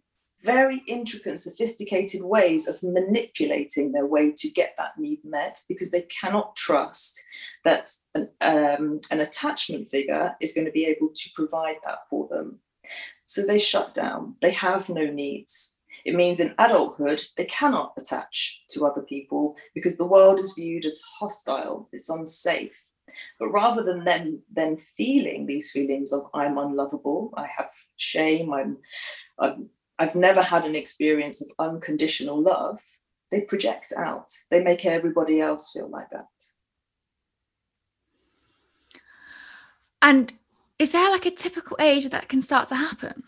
very 0.43 0.83
intricate 0.87 1.39
sophisticated 1.39 2.23
ways 2.23 2.67
of 2.67 2.83
manipulating 2.83 3.93
their 3.93 4.07
way 4.07 4.33
to 4.33 4.49
get 4.49 4.75
that 4.79 4.99
need 4.99 5.21
met 5.25 5.61
because 5.69 5.91
they 5.91 6.03
cannot 6.03 6.57
trust 6.57 7.23
that 7.65 7.91
an, 8.15 8.29
um, 8.41 9.01
an 9.11 9.21
attachment 9.21 9.89
figure 9.91 10.35
is 10.41 10.55
going 10.55 10.65
to 10.65 10.73
be 10.73 10.87
able 10.87 11.09
to 11.15 11.31
provide 11.35 11.77
that 11.85 12.01
for 12.09 12.27
them. 12.29 12.59
So 13.27 13.45
they 13.45 13.59
shut 13.59 13.95
down. 13.95 14.37
They 14.41 14.53
have 14.53 14.89
no 14.89 15.05
needs. 15.07 15.79
It 16.05 16.15
means 16.15 16.41
in 16.41 16.55
adulthood, 16.59 17.23
they 17.37 17.45
cannot 17.45 17.93
attach 17.99 18.63
to 18.71 18.87
other 18.87 19.03
people 19.03 19.57
because 19.75 19.99
the 19.99 20.07
world 20.07 20.41
is 20.41 20.55
viewed 20.55 20.87
as 20.87 21.03
hostile, 21.19 21.89
it's 21.93 22.09
unsafe. 22.09 22.91
But 23.39 23.49
rather 23.49 23.83
than 23.83 24.05
then 24.05 24.41
then 24.51 24.79
feeling 24.97 25.45
these 25.45 25.73
feelings 25.73 26.13
of 26.13 26.29
I'm 26.33 26.59
unlovable, 26.59 27.35
I 27.37 27.47
have 27.57 27.71
shame, 27.97 28.53
I'm, 28.55 28.79
I'm 29.39 29.69
I've 30.01 30.15
never 30.15 30.41
had 30.41 30.65
an 30.65 30.75
experience 30.75 31.43
of 31.43 31.51
unconditional 31.59 32.43
love, 32.43 32.81
they 33.31 33.43
project 33.43 33.93
out. 33.97 34.29
They 34.51 34.61
make 34.63 34.87
everybody 34.87 35.41
else 35.41 35.71
feel 35.73 35.91
like 35.91 36.09
that. 36.11 36.25
And 40.01 40.33
is 40.79 40.93
there 40.93 41.11
like 41.11 41.27
a 41.27 41.31
typical 41.31 41.77
age 41.79 42.09
that 42.09 42.29
can 42.29 42.41
start 42.41 42.69
to 42.69 42.77
happen? 42.77 43.23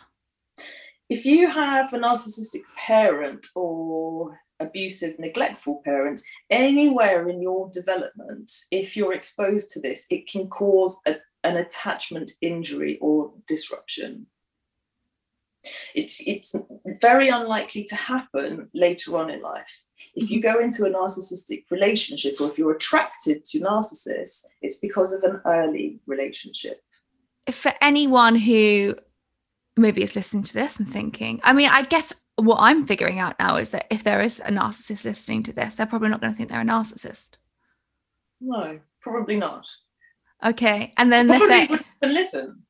If 1.10 1.26
you 1.26 1.46
have 1.50 1.92
a 1.92 1.98
narcissistic 1.98 2.62
parent 2.74 3.46
or 3.54 4.40
abusive, 4.58 5.18
neglectful 5.18 5.82
parents, 5.84 6.26
anywhere 6.48 7.28
in 7.28 7.42
your 7.42 7.68
development, 7.70 8.50
if 8.70 8.96
you're 8.96 9.12
exposed 9.12 9.72
to 9.72 9.80
this, 9.80 10.06
it 10.08 10.26
can 10.26 10.48
cause 10.48 10.98
a, 11.06 11.16
an 11.44 11.58
attachment 11.58 12.30
injury 12.40 12.98
or 13.02 13.30
disruption. 13.46 14.26
It's, 15.94 16.20
it's 16.26 16.54
very 17.00 17.28
unlikely 17.28 17.84
to 17.84 17.94
happen 17.94 18.68
later 18.74 19.16
on 19.16 19.30
in 19.30 19.42
life. 19.42 19.84
If 20.14 20.30
you 20.30 20.40
mm-hmm. 20.40 20.58
go 20.58 20.60
into 20.60 20.84
a 20.84 20.90
narcissistic 20.90 21.64
relationship 21.70 22.40
or 22.40 22.48
if 22.50 22.58
you're 22.58 22.74
attracted 22.74 23.44
to 23.46 23.60
narcissists, 23.60 24.44
it's 24.60 24.78
because 24.78 25.12
of 25.12 25.22
an 25.22 25.40
early 25.46 26.00
relationship. 26.06 26.82
For 27.50 27.72
anyone 27.80 28.36
who 28.36 28.94
maybe 29.76 30.02
is 30.02 30.16
listening 30.16 30.42
to 30.44 30.54
this 30.54 30.78
and 30.78 30.88
thinking, 30.88 31.40
I 31.42 31.52
mean, 31.52 31.70
I 31.70 31.82
guess 31.82 32.12
what 32.36 32.58
I'm 32.60 32.86
figuring 32.86 33.18
out 33.18 33.38
now 33.38 33.56
is 33.56 33.70
that 33.70 33.86
if 33.90 34.04
there 34.04 34.22
is 34.22 34.40
a 34.40 34.50
narcissist 34.50 35.04
listening 35.04 35.42
to 35.44 35.52
this, 35.52 35.74
they're 35.74 35.86
probably 35.86 36.08
not 36.08 36.20
going 36.20 36.32
to 36.32 36.36
think 36.36 36.48
they're 36.48 36.60
a 36.60 36.64
narcissist. 36.64 37.30
No, 38.40 38.80
probably 39.00 39.36
not. 39.36 39.68
Okay, 40.44 40.92
and 40.96 41.12
then 41.12 41.28
probably 41.28 41.78
they, 42.00 42.08
listen. 42.08 42.62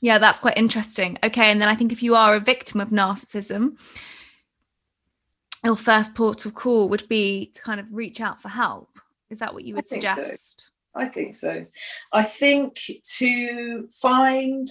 Yeah, 0.00 0.18
that's 0.18 0.38
quite 0.38 0.56
interesting. 0.56 1.18
Okay, 1.24 1.50
and 1.50 1.60
then 1.60 1.68
I 1.68 1.74
think 1.74 1.92
if 1.92 2.02
you 2.02 2.14
are 2.14 2.34
a 2.34 2.40
victim 2.40 2.80
of 2.80 2.90
narcissism, 2.90 3.78
your 5.64 5.76
first 5.76 6.14
port 6.14 6.46
of 6.46 6.54
call 6.54 6.88
would 6.88 7.08
be 7.08 7.50
to 7.54 7.62
kind 7.62 7.80
of 7.80 7.86
reach 7.90 8.20
out 8.20 8.40
for 8.40 8.48
help. 8.48 8.88
Is 9.30 9.40
that 9.40 9.52
what 9.52 9.64
you 9.64 9.74
would 9.74 9.86
I 9.86 9.94
suggest? 9.94 10.60
So. 10.60 10.66
I 10.94 11.06
think 11.06 11.34
so. 11.34 11.66
I 12.12 12.22
think 12.22 12.80
to 13.18 13.88
find 13.92 14.68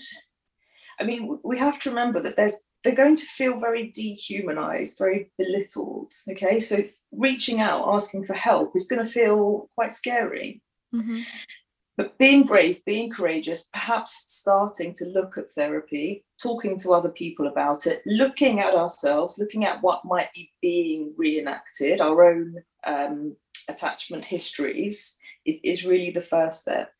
I 1.00 1.04
mean, 1.04 1.40
we 1.44 1.60
have 1.60 1.80
to 1.82 1.90
remember 1.90 2.22
that 2.22 2.36
there's 2.36 2.62
they're 2.84 2.96
going 2.96 3.16
to 3.16 3.26
feel 3.26 3.60
very 3.60 3.92
dehumanized, 3.92 4.98
very 4.98 5.30
belittled. 5.38 6.12
Okay, 6.30 6.60
so 6.60 6.84
reaching 7.12 7.60
out, 7.60 7.94
asking 7.94 8.26
for 8.26 8.34
help 8.34 8.72
is 8.76 8.88
going 8.88 9.06
to 9.06 9.12
feel 9.12 9.70
quite 9.76 9.94
scary. 9.94 10.62
Mm-hmm. 10.94 11.20
But 11.98 12.18
being 12.20 12.44
brave, 12.44 12.86
being 12.86 13.10
courageous, 13.10 13.70
perhaps 13.74 14.26
starting 14.28 14.94
to 14.96 15.06
look 15.06 15.38
at 15.38 15.50
therapy, 15.50 16.24
talking 16.42 16.78
to 16.80 16.94
other 16.94 17.10
people 17.10 17.48
about 17.48 17.88
it, 17.88 18.04
looking 18.06 18.60
at 18.60 18.76
ourselves, 18.76 19.40
looking 19.40 19.66
at 19.66 19.82
what 19.82 20.06
might 20.06 20.30
be 20.36 20.52
being 20.62 21.14
reenacted, 21.18 22.00
our 22.00 22.24
own 22.24 22.56
um, 22.86 23.36
attachment 23.68 24.24
histories, 24.24 25.18
is, 25.46 25.60
is 25.64 25.86
really 25.86 26.12
the 26.12 26.22
first 26.22 26.62
step. 26.62 26.92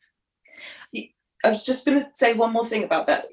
I 1.44 1.50
was 1.50 1.62
just 1.62 1.86
going 1.86 2.00
to 2.00 2.06
say 2.14 2.34
one 2.34 2.52
more 2.52 2.64
thing 2.64 2.82
about 2.84 3.06
that 3.06 3.26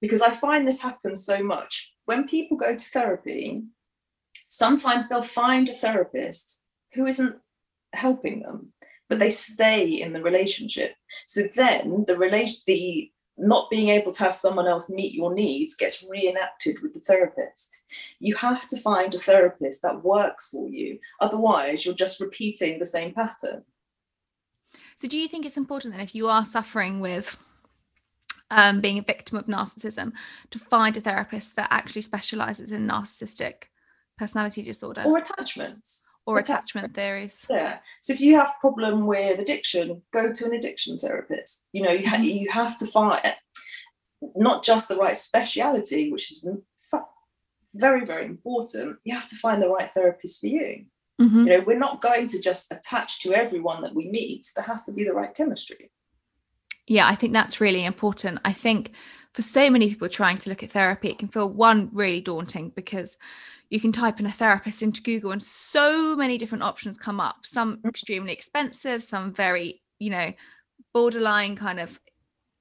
because 0.00 0.22
I 0.22 0.30
find 0.30 0.66
this 0.66 0.80
happens 0.80 1.24
so 1.24 1.42
much. 1.42 1.92
When 2.04 2.28
people 2.28 2.56
go 2.56 2.76
to 2.76 2.90
therapy, 2.90 3.64
sometimes 4.48 5.08
they'll 5.08 5.22
find 5.22 5.68
a 5.68 5.72
therapist 5.74 6.62
who 6.94 7.06
isn't 7.06 7.36
helping 7.94 8.40
them, 8.40 8.72
but 9.08 9.18
they 9.18 9.30
stay 9.30 9.86
in 9.86 10.12
the 10.12 10.22
relationship. 10.22 10.94
So 11.26 11.42
then 11.54 12.04
the 12.06 12.16
relation, 12.16 12.60
the 12.66 13.10
not 13.38 13.70
being 13.70 13.88
able 13.90 14.12
to 14.12 14.24
have 14.24 14.34
someone 14.34 14.66
else 14.66 14.90
meet 14.90 15.14
your 15.14 15.32
needs 15.32 15.76
gets 15.76 16.04
reenacted 16.08 16.82
with 16.82 16.92
the 16.92 17.00
therapist. 17.00 17.84
You 18.18 18.34
have 18.36 18.66
to 18.68 18.80
find 18.80 19.14
a 19.14 19.18
therapist 19.18 19.82
that 19.82 20.02
works 20.02 20.50
for 20.50 20.68
you. 20.68 20.98
Otherwise, 21.20 21.86
you're 21.86 21.94
just 21.94 22.20
repeating 22.20 22.78
the 22.78 22.84
same 22.84 23.14
pattern. 23.14 23.62
So, 24.96 25.06
do 25.06 25.16
you 25.16 25.28
think 25.28 25.46
it's 25.46 25.56
important 25.56 25.94
that 25.94 26.02
if 26.02 26.14
you 26.14 26.28
are 26.28 26.44
suffering 26.44 26.98
with 26.98 27.38
um, 28.50 28.80
being 28.80 28.98
a 28.98 29.02
victim 29.02 29.38
of 29.38 29.46
narcissism 29.46 30.12
to 30.50 30.58
find 30.58 30.96
a 30.96 31.00
therapist 31.00 31.54
that 31.56 31.68
actually 31.70 32.02
specializes 32.02 32.72
in 32.72 32.88
narcissistic 32.88 33.64
personality 34.18 34.62
disorder. 34.62 35.02
Or 35.06 35.18
attachments. 35.18 36.04
Or 36.26 36.38
attachment 36.38 36.94
theories. 36.94 37.46
Yeah. 37.48 37.78
So 38.02 38.12
if 38.12 38.20
you 38.20 38.36
have 38.36 38.48
a 38.48 38.60
problem 38.60 39.06
with 39.06 39.38
addiction 39.38 40.02
go 40.12 40.30
to 40.30 40.44
an 40.44 40.52
addiction 40.52 40.98
therapist. 40.98 41.66
You 41.72 41.82
know 41.82 41.90
you, 41.90 42.06
ha- 42.06 42.16
mm-hmm. 42.16 42.24
you 42.24 42.50
have 42.50 42.76
to 42.78 42.86
find 42.86 43.22
not 44.36 44.62
just 44.62 44.88
the 44.88 44.96
right 44.96 45.16
speciality 45.16 46.12
which 46.12 46.30
is 46.30 46.46
very 47.74 48.04
very 48.04 48.26
important 48.26 48.96
you 49.04 49.14
have 49.14 49.28
to 49.28 49.36
find 49.36 49.62
the 49.62 49.68
right 49.68 49.92
therapist 49.94 50.40
for 50.40 50.48
you. 50.48 50.84
Mm-hmm. 51.20 51.46
you 51.46 51.46
know 51.46 51.64
we're 51.66 51.78
not 51.78 52.02
going 52.02 52.26
to 52.28 52.40
just 52.40 52.70
attach 52.70 53.20
to 53.20 53.32
everyone 53.32 53.80
that 53.82 53.94
we 53.94 54.08
meet. 54.10 54.46
There 54.54 54.64
has 54.64 54.84
to 54.84 54.92
be 54.92 55.04
the 55.04 55.14
right 55.14 55.34
chemistry. 55.34 55.90
Yeah, 56.86 57.06
I 57.06 57.14
think 57.14 57.32
that's 57.32 57.60
really 57.60 57.84
important. 57.84 58.40
I 58.44 58.52
think 58.52 58.92
for 59.38 59.42
so 59.42 59.70
many 59.70 59.88
people 59.88 60.08
trying 60.08 60.36
to 60.36 60.50
look 60.50 60.64
at 60.64 60.72
therapy, 60.72 61.08
it 61.08 61.18
can 61.20 61.28
feel 61.28 61.48
one 61.48 61.88
really 61.92 62.20
daunting 62.20 62.70
because 62.74 63.18
you 63.70 63.78
can 63.78 63.92
type 63.92 64.18
in 64.18 64.26
a 64.26 64.32
therapist 64.32 64.82
into 64.82 65.00
Google 65.00 65.30
and 65.30 65.40
so 65.40 66.16
many 66.16 66.36
different 66.36 66.64
options 66.64 66.98
come 66.98 67.20
up. 67.20 67.46
Some 67.46 67.76
mm. 67.76 67.88
extremely 67.88 68.32
expensive, 68.32 69.00
some 69.00 69.32
very, 69.32 69.80
you 70.00 70.10
know, 70.10 70.32
borderline 70.92 71.54
kind 71.54 71.78
of 71.78 72.00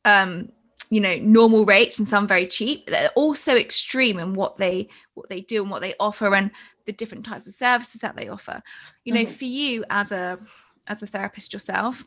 um 0.06 0.50
you 0.90 1.00
know 1.00 1.16
normal 1.18 1.66
rates 1.66 1.98
and 2.00 2.08
some 2.08 2.28
very 2.28 2.48
cheap 2.48 2.88
they're 2.88 3.10
also 3.16 3.56
extreme 3.56 4.20
in 4.20 4.34
what 4.34 4.58
they 4.58 4.88
what 5.14 5.30
they 5.30 5.42
do 5.42 5.62
and 5.62 5.72
what 5.72 5.82
they 5.82 5.94
offer 6.00 6.34
and 6.36 6.52
the 6.86 6.92
different 6.92 7.26
types 7.26 7.48
of 7.48 7.54
services 7.54 8.02
that 8.02 8.16
they 8.16 8.28
offer 8.28 8.62
you 9.04 9.14
know 9.14 9.22
mm-hmm. 9.22 9.32
for 9.32 9.46
you 9.46 9.84
as 9.90 10.12
a 10.12 10.38
as 10.88 11.04
a 11.04 11.08
therapist 11.08 11.54
yourself 11.54 12.04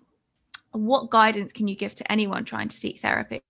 what 0.72 1.10
guidance 1.10 1.52
can 1.52 1.68
you 1.68 1.74
give 1.74 1.94
to 1.96 2.12
anyone 2.12 2.44
trying 2.44 2.68
to 2.68 2.76
seek 2.76 3.00
therapy? 3.00 3.42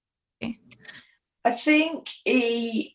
I 1.44 1.52
think 1.52 2.08
a, 2.26 2.92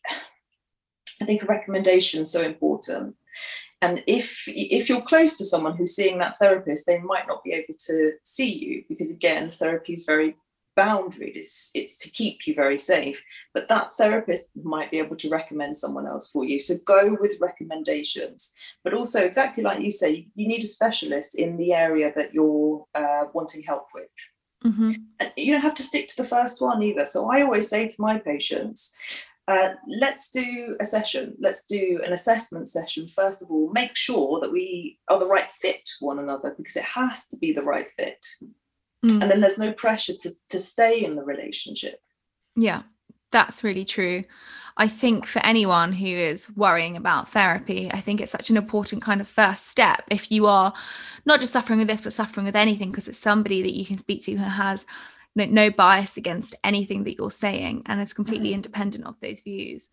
I 1.20 1.24
think 1.24 1.42
a 1.42 1.46
recommendation 1.46 2.22
is 2.22 2.32
so 2.32 2.42
important. 2.42 3.16
And 3.82 4.02
if 4.06 4.44
if 4.46 4.88
you're 4.88 5.02
close 5.02 5.36
to 5.38 5.44
someone 5.44 5.76
who's 5.76 5.94
seeing 5.94 6.18
that 6.18 6.38
therapist, 6.38 6.86
they 6.86 6.98
might 6.98 7.26
not 7.28 7.44
be 7.44 7.52
able 7.52 7.74
to 7.86 8.12
see 8.22 8.52
you 8.52 8.84
because 8.88 9.10
again, 9.10 9.50
therapy 9.50 9.92
is 9.92 10.04
very 10.04 10.36
boundary. 10.76 11.32
It's 11.34 11.70
it's 11.74 11.96
to 11.98 12.10
keep 12.10 12.46
you 12.46 12.54
very 12.54 12.78
safe 12.78 13.22
but 13.54 13.68
that 13.68 13.92
therapist 13.94 14.50
might 14.62 14.90
be 14.90 14.98
able 14.98 15.16
to 15.16 15.30
recommend 15.30 15.76
someone 15.76 16.06
else 16.06 16.30
for 16.30 16.44
you. 16.44 16.60
So 16.60 16.74
go 16.84 17.16
with 17.20 17.40
recommendations. 17.40 18.54
But 18.84 18.94
also 18.94 19.24
exactly 19.24 19.64
like 19.64 19.80
you 19.80 19.90
say 19.90 20.28
you 20.34 20.46
need 20.46 20.62
a 20.62 20.66
specialist 20.66 21.38
in 21.38 21.56
the 21.56 21.72
area 21.72 22.12
that 22.14 22.32
you're 22.32 22.84
uh, 22.94 23.24
wanting 23.32 23.62
help 23.62 23.86
with 23.94 24.08
mm-hmm. 24.64 24.92
you 25.36 25.52
don't 25.52 25.62
have 25.62 25.74
to 25.74 25.82
stick 25.82 26.08
to 26.08 26.16
the 26.16 26.28
first 26.28 26.60
one 26.60 26.82
either 26.82 27.04
so 27.04 27.30
i 27.30 27.42
always 27.42 27.68
say 27.68 27.86
to 27.86 27.96
my 28.00 28.18
patients 28.18 28.94
uh, 29.48 29.74
let's 29.86 30.30
do 30.30 30.76
a 30.80 30.84
session. 30.84 31.36
Let's 31.38 31.66
do 31.66 32.00
an 32.04 32.12
assessment 32.12 32.68
session. 32.68 33.06
First 33.06 33.42
of 33.42 33.50
all, 33.50 33.70
make 33.72 33.94
sure 33.94 34.40
that 34.40 34.50
we 34.50 34.98
are 35.08 35.20
the 35.20 35.26
right 35.26 35.50
fit 35.52 35.88
for 35.98 36.06
one 36.06 36.18
another 36.18 36.54
because 36.56 36.76
it 36.76 36.82
has 36.82 37.28
to 37.28 37.36
be 37.36 37.52
the 37.52 37.62
right 37.62 37.88
fit. 37.92 38.26
Mm. 39.04 39.22
And 39.22 39.30
then 39.30 39.40
there's 39.40 39.58
no 39.58 39.72
pressure 39.72 40.14
to, 40.18 40.30
to 40.48 40.58
stay 40.58 41.04
in 41.04 41.14
the 41.14 41.22
relationship. 41.22 42.00
Yeah, 42.56 42.82
that's 43.30 43.62
really 43.62 43.84
true. 43.84 44.24
I 44.78 44.88
think 44.88 45.26
for 45.26 45.44
anyone 45.44 45.92
who 45.92 46.06
is 46.06 46.50
worrying 46.54 46.96
about 46.96 47.30
therapy, 47.30 47.90
I 47.92 48.00
think 48.00 48.20
it's 48.20 48.32
such 48.32 48.50
an 48.50 48.58
important 48.58 49.00
kind 49.00 49.20
of 49.20 49.28
first 49.28 49.68
step. 49.68 50.04
If 50.10 50.30
you 50.30 50.46
are 50.46 50.72
not 51.24 51.40
just 51.40 51.54
suffering 51.54 51.78
with 51.78 51.88
this, 51.88 52.02
but 52.02 52.12
suffering 52.12 52.44
with 52.44 52.56
anything, 52.56 52.90
because 52.90 53.08
it's 53.08 53.18
somebody 53.18 53.62
that 53.62 53.72
you 53.72 53.86
can 53.86 53.96
speak 53.96 54.22
to 54.24 54.32
who 54.32 54.44
has 54.44 54.84
no, 55.34 55.46
no 55.46 55.70
bias 55.70 56.16
against 56.18 56.54
anything 56.62 57.04
that 57.04 57.16
you're 57.16 57.30
saying 57.30 57.82
and 57.86 58.00
is 58.00 58.12
completely 58.12 58.48
mm-hmm. 58.48 58.56
independent 58.56 59.06
of 59.06 59.18
those 59.20 59.40
views. 59.40 59.88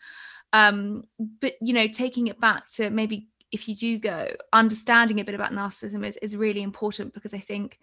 Um, 0.51 1.03
but 1.39 1.53
you 1.61 1.73
know, 1.73 1.87
taking 1.87 2.27
it 2.27 2.39
back 2.39 2.67
to 2.73 2.89
maybe 2.89 3.29
if 3.53 3.69
you 3.69 3.75
do 3.75 3.99
go, 3.99 4.29
understanding 4.51 5.19
a 5.19 5.23
bit 5.23 5.35
about 5.35 5.51
narcissism 5.51 6.05
is, 6.05 6.17
is 6.17 6.35
really 6.35 6.61
important 6.61 7.13
because 7.13 7.33
I 7.33 7.39
think 7.39 7.79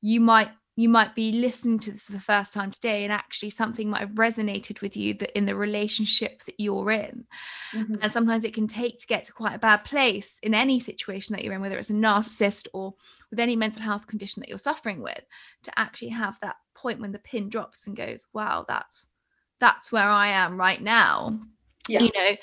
you 0.00 0.20
might 0.20 0.50
you 0.80 0.88
might 0.88 1.14
be 1.14 1.32
listening 1.32 1.78
to 1.78 1.92
this 1.92 2.06
for 2.06 2.12
the 2.12 2.20
first 2.20 2.54
time 2.54 2.70
today 2.70 3.04
and 3.04 3.12
actually 3.12 3.50
something 3.50 3.90
might 3.90 4.00
have 4.00 4.12
resonated 4.12 4.80
with 4.80 4.96
you 4.96 5.12
that 5.14 5.36
in 5.36 5.44
the 5.44 5.54
relationship 5.54 6.42
that 6.44 6.54
you're 6.58 6.90
in 6.90 7.24
mm-hmm. 7.72 7.96
and 8.00 8.10
sometimes 8.10 8.44
it 8.44 8.54
can 8.54 8.66
take 8.66 8.98
to 8.98 9.06
get 9.06 9.24
to 9.24 9.32
quite 9.32 9.54
a 9.54 9.58
bad 9.58 9.84
place 9.84 10.38
in 10.42 10.54
any 10.54 10.80
situation 10.80 11.34
that 11.34 11.44
you're 11.44 11.52
in 11.52 11.60
whether 11.60 11.76
it's 11.76 11.90
a 11.90 11.94
narcissist 11.94 12.66
or 12.72 12.94
with 13.30 13.38
any 13.38 13.56
mental 13.56 13.82
health 13.82 14.06
condition 14.06 14.40
that 14.40 14.48
you're 14.48 14.58
suffering 14.58 15.02
with 15.02 15.26
to 15.62 15.78
actually 15.78 16.08
have 16.08 16.40
that 16.40 16.56
point 16.74 17.00
when 17.00 17.12
the 17.12 17.18
pin 17.18 17.48
drops 17.48 17.86
and 17.86 17.94
goes 17.94 18.26
wow 18.32 18.64
that's 18.66 19.08
that's 19.58 19.92
where 19.92 20.08
i 20.08 20.28
am 20.28 20.58
right 20.58 20.80
now 20.80 21.38
yeah. 21.88 22.02
you 22.02 22.10
know 22.16 22.36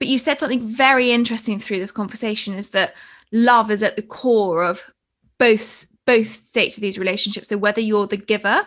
but 0.00 0.08
you 0.08 0.18
said 0.18 0.38
something 0.38 0.60
very 0.60 1.12
interesting 1.12 1.60
through 1.60 1.78
this 1.78 1.92
conversation 1.92 2.54
is 2.54 2.70
that 2.70 2.94
love 3.32 3.70
is 3.70 3.82
at 3.82 3.94
the 3.94 4.02
core 4.02 4.64
of 4.64 4.82
both 5.38 5.86
both 6.06 6.28
states 6.28 6.76
of 6.76 6.80
these 6.80 6.98
relationships. 6.98 7.48
So 7.48 7.58
whether 7.58 7.80
you're 7.80 8.06
the 8.06 8.16
giver 8.16 8.66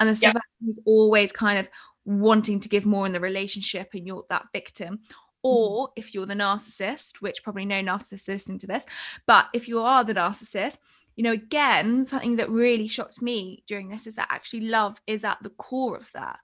and 0.00 0.08
the 0.08 0.16
survivor 0.16 0.40
who's 0.64 0.80
always 0.86 1.32
kind 1.32 1.58
of 1.58 1.68
wanting 2.04 2.60
to 2.60 2.68
give 2.68 2.86
more 2.86 3.06
in 3.06 3.12
the 3.12 3.20
relationship 3.20 3.90
and 3.94 4.06
you're 4.06 4.24
that 4.28 4.46
victim, 4.52 5.00
or 5.42 5.88
mm-hmm. 5.88 5.92
if 5.96 6.14
you're 6.14 6.26
the 6.26 6.34
narcissist, 6.34 7.20
which 7.20 7.42
probably 7.42 7.64
no 7.64 7.82
narcissist 7.82 8.28
listening 8.28 8.58
to 8.60 8.66
this, 8.66 8.84
but 9.26 9.48
if 9.52 9.68
you 9.68 9.80
are 9.80 10.02
the 10.02 10.14
narcissist, 10.14 10.78
you 11.16 11.24
know, 11.24 11.32
again, 11.32 12.06
something 12.06 12.36
that 12.36 12.48
really 12.48 12.86
shocked 12.86 13.20
me 13.20 13.62
during 13.66 13.88
this 13.88 14.06
is 14.06 14.14
that 14.14 14.28
actually 14.30 14.68
love 14.68 15.00
is 15.06 15.24
at 15.24 15.38
the 15.42 15.50
core 15.50 15.96
of 15.96 16.10
that 16.12 16.38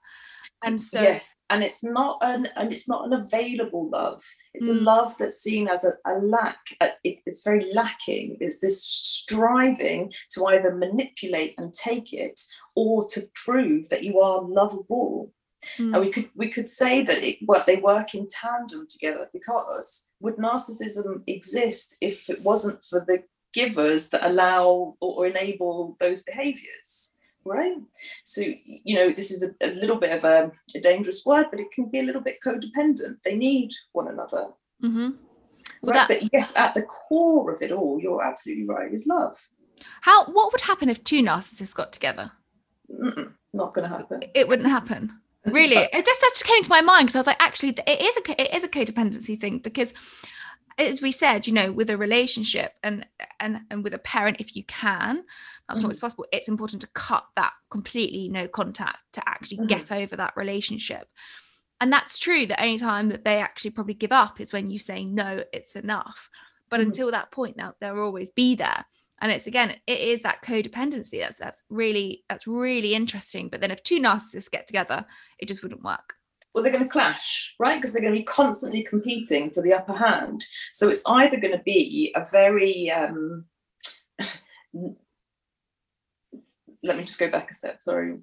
and 0.63 0.81
so 0.81 1.01
yes 1.01 1.35
and 1.49 1.63
it's 1.63 1.83
not 1.83 2.17
an 2.21 2.47
and 2.55 2.71
it's 2.71 2.87
not 2.87 3.05
an 3.05 3.13
available 3.13 3.89
love 3.89 4.23
it's 4.53 4.69
mm. 4.69 4.77
a 4.77 4.81
love 4.81 5.15
that's 5.17 5.41
seen 5.41 5.67
as 5.67 5.83
a, 5.83 5.91
a 6.09 6.19
lack 6.19 6.57
it, 6.79 7.19
it's 7.25 7.43
very 7.43 7.71
lacking 7.73 8.37
it's 8.39 8.59
this 8.59 8.83
striving 8.83 10.11
to 10.31 10.45
either 10.47 10.73
manipulate 10.75 11.53
and 11.57 11.73
take 11.73 12.13
it 12.13 12.39
or 12.75 13.05
to 13.07 13.21
prove 13.43 13.87
that 13.89 14.03
you 14.03 14.19
are 14.19 14.41
lovable 14.41 15.31
mm. 15.77 15.93
and 15.93 16.01
we 16.01 16.11
could 16.11 16.29
we 16.35 16.49
could 16.49 16.69
say 16.69 17.03
that 17.03 17.23
it 17.23 17.37
what 17.45 17.65
they 17.65 17.77
work 17.77 18.15
in 18.15 18.27
tandem 18.27 18.87
together 18.89 19.29
because 19.33 20.09
would 20.19 20.37
narcissism 20.37 21.21
exist 21.27 21.95
if 22.01 22.29
it 22.29 22.41
wasn't 22.41 22.83
for 22.85 23.03
the 23.07 23.21
givers 23.53 24.09
that 24.09 24.25
allow 24.27 24.95
or 24.99 25.25
enable 25.25 25.95
those 25.99 26.23
behaviors 26.23 27.14
right? 27.45 27.77
So, 28.23 28.41
you 28.65 28.95
know, 28.95 29.13
this 29.13 29.31
is 29.31 29.43
a, 29.43 29.67
a 29.67 29.71
little 29.73 29.97
bit 29.97 30.11
of 30.11 30.23
a, 30.23 30.51
a, 30.75 30.79
dangerous 30.79 31.23
word, 31.25 31.47
but 31.51 31.59
it 31.59 31.71
can 31.71 31.89
be 31.89 31.99
a 31.99 32.03
little 32.03 32.21
bit 32.21 32.39
codependent. 32.43 33.17
They 33.23 33.35
need 33.35 33.71
one 33.93 34.07
another. 34.07 34.47
Mm-hmm. 34.83 35.09
Well, 35.81 35.93
right? 35.93 35.93
that... 35.93 36.07
But 36.07 36.29
yes, 36.33 36.55
at 36.55 36.73
the 36.73 36.81
core 36.81 37.53
of 37.53 37.61
it 37.61 37.71
all, 37.71 37.99
you're 38.01 38.23
absolutely 38.23 38.65
right, 38.65 38.91
is 38.91 39.07
love. 39.07 39.37
How? 40.01 40.25
What 40.25 40.51
would 40.51 40.61
happen 40.61 40.89
if 40.89 41.03
two 41.03 41.21
narcissists 41.21 41.75
got 41.75 41.93
together? 41.93 42.31
Mm-mm, 42.91 43.33
not 43.53 43.73
going 43.73 43.89
to 43.89 43.95
happen. 43.95 44.23
It 44.33 44.47
wouldn't 44.47 44.69
happen. 44.69 45.11
Really, 45.45 45.75
it 45.75 46.03
just 46.03 46.21
that 46.21 46.31
just 46.31 46.47
came 46.47 46.63
to 46.63 46.69
my 46.71 46.81
mind 46.81 47.05
because 47.05 47.15
I 47.17 47.19
was 47.19 47.27
like, 47.27 47.39
actually, 47.39 47.69
it 47.69 48.01
is 48.01 48.17
a 48.17 48.41
it 48.41 48.55
is 48.55 48.63
a 48.63 48.67
codependency 48.67 49.39
thing 49.39 49.59
because 49.59 49.93
as 50.77 51.01
we 51.01 51.11
said 51.11 51.47
you 51.47 51.53
know 51.53 51.71
with 51.71 51.89
a 51.89 51.97
relationship 51.97 52.73
and 52.83 53.05
and 53.39 53.61
and 53.69 53.83
with 53.83 53.93
a 53.93 53.99
parent 53.99 54.37
if 54.39 54.55
you 54.55 54.63
can 54.65 55.23
that's 55.67 55.79
mm-hmm. 55.79 55.89
not 55.89 55.99
possible 55.99 56.25
it's 56.31 56.47
important 56.47 56.81
to 56.81 56.87
cut 56.87 57.25
that 57.35 57.53
completely 57.69 58.27
no 58.29 58.47
contact 58.47 58.99
to 59.13 59.27
actually 59.27 59.57
mm-hmm. 59.57 59.67
get 59.67 59.91
over 59.91 60.15
that 60.15 60.33
relationship 60.35 61.07
and 61.81 61.91
that's 61.91 62.17
true 62.17 62.45
the 62.45 62.61
only 62.61 62.77
time 62.77 63.09
that 63.09 63.23
they 63.23 63.41
actually 63.41 63.71
probably 63.71 63.93
give 63.93 64.11
up 64.11 64.39
is 64.39 64.53
when 64.53 64.69
you 64.69 64.79
say 64.79 65.03
no 65.03 65.43
it's 65.53 65.75
enough 65.75 66.29
but 66.69 66.79
mm-hmm. 66.79 66.89
until 66.89 67.11
that 67.11 67.31
point 67.31 67.57
now 67.57 67.73
they'll 67.79 67.99
always 67.99 68.31
be 68.31 68.55
there 68.55 68.85
and 69.21 69.31
it's 69.31 69.47
again 69.47 69.75
it 69.87 69.99
is 69.99 70.21
that 70.23 70.41
codependency 70.41 71.21
that's 71.21 71.37
that's 71.37 71.63
really 71.69 72.23
that's 72.29 72.47
really 72.47 72.93
interesting 72.93 73.49
but 73.49 73.61
then 73.61 73.71
if 73.71 73.81
two 73.83 73.99
narcissists 73.99 74.51
get 74.51 74.67
together 74.67 75.05
it 75.39 75.47
just 75.47 75.63
wouldn't 75.63 75.83
work 75.83 76.15
well, 76.55 76.63
they're 76.63 76.71
going 76.71 76.85
to 76.85 76.89
clash, 76.89 77.53
right? 77.59 77.75
Because 77.75 77.91
they're 77.91 78.01
going 78.01 78.13
to 78.13 78.19
be 78.19 78.23
constantly 78.23 78.81
competing 78.81 79.51
for 79.51 79.61
the 79.61 79.73
upper 79.73 79.91
hand. 79.91 80.41
So 80.71 80.87
it's 80.87 81.03
either 81.05 81.35
going 81.35 81.51
to 81.51 81.63
be 81.63 82.13
a 82.15 82.25
very, 82.31 82.89
um, 82.89 83.43
let 86.81 86.95
me 86.97 87.03
just 87.03 87.19
go 87.19 87.29
back 87.29 87.51
a 87.51 87.53
step, 87.53 87.83
sorry. 87.83 88.19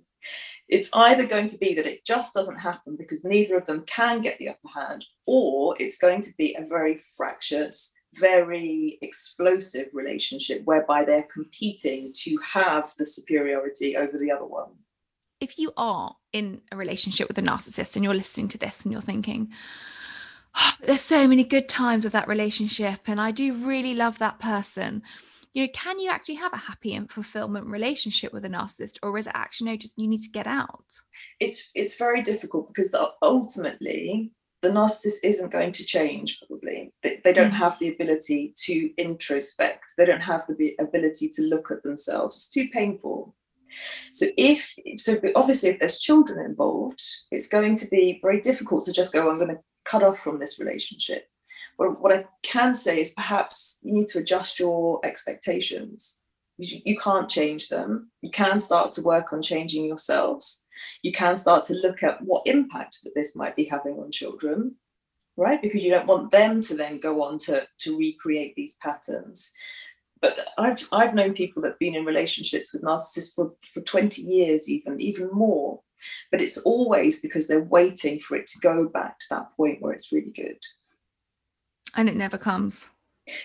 It's 0.67 0.89
either 0.95 1.27
going 1.27 1.49
to 1.49 1.59
be 1.59 1.75
that 1.75 1.85
it 1.85 2.07
just 2.07 2.33
doesn't 2.33 2.59
happen 2.59 2.97
because 2.97 3.23
neither 3.23 3.59
of 3.59 3.67
them 3.67 3.85
can 3.87 4.23
get 4.23 4.39
the 4.39 4.49
upper 4.49 4.69
hand, 4.75 5.05
or 5.27 5.77
it's 5.79 5.99
going 5.99 6.23
to 6.23 6.31
be 6.39 6.57
a 6.59 6.67
very 6.67 6.99
fractious, 7.19 7.93
very 8.15 8.99
explosive 9.03 9.89
relationship 9.93 10.63
whereby 10.65 11.05
they're 11.05 11.29
competing 11.31 12.11
to 12.21 12.39
have 12.55 12.95
the 12.97 13.05
superiority 13.05 13.95
over 13.95 14.17
the 14.17 14.31
other 14.31 14.47
one 14.47 14.71
if 15.43 15.59
you 15.59 15.73
are 15.77 16.15
in 16.33 16.61
a 16.71 16.77
relationship 16.77 17.27
with 17.27 17.37
a 17.37 17.43
narcissist 17.43 17.97
and 17.97 18.05
you're 18.05 18.15
listening 18.15 18.47
to 18.49 18.59
this 18.59 18.83
and 18.83 18.93
you're 18.93 19.03
thinking, 19.03 19.51
oh, 20.57 20.73
there's 20.83 21.01
so 21.01 21.27
many 21.27 21.43
good 21.43 21.69
times 21.69 22.05
with 22.05 22.13
that 22.13 22.29
relationship 22.29 23.01
and 23.07 23.21
I 23.21 23.33
do 23.33 23.67
really 23.67 23.95
love 23.95 24.19
that 24.19 24.39
person. 24.39 25.03
You 25.53 25.65
know, 25.65 25.73
can 25.75 25.99
you 25.99 26.11
actually 26.11 26.37
have 26.37 26.53
a 26.53 26.59
happy 26.59 26.95
and 26.95 27.11
fulfillment 27.11 27.67
relationship 27.67 28.33
with 28.33 28.45
a 28.45 28.49
narcissist, 28.49 28.99
or 29.03 29.19
is 29.19 29.27
it 29.27 29.35
actually 29.35 29.73
no, 29.73 29.77
just 29.77 29.99
you 29.99 30.09
need 30.09 30.23
to 30.23 30.31
get 30.31 30.47
out? 30.47 30.87
It's 31.41 31.71
it's 31.75 31.99
very 31.99 32.23
difficult 32.23 32.69
because 32.69 32.95
ultimately 33.21 34.33
the 34.63 34.71
narcissist 34.71 35.19
isn't 35.25 35.51
going 35.51 35.73
to 35.73 35.85
change 35.85 36.39
probably 36.39 36.93
they, 37.03 37.21
they 37.25 37.33
don't 37.33 37.51
mm. 37.51 37.59
have 37.59 37.79
the 37.81 37.89
ability 37.89 38.55
to 38.57 38.91
introspect 38.97 39.93
they 39.99 40.05
don't 40.05 40.21
have 40.21 40.43
the 40.57 40.77
ability 40.79 41.29
to 41.29 41.43
look 41.43 41.73
at 41.73 41.83
themselves 41.83 42.37
it's 42.37 42.49
too 42.49 42.69
painful 42.73 43.35
so 44.13 44.27
if 44.37 44.75
so 44.99 45.19
obviously 45.35 45.71
if 45.71 45.79
there's 45.79 45.99
children 45.99 46.45
involved, 46.45 47.03
it's 47.31 47.49
going 47.49 47.75
to 47.77 47.87
be 47.89 48.19
very 48.23 48.41
difficult 48.41 48.85
to 48.85 48.93
just 48.93 49.13
go, 49.13 49.29
I'm 49.29 49.37
going 49.37 49.49
to 49.49 49.61
cut 49.85 50.03
off 50.03 50.19
from 50.19 50.39
this 50.39 50.59
relationship. 50.59 51.27
But 51.79 52.01
what 52.01 52.13
I 52.13 52.27
can 52.43 52.75
say 52.75 53.01
is 53.01 53.15
perhaps 53.15 53.81
you 53.83 53.93
need 53.93 54.07
to 54.09 54.19
adjust 54.19 54.61
your 54.61 55.05
expectations. 55.05 56.21
You, 56.59 56.97
can't 56.97 57.29
change 57.29 57.69
them. 57.69 58.11
You 58.21 58.31
can 58.31 58.61
start 58.61 58.93
to 58.93 59.03
work 59.03 59.33
on 59.33 59.43
changing 59.43 59.87
yourselves. 59.87 60.65
You 61.03 61.11
can 61.11 61.37
start 61.37 61.65
to 61.65 61.75
look 61.75 62.03
at 62.03 62.23
what 62.23 62.47
impact 62.47 62.99
that 63.03 63.15
this 63.17 63.35
might 63.35 63.57
be 63.57 63.65
having 63.65 63.99
on 63.99 64.13
children 64.13 64.77
right 65.37 65.63
because 65.63 65.85
you 65.85 65.91
don't 65.91 66.07
want 66.07 66.31
them 66.31 66.61
to 66.61 66.75
then 66.75 66.99
go 66.99 67.23
on 67.23 67.39
to 67.39 67.67
to 67.79 67.99
recreate 67.99 68.55
these 68.55 68.77
patterns 68.83 69.53
but 70.23 70.39
I've 70.57 70.89
I've 70.93 71.15
known 71.15 71.35
people 71.35 71.61
that've 71.61 71.79
been 71.79 71.97
in 71.97 72.07
relationships 72.07 72.73
with 72.73 72.83
narcissists 72.83 73.35
for, 73.35 73.53
for 73.67 73.81
20 73.81 74.23
years, 74.23 74.71
even, 74.71 75.01
even 75.01 75.29
more. 75.33 75.81
But 76.31 76.41
it's 76.41 76.59
always 76.63 77.21
because 77.21 77.47
they're 77.47 77.61
waiting 77.61 78.19
for 78.19 78.37
it 78.37 78.47
to 78.49 78.59
go 78.61 78.89
back 78.89 79.19
to 79.19 79.27
that 79.31 79.55
point 79.57 79.83
where 79.83 79.93
it's 79.93 80.13
really 80.13 80.31
good. 80.31 80.59
And 81.97 82.09
it 82.09 82.17
never 82.17 82.39
comes. 82.39 82.91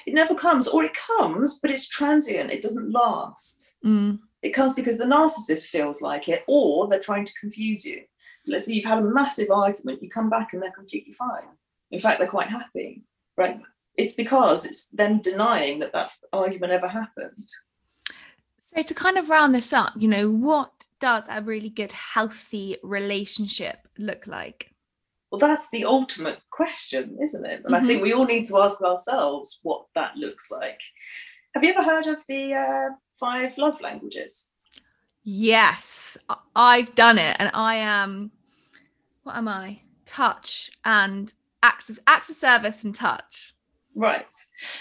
It 0.05 0.13
never 0.13 0.33
comes, 0.33 0.67
or 0.67 0.83
it 0.83 0.95
comes, 0.95 1.59
but 1.59 1.69
it's 1.69 1.87
transient, 1.87 2.49
it 2.49 2.63
doesn't 2.63 2.91
last. 2.91 3.77
Mm. 3.85 4.19
It 4.41 4.51
comes 4.51 4.73
because 4.73 4.97
the 4.97 5.05
narcissist 5.05 5.67
feels 5.67 6.01
like 6.01 6.29
it, 6.29 6.43
or 6.47 6.87
they're 6.87 6.99
trying 6.99 7.25
to 7.25 7.33
confuse 7.39 7.85
you. 7.85 8.01
Let's 8.47 8.65
say 8.65 8.73
you've 8.73 8.85
had 8.85 8.99
a 8.99 9.01
massive 9.01 9.51
argument, 9.51 10.01
you 10.01 10.09
come 10.09 10.29
back 10.29 10.53
and 10.53 10.61
they're 10.61 10.71
completely 10.71 11.13
fine. 11.13 11.43
In 11.91 11.99
fact, 11.99 12.19
they're 12.19 12.27
quite 12.27 12.49
happy, 12.49 13.03
right? 13.37 13.61
It's 13.97 14.13
because 14.13 14.65
it's 14.65 14.85
then 14.87 15.19
denying 15.21 15.79
that 15.79 15.91
that 15.91 16.11
argument 16.31 16.71
ever 16.71 16.87
happened 16.87 17.49
So, 18.59 18.81
to 18.83 18.93
kind 18.93 19.17
of 19.17 19.29
round 19.29 19.55
this 19.55 19.73
up, 19.73 19.93
you 19.97 20.07
know, 20.07 20.29
what 20.29 20.87
does 20.99 21.23
a 21.29 21.41
really 21.41 21.69
good, 21.69 21.91
healthy 21.91 22.77
relationship 22.83 23.87
look 23.97 24.27
like? 24.27 24.73
Well, 25.31 25.39
that's 25.39 25.69
the 25.71 25.85
ultimate 25.85 26.39
question, 26.51 27.17
isn't 27.21 27.45
it? 27.45 27.63
And 27.65 27.65
mm-hmm. 27.65 27.75
I 27.75 27.81
think 27.81 27.97
mm-hmm. 27.97 28.03
we 28.03 28.13
all 28.13 28.25
need 28.25 28.45
to 28.45 28.59
ask 28.59 28.81
ourselves 28.81 29.59
what 29.63 29.85
that 29.95 30.15
looks 30.15 30.49
like. 30.51 30.79
Have 31.53 31.63
you 31.63 31.71
ever 31.71 31.83
heard 31.83 32.07
of 32.07 32.21
the 32.27 32.53
uh, 32.53 32.89
five 33.19 33.57
love 33.57 33.81
languages? 33.81 34.51
Yes, 35.23 36.17
I've 36.55 36.93
done 36.95 37.17
it, 37.17 37.35
and 37.39 37.51
I 37.53 37.75
am. 37.75 38.31
What 39.23 39.35
am 39.35 39.47
I? 39.47 39.81
Touch 40.05 40.69
and 40.85 41.33
acts 41.63 41.89
of 41.89 41.99
acts 42.07 42.29
of 42.29 42.37
service 42.37 42.83
and 42.85 42.95
touch. 42.95 43.53
Right. 43.97 44.27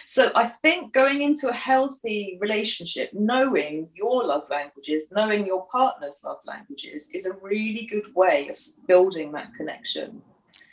So 0.04 0.30
I 0.34 0.48
think 0.60 0.92
going 0.92 1.22
into 1.22 1.48
a 1.48 1.54
healthy 1.54 2.36
relationship, 2.38 3.08
knowing 3.14 3.88
your 3.94 4.22
love 4.22 4.42
languages, 4.50 5.08
knowing 5.10 5.46
your 5.46 5.66
partner's 5.72 6.20
love 6.22 6.40
languages 6.44 7.10
is 7.14 7.24
a 7.24 7.32
really 7.40 7.86
good 7.86 8.14
way 8.14 8.48
of 8.48 8.58
building 8.86 9.32
that 9.32 9.54
connection. 9.54 10.20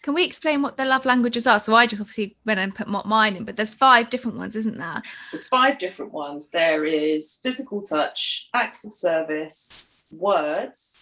Can 0.01 0.13
we 0.13 0.25
explain 0.25 0.61
what 0.61 0.75
the 0.75 0.83
love 0.83 1.05
languages 1.05 1.47
are? 1.47 1.57
So 1.57 1.73
I 1.73 1.87
just 1.87 2.01
obviously 2.01 2.35
went 2.45 2.59
and 2.59 2.75
put 2.75 2.89
mine 2.89 3.37
in, 3.37 3.45
but 3.45 3.55
there's 3.55 3.73
five 3.73 4.09
different 4.09 4.37
ones, 4.37 4.57
isn't 4.57 4.77
there? 4.77 5.01
There's 5.31 5.47
five 5.47 5.79
different 5.79 6.11
ones. 6.11 6.49
There 6.49 6.83
is 6.83 7.39
physical 7.41 7.81
touch, 7.81 8.49
acts 8.53 8.83
of 8.83 8.93
service, 8.93 9.95
words, 10.17 10.97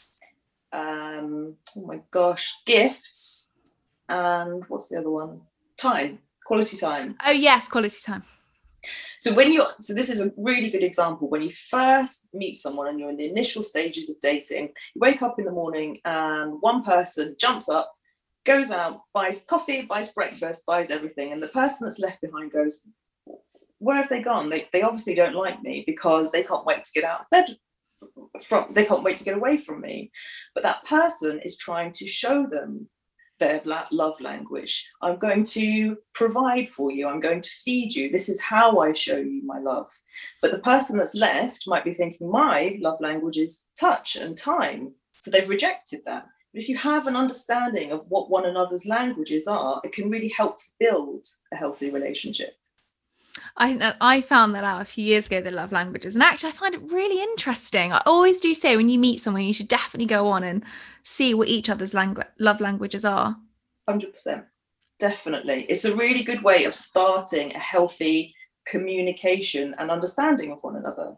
um, 0.71 1.55
oh 1.75 1.87
my 1.87 2.01
gosh, 2.11 2.53
gifts, 2.67 3.55
and 4.07 4.63
what's 4.67 4.89
the 4.89 4.99
other 4.99 5.09
one? 5.09 5.41
Time, 5.77 6.19
quality 6.51 6.75
time. 6.75 7.15
Oh 7.25 7.31
yes, 7.31 7.69
quality 7.69 8.01
time. 8.05 8.23
So 9.21 9.33
when 9.33 9.53
you're 9.53 9.69
so 9.79 9.93
this 9.93 10.09
is 10.09 10.19
a 10.19 10.33
really 10.35 10.69
good 10.69 10.83
example 10.83 11.29
when 11.29 11.41
you 11.41 11.51
first 11.51 12.27
meet 12.33 12.57
someone 12.57 12.87
and 12.87 12.99
you're 12.99 13.09
in 13.09 13.15
the 13.15 13.29
initial 13.29 13.63
stages 13.63 14.09
of 14.09 14.17
dating, 14.21 14.65
you 14.93 14.99
wake 14.99 15.21
up 15.21 15.39
in 15.39 15.45
the 15.45 15.51
morning 15.51 15.99
and 16.03 16.57
one 16.59 16.83
person 16.83 17.37
jumps 17.39 17.69
up, 17.69 17.93
goes 18.45 18.69
out, 18.69 19.03
buys 19.13 19.45
coffee, 19.45 19.83
buys 19.83 20.11
breakfast, 20.11 20.65
buys 20.65 20.91
everything, 20.91 21.31
and 21.31 21.41
the 21.41 21.47
person 21.59 21.85
that's 21.85 21.99
left 21.99 22.19
behind 22.19 22.51
goes, 22.51 22.81
where 23.79 23.95
have 23.95 24.09
they 24.09 24.21
gone? 24.21 24.49
They, 24.49 24.67
they 24.73 24.81
obviously 24.81 25.15
don't 25.15 25.35
like 25.35 25.61
me 25.61 25.85
because 25.87 26.31
they 26.31 26.43
can't 26.43 26.65
wait 26.65 26.83
to 26.83 26.91
get 26.93 27.05
out 27.05 27.21
of 27.21 27.29
bed 27.29 27.55
from 28.43 28.73
they 28.73 28.83
can't 28.83 29.03
wait 29.03 29.15
to 29.15 29.23
get 29.23 29.35
away 29.35 29.55
from 29.57 29.79
me 29.79 30.11
but 30.55 30.63
that 30.63 30.83
person 30.85 31.39
is 31.45 31.55
trying 31.57 31.91
to 31.91 32.07
show 32.07 32.47
them 32.47 32.89
their 33.41 33.61
love 33.91 34.21
language. 34.21 34.87
I'm 35.01 35.17
going 35.17 35.43
to 35.43 35.97
provide 36.13 36.69
for 36.69 36.91
you. 36.91 37.07
I'm 37.07 37.19
going 37.19 37.41
to 37.41 37.49
feed 37.49 37.93
you. 37.93 38.09
This 38.09 38.29
is 38.29 38.39
how 38.39 38.79
i 38.79 38.93
show 38.93 39.17
you 39.17 39.41
my 39.43 39.59
love. 39.59 39.91
But 40.41 40.51
the 40.51 40.59
person 40.59 40.97
that's 40.97 41.15
left 41.15 41.67
might 41.67 41.83
be 41.83 41.91
thinking 41.91 42.31
my 42.31 42.77
love 42.79 43.01
language 43.01 43.37
is 43.37 43.63
touch 43.77 44.15
and 44.15 44.37
time. 44.37 44.93
So 45.19 45.31
they've 45.31 45.49
rejected 45.49 46.01
that. 46.05 46.27
But 46.53 46.61
if 46.61 46.69
you 46.69 46.77
have 46.77 47.07
an 47.07 47.15
understanding 47.15 47.91
of 47.91 48.05
what 48.09 48.29
one 48.29 48.45
another's 48.45 48.85
languages 48.85 49.47
are 49.47 49.81
it 49.83 49.93
can 49.93 50.09
really 50.09 50.29
help 50.29 50.57
to 50.57 50.63
build 50.79 51.25
a 51.51 51.55
healthy 51.55 51.89
relationship 51.89 52.55
I 53.57 53.67
think 53.67 53.79
that 53.79 53.97
I 54.01 54.21
found 54.21 54.55
that 54.55 54.63
out 54.63 54.81
a 54.81 54.85
few 54.85 55.03
years 55.03 55.27
ago, 55.27 55.41
the 55.41 55.51
love 55.51 55.71
languages. 55.71 56.15
And 56.15 56.23
actually, 56.23 56.49
I 56.49 56.53
find 56.53 56.73
it 56.73 56.91
really 56.91 57.21
interesting. 57.21 57.91
I 57.91 58.01
always 58.05 58.39
do 58.39 58.53
say 58.53 58.75
when 58.75 58.89
you 58.89 58.99
meet 58.99 59.19
someone, 59.19 59.43
you 59.43 59.53
should 59.53 59.67
definitely 59.67 60.07
go 60.07 60.27
on 60.27 60.43
and 60.43 60.63
see 61.03 61.33
what 61.33 61.47
each 61.47 61.69
other's 61.69 61.93
langu- 61.93 62.27
love 62.39 62.61
languages 62.61 63.05
are. 63.05 63.37
100%. 63.89 64.45
Definitely. 64.99 65.65
It's 65.67 65.85
a 65.85 65.95
really 65.95 66.23
good 66.23 66.43
way 66.43 66.65
of 66.65 66.75
starting 66.75 67.55
a 67.55 67.59
healthy 67.59 68.35
communication 68.65 69.75
and 69.79 69.89
understanding 69.89 70.51
of 70.51 70.59
one 70.61 70.75
another. 70.75 71.15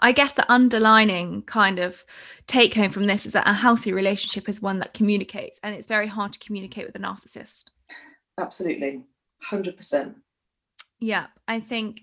I 0.00 0.12
guess 0.12 0.32
the 0.32 0.50
underlining 0.52 1.42
kind 1.42 1.78
of 1.78 2.04
take 2.46 2.74
home 2.74 2.90
from 2.90 3.04
this 3.04 3.24
is 3.24 3.32
that 3.32 3.48
a 3.48 3.52
healthy 3.52 3.92
relationship 3.92 4.48
is 4.48 4.60
one 4.60 4.78
that 4.80 4.94
communicates, 4.94 5.60
and 5.62 5.74
it's 5.74 5.86
very 5.86 6.06
hard 6.06 6.32
to 6.34 6.38
communicate 6.38 6.86
with 6.86 6.96
a 6.96 6.98
narcissist. 6.98 7.70
Absolutely. 8.38 9.02
100%. 9.50 10.14
Yeah, 11.00 11.26
I 11.46 11.60
think. 11.60 12.02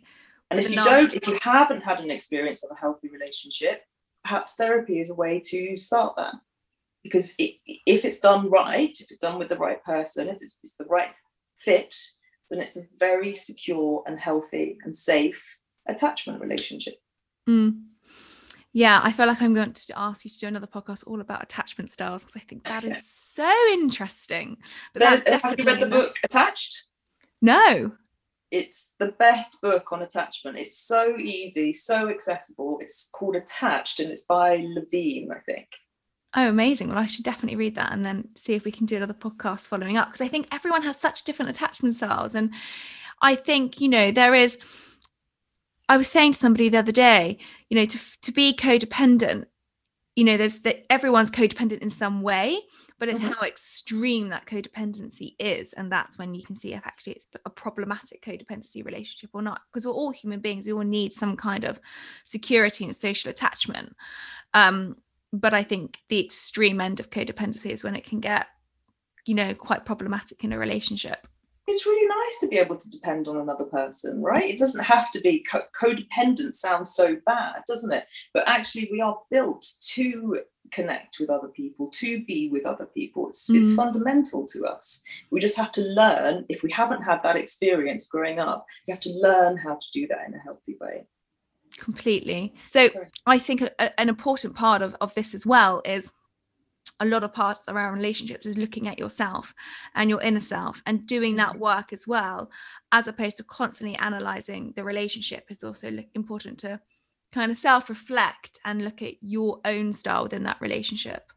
And 0.52 0.60
if 0.60 0.70
you 0.70 0.84
don't, 0.84 1.14
if 1.14 1.28
you 1.28 1.38
haven't 1.42 1.82
had 1.82 2.00
an 2.00 2.12
experience 2.12 2.64
of 2.64 2.72
a 2.72 2.80
healthy 2.80 3.10
relationship, 3.10 3.84
perhaps 4.24 4.56
therapy 4.56 5.00
is 5.00 5.10
a 5.10 5.16
way 5.16 5.42
to 5.46 5.76
start 5.78 6.16
that. 6.18 6.36
Because 7.04 7.34
it, 7.38 7.56
if 7.86 8.06
it's 8.06 8.20
done 8.20 8.50
right, 8.50 8.96
if 8.98 9.12
it's 9.12 9.20
done 9.20 9.40
with 9.40 9.50
the 9.50 9.58
right 9.58 9.84
person, 9.84 10.30
if 10.30 10.38
it's, 10.42 10.60
it's 10.64 10.76
the 10.76 10.86
right 10.86 11.10
fit, 11.60 11.94
then 12.50 12.60
it's 12.60 12.78
a 12.78 12.84
very 12.98 13.36
secure 13.36 14.04
and 14.06 14.20
healthy 14.20 14.78
and 14.84 14.96
safe 14.96 15.58
attachment 15.88 16.40
relationship. 16.40 16.96
Mm. 17.50 17.86
Yeah, 18.72 19.02
I 19.04 19.12
feel 19.12 19.28
like 19.28 19.42
I'm 19.42 19.54
going 19.54 19.74
to 19.74 19.94
ask 20.00 20.24
you 20.24 20.32
to 20.32 20.40
do 20.40 20.48
another 20.48 20.68
podcast 20.68 21.04
all 21.06 21.20
about 21.20 21.44
attachment 21.44 21.92
styles 21.92 22.24
because 22.24 22.42
I 22.42 22.46
think 22.46 22.64
that 22.66 22.86
okay. 22.86 22.96
is 22.96 23.08
so 23.08 23.54
interesting. 23.72 24.58
But 24.94 25.02
that's 25.02 25.24
definitely 25.24 25.64
have 25.66 25.80
you 25.80 25.82
read 25.82 25.92
the 25.92 25.96
book 25.96 26.18
Attached? 26.24 26.86
No 27.42 27.92
it's 28.54 28.94
the 29.00 29.12
best 29.14 29.60
book 29.64 29.92
on 29.92 30.04
attachment. 30.04 30.60
It's 30.60 30.78
so 30.78 31.18
easy, 31.18 31.74
so 31.74 32.08
accessible. 32.08 32.78
It's 32.82 33.10
called 33.12 33.36
Attached 33.36 34.00
and 34.00 34.12
it's 34.12 34.26
by 34.26 34.64
Levine, 34.76 35.30
I 35.36 35.40
think. 35.40 35.68
Oh, 36.36 36.48
amazing. 36.48 36.90
Well, 36.90 37.00
I 37.00 37.08
should 37.08 37.26
definitely 37.26 37.58
read 37.58 37.74
that 37.76 37.92
and 37.92 38.06
then 38.06 38.30
see 38.36 38.54
if 38.54 38.64
we 38.64 38.72
can 38.72 38.86
do 38.86 38.98
another 38.98 39.16
podcast 39.16 39.68
following 39.68 39.98
up 39.98 40.10
because 40.10 40.22
I 40.22 40.28
think 40.28 40.48
everyone 40.52 40.84
has 40.84 41.00
such 41.00 41.24
different 41.24 41.50
attachment 41.50 41.96
styles. 41.96 42.36
And 42.36 42.54
I 43.24 43.34
think, 43.34 43.82
you 43.82 43.90
know, 43.90 44.12
there 44.12 44.36
is, 44.36 44.64
I 45.90 45.98
was 45.98 46.08
saying 46.08 46.34
to 46.34 46.40
somebody 46.40 46.70
the 46.70 46.78
other 46.78 46.92
day, 46.92 47.40
you 47.72 47.78
know, 47.78 47.86
to, 47.86 48.00
to 48.22 48.32
be 48.32 48.54
codependent, 48.54 49.46
you 50.16 50.26
know, 50.26 50.38
there's 50.38 50.60
that 50.60 50.86
everyone's 50.92 51.32
codependent 51.32 51.80
in 51.80 51.90
some 51.90 52.22
way 52.22 52.60
but 53.04 53.10
it's 53.10 53.20
mm-hmm. 53.20 53.34
how 53.34 53.46
extreme 53.46 54.30
that 54.30 54.46
codependency 54.46 55.36
is 55.38 55.74
and 55.74 55.92
that's 55.92 56.18
when 56.18 56.34
you 56.34 56.42
can 56.42 56.56
see 56.56 56.74
if 56.74 56.80
actually 56.86 57.12
it's 57.12 57.28
a 57.46 57.50
problematic 57.50 58.24
codependency 58.24 58.86
relationship 58.86 59.30
or 59.34 59.42
not 59.42 59.60
because 59.68 59.86
we're 59.86 59.92
all 59.92 60.12
human 60.12 60.40
beings 60.40 60.66
we 60.66 60.72
all 60.72 60.80
need 60.84 61.14
some 61.14 61.36
kind 61.36 61.66
of 61.66 61.82
security 62.24 62.86
and 62.86 62.96
social 62.96 63.30
attachment 63.30 63.94
um, 64.54 64.96
but 65.34 65.54
i 65.54 65.62
think 65.62 66.00
the 66.08 66.24
extreme 66.24 66.80
end 66.80 67.02
of 67.02 67.10
codependency 67.10 67.72
is 67.72 67.84
when 67.84 67.94
it 67.94 68.06
can 68.06 68.22
get 68.22 68.48
you 69.26 69.36
know 69.36 69.54
quite 69.54 69.84
problematic 69.84 70.46
in 70.46 70.54
a 70.54 70.58
relationship 70.58 71.28
it's 71.68 71.86
really 71.86 72.08
nice 72.08 72.40
to 72.40 72.48
be 72.48 72.58
able 72.58 72.76
to 72.76 72.90
depend 72.90 73.30
on 73.30 73.38
another 73.38 73.64
person, 73.64 74.22
right? 74.22 74.50
It 74.50 74.58
doesn't 74.58 74.84
have 74.84 75.12
to 75.12 75.22
be 75.22 75.46
co- 75.50 75.62
codependent, 75.82 76.56
sounds 76.56 76.94
so 76.94 77.16
bad, 77.26 77.62
doesn't 77.66 77.94
it? 77.94 78.04
But 78.34 78.44
actually, 78.48 78.90
we 78.92 79.00
are 79.00 79.18
built 79.32 79.66
to 79.94 80.42
connect 80.72 81.20
with 81.20 81.30
other 81.30 81.48
people, 81.48 81.88
to 81.90 82.24
be 82.26 82.50
with 82.50 82.66
other 82.66 82.86
people. 82.86 83.30
It's, 83.30 83.50
mm. 83.50 83.60
it's 83.60 83.74
fundamental 83.74 84.46
to 84.48 84.66
us. 84.66 85.04
We 85.30 85.40
just 85.40 85.58
have 85.58 85.72
to 85.74 85.82
learn, 85.82 86.46
if 86.50 86.64
we 86.64 86.72
haven't 86.72 87.02
had 87.02 87.22
that 87.24 87.36
experience 87.36 88.08
growing 88.08 88.40
up, 88.40 88.66
you 88.88 88.94
have 88.94 89.02
to 89.02 89.12
learn 89.12 89.58
how 89.58 89.76
to 89.76 89.92
do 89.92 90.08
that 90.08 90.28
in 90.28 90.34
a 90.34 90.40
healthy 90.40 90.78
way. 90.80 91.06
Completely. 91.80 92.54
So 92.66 92.90
I 93.26 93.40
think 93.40 93.62
a, 93.62 94.00
an 94.00 94.10
important 94.10 94.56
part 94.56 94.82
of, 94.82 94.96
of 95.02 95.14
this 95.16 95.34
as 95.34 95.46
well 95.46 95.82
is 95.86 96.12
a 97.00 97.06
lot 97.06 97.24
of 97.24 97.34
parts 97.34 97.68
of 97.68 97.76
our 97.76 97.92
relationships 97.92 98.46
is 98.46 98.58
looking 98.58 98.88
at 98.88 99.00
yourself 99.00 99.54
and 99.96 100.10
your 100.10 100.22
inner 100.22 100.40
self 100.40 100.82
and 100.86 101.08
doing 101.08 101.36
that 101.36 101.56
mm. 101.56 101.60
work 101.60 101.92
as 101.92 102.08
well 102.08 102.50
as 102.92 103.08
opposed 103.08 103.38
to 103.38 103.44
constantly 103.44 103.98
analyzing 103.98 104.74
the 104.76 104.84
relationship 104.84 105.46
is 105.50 105.64
also 105.64 105.92
important 106.14 106.58
to 106.60 106.80
kind 107.34 107.52
of 107.52 107.58
self-reflect 107.58 108.60
and 108.64 108.84
look 108.84 109.02
at 109.02 109.16
your 109.22 109.60
own 109.66 109.92
style 109.92 110.24
within 110.24 110.44
that 110.44 110.62
relationship? 110.62 111.32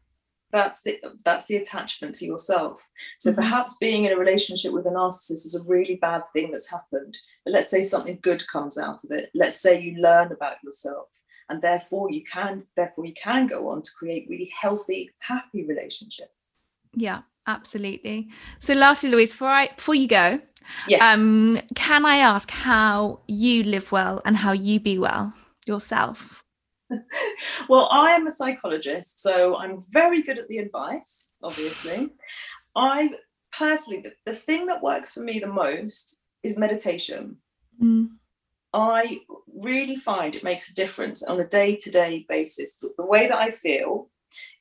That's 0.51 0.81
the 0.83 0.99
that's 1.25 1.45
the 1.47 1.57
attachment 1.57 2.15
to 2.15 2.25
yourself. 2.25 2.87
So 3.17 3.31
mm-hmm. 3.31 3.41
perhaps 3.41 3.77
being 3.81 4.05
in 4.05 4.13
a 4.13 4.17
relationship 4.17 4.71
with 4.71 4.85
a 4.85 4.89
narcissist 4.89 5.45
is 5.45 5.61
a 5.61 5.69
really 5.69 5.95
bad 5.95 6.23
thing 6.31 6.51
that's 6.51 6.71
happened 6.71 7.17
but 7.43 7.53
let's 7.53 7.69
say 7.69 7.83
something 7.83 8.19
good 8.21 8.47
comes 8.47 8.77
out 8.77 9.03
of 9.03 9.11
it. 9.11 9.29
Let's 9.35 9.61
say 9.61 9.81
you 9.81 10.01
learn 10.01 10.31
about 10.31 10.63
yourself 10.63 11.09
and 11.49 11.61
therefore 11.61 12.11
you 12.11 12.23
can 12.23 12.63
therefore 12.77 13.05
you 13.05 13.13
can 13.13 13.47
go 13.47 13.69
on 13.69 13.81
to 13.81 13.91
create 13.97 14.27
really 14.29 14.51
healthy 14.59 15.09
happy 15.19 15.65
relationships. 15.65 16.53
Yeah 16.93 17.21
absolutely. 17.45 18.29
So 18.59 18.73
lastly 18.73 19.09
louise 19.09 19.31
before 19.31 19.49
i 19.49 19.67
before 19.67 19.95
you 19.95 20.07
go 20.07 20.39
yes. 20.87 21.01
um 21.01 21.59
can 21.75 22.05
i 22.05 22.17
ask 22.17 22.51
how 22.51 23.21
you 23.27 23.63
live 23.63 23.91
well 23.91 24.21
and 24.25 24.35
how 24.35 24.51
you 24.51 24.79
be 24.79 24.97
well 24.97 25.33
yourself? 25.67 26.43
well, 27.69 27.89
I 27.91 28.11
am 28.11 28.27
a 28.27 28.31
psychologist, 28.31 29.21
so 29.21 29.57
I'm 29.57 29.83
very 29.89 30.21
good 30.21 30.39
at 30.39 30.47
the 30.47 30.59
advice, 30.59 31.33
obviously. 31.43 32.13
I 32.75 33.11
personally, 33.57 34.01
the, 34.01 34.13
the 34.25 34.37
thing 34.37 34.67
that 34.67 34.83
works 34.83 35.13
for 35.13 35.21
me 35.21 35.39
the 35.39 35.47
most 35.47 36.21
is 36.43 36.57
meditation. 36.57 37.37
Mm. 37.81 38.09
I 38.73 39.19
really 39.55 39.95
find 39.95 40.35
it 40.35 40.43
makes 40.43 40.69
a 40.69 40.75
difference 40.75 41.23
on 41.23 41.39
a 41.39 41.47
day 41.47 41.75
to 41.75 41.91
day 41.91 42.25
basis. 42.29 42.77
The, 42.77 42.93
the 42.97 43.05
way 43.05 43.27
that 43.27 43.37
I 43.37 43.51
feel 43.51 44.09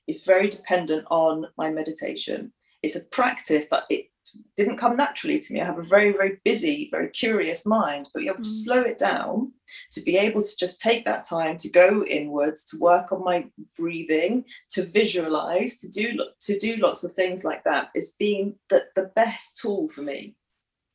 is 0.07 0.25
very 0.25 0.49
dependent 0.49 1.07
on 1.11 1.47
my 1.59 1.71
meditation. 1.71 2.53
It's 2.83 2.97
a 2.97 3.05
practice 3.05 3.69
that 3.69 3.85
it's 3.91 4.09
didn't 4.57 4.79
come 4.79 4.97
naturally 4.97 5.39
to 5.39 5.53
me. 5.55 5.61
I 5.61 5.65
have 5.65 5.79
a 5.79 5.83
very, 5.83 6.13
very 6.13 6.41
busy, 6.45 6.89
very 6.91 7.09
curious 7.11 7.67
mind, 7.67 8.09
but 8.13 8.23
you 8.23 8.29
have 8.29 8.43
to 8.43 8.49
Mm. 8.49 8.65
slow 8.65 8.81
it 8.83 8.99
down 8.99 9.53
to 9.93 10.01
be 10.01 10.17
able 10.17 10.41
to 10.41 10.57
just 10.59 10.81
take 10.81 11.05
that 11.05 11.25
time 11.25 11.57
to 11.59 11.69
go 11.69 12.05
inwards, 12.05 12.65
to 12.67 12.79
work 12.79 13.13
on 13.13 13.25
my 13.25 13.47
breathing, 13.77 14.45
to 14.71 14.83
visualize, 14.83 15.79
to 15.81 15.89
do 15.89 16.19
to 16.41 16.59
do 16.59 16.77
lots 16.77 17.05
of 17.05 17.13
things 17.13 17.45
like 17.45 17.65
that 17.65 17.91
is 17.95 18.15
It's 18.19 18.59
the, 18.69 18.87
the 18.95 19.11
best 19.15 19.59
tool 19.59 19.89
for 19.89 20.03
me. 20.03 20.37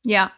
Yeah. 0.04 0.30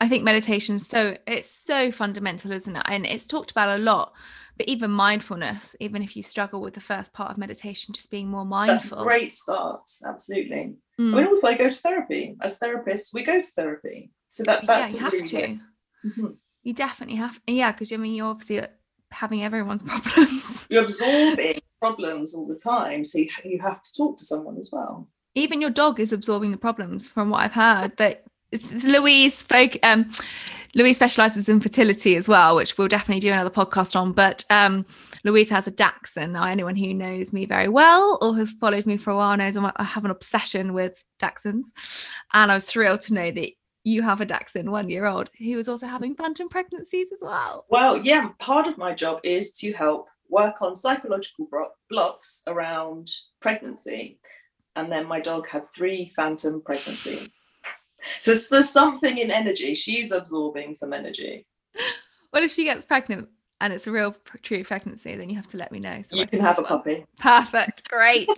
I 0.00 0.08
think 0.08 0.22
meditation 0.22 0.78
so 0.78 1.16
it's 1.26 1.50
so 1.50 1.90
fundamental, 1.90 2.52
isn't 2.52 2.76
it? 2.76 2.82
And 2.86 3.04
it's 3.04 3.26
talked 3.26 3.50
about 3.50 3.78
a 3.78 3.82
lot. 3.82 4.12
But 4.56 4.68
even 4.68 4.90
mindfulness, 4.90 5.76
even 5.80 6.02
if 6.02 6.16
you 6.16 6.22
struggle 6.22 6.60
with 6.60 6.74
the 6.74 6.80
first 6.80 7.12
part 7.12 7.30
of 7.30 7.38
meditation, 7.38 7.92
just 7.92 8.10
being 8.10 8.28
more 8.28 8.44
mindful 8.44 8.98
That's 8.98 9.02
a 9.02 9.04
great 9.04 9.32
start. 9.32 9.82
Absolutely. 10.04 10.76
Mm. 10.98 11.12
I 11.12 11.16
mean, 11.16 11.26
also, 11.26 11.48
I 11.48 11.54
go 11.54 11.68
to 11.68 11.76
therapy. 11.76 12.36
As 12.40 12.58
therapists, 12.58 13.12
we 13.12 13.22
go 13.22 13.40
to 13.40 13.46
therapy. 13.46 14.12
So 14.30 14.44
that 14.44 14.66
that's 14.66 14.94
yeah, 14.94 15.00
you 15.00 15.06
a 15.06 15.10
have 15.10 15.12
really 15.12 15.28
to. 15.28 15.58
Mhm. 16.08 16.36
You 16.62 16.74
definitely 16.74 17.16
have. 17.16 17.40
Yeah, 17.46 17.72
because 17.72 17.92
I 17.92 17.96
mean, 17.96 18.14
you're 18.14 18.26
obviously 18.26 18.60
uh, 18.60 18.68
having 19.10 19.44
everyone's 19.44 19.82
problems. 19.84 20.66
You're 20.70 20.84
absorbing 20.84 21.58
problems 21.80 22.34
all 22.34 22.46
the 22.46 22.56
time, 22.58 23.04
so 23.04 23.18
you, 23.18 23.28
you 23.44 23.60
have 23.60 23.82
to 23.82 23.94
talk 23.94 24.16
to 24.18 24.24
someone 24.24 24.58
as 24.58 24.70
well. 24.72 25.08
Even 25.34 25.60
your 25.60 25.70
dog 25.70 26.00
is 26.00 26.12
absorbing 26.12 26.50
the 26.50 26.56
problems, 26.56 27.06
from 27.06 27.28
what 27.30 27.42
I've 27.42 27.52
heard. 27.52 27.96
That 27.98 28.24
Louise 28.84 29.34
spoke. 29.34 29.76
Um, 29.82 30.10
Louise 30.76 30.96
specializes 30.96 31.48
in 31.48 31.58
fertility 31.58 32.16
as 32.16 32.28
well, 32.28 32.54
which 32.54 32.76
we'll 32.76 32.86
definitely 32.86 33.20
do 33.20 33.32
another 33.32 33.50
podcast 33.50 33.96
on. 33.96 34.12
But 34.12 34.44
um, 34.50 34.84
Louise 35.24 35.48
has 35.48 35.66
a 35.66 35.70
Dachshund. 35.70 36.34
Now, 36.34 36.44
anyone 36.44 36.76
who 36.76 36.92
knows 36.92 37.32
me 37.32 37.46
very 37.46 37.66
well 37.66 38.18
or 38.20 38.36
has 38.36 38.52
followed 38.52 38.84
me 38.84 38.98
for 38.98 39.10
a 39.10 39.16
while 39.16 39.36
knows 39.38 39.56
I 39.56 39.82
have 39.82 40.04
an 40.04 40.10
obsession 40.10 40.74
with 40.74 41.02
Dachshunds, 41.18 41.64
and 42.34 42.50
I 42.50 42.54
was 42.54 42.66
thrilled 42.66 43.00
to 43.02 43.14
know 43.14 43.30
that 43.30 43.50
you 43.84 44.02
have 44.02 44.20
a 44.20 44.26
Dachshund, 44.26 44.70
one 44.70 44.90
year 44.90 45.06
old, 45.06 45.30
who 45.38 45.58
is 45.58 45.66
also 45.66 45.86
having 45.86 46.14
phantom 46.14 46.50
pregnancies 46.50 47.10
as 47.10 47.20
well. 47.22 47.64
Well, 47.70 47.96
yeah, 47.96 48.28
part 48.38 48.66
of 48.66 48.76
my 48.76 48.92
job 48.92 49.20
is 49.24 49.52
to 49.60 49.72
help 49.72 50.08
work 50.28 50.60
on 50.60 50.74
psychological 50.74 51.46
bro- 51.46 51.70
blocks 51.88 52.42
around 52.46 53.08
pregnancy. 53.40 54.18
And 54.74 54.92
then 54.92 55.06
my 55.06 55.20
dog 55.20 55.48
had 55.48 55.66
three 55.74 56.12
phantom 56.14 56.60
pregnancies. 56.62 57.40
So 58.20 58.32
there's 58.50 58.68
something 58.70 59.18
in 59.18 59.30
energy. 59.30 59.74
She's 59.74 60.12
absorbing 60.12 60.74
some 60.74 60.92
energy. 60.92 61.46
What 62.30 62.42
if 62.42 62.52
she 62.52 62.64
gets 62.64 62.84
pregnant 62.84 63.28
and 63.60 63.72
it's 63.72 63.86
a 63.86 63.90
real 63.92 64.14
true 64.42 64.64
pregnancy? 64.64 65.16
Then 65.16 65.28
you 65.30 65.36
have 65.36 65.46
to 65.48 65.56
let 65.56 65.72
me 65.72 65.78
know. 65.80 66.02
So 66.02 66.16
I 66.16 66.20
you 66.20 66.26
can 66.26 66.40
have 66.40 66.58
a 66.58 66.62
one. 66.62 66.68
puppy. 66.68 67.04
Perfect. 67.18 67.88
Great. 67.88 68.28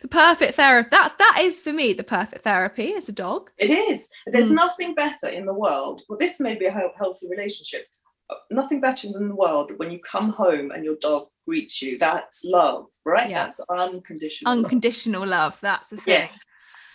the 0.00 0.08
perfect 0.08 0.54
therapy. 0.54 0.88
That's 0.90 1.14
that 1.14 1.38
is 1.42 1.60
for 1.60 1.72
me 1.72 1.92
the 1.92 2.04
perfect 2.04 2.42
therapy 2.44 2.94
as 2.94 3.08
a 3.08 3.12
dog. 3.12 3.50
It 3.58 3.70
is. 3.70 4.10
There's 4.26 4.50
Mm. 4.50 4.54
nothing 4.56 4.94
better 4.94 5.28
in 5.28 5.46
the 5.46 5.54
world. 5.54 6.02
Well, 6.08 6.18
this 6.18 6.40
may 6.40 6.54
be 6.54 6.66
a 6.66 6.70
healthy 6.70 7.28
relationship. 7.28 7.86
uh, 8.30 8.34
Nothing 8.50 8.80
better 8.80 9.08
than 9.12 9.28
the 9.28 9.34
world 9.34 9.72
when 9.78 9.90
you 9.90 9.98
come 10.00 10.30
home 10.30 10.70
and 10.70 10.84
your 10.84 10.96
dog 10.96 11.28
greets 11.46 11.82
you. 11.82 11.98
That's 11.98 12.44
love, 12.44 12.86
right? 13.04 13.28
Yeah. 13.28 13.42
That's 13.42 13.60
unconditional. 13.68 14.54
love. 14.54 14.64
Unconditional 14.64 15.26
love. 15.26 15.60
That's 15.60 15.90
the 15.90 15.96
thing. 15.96 16.28
Yes. 16.30 16.44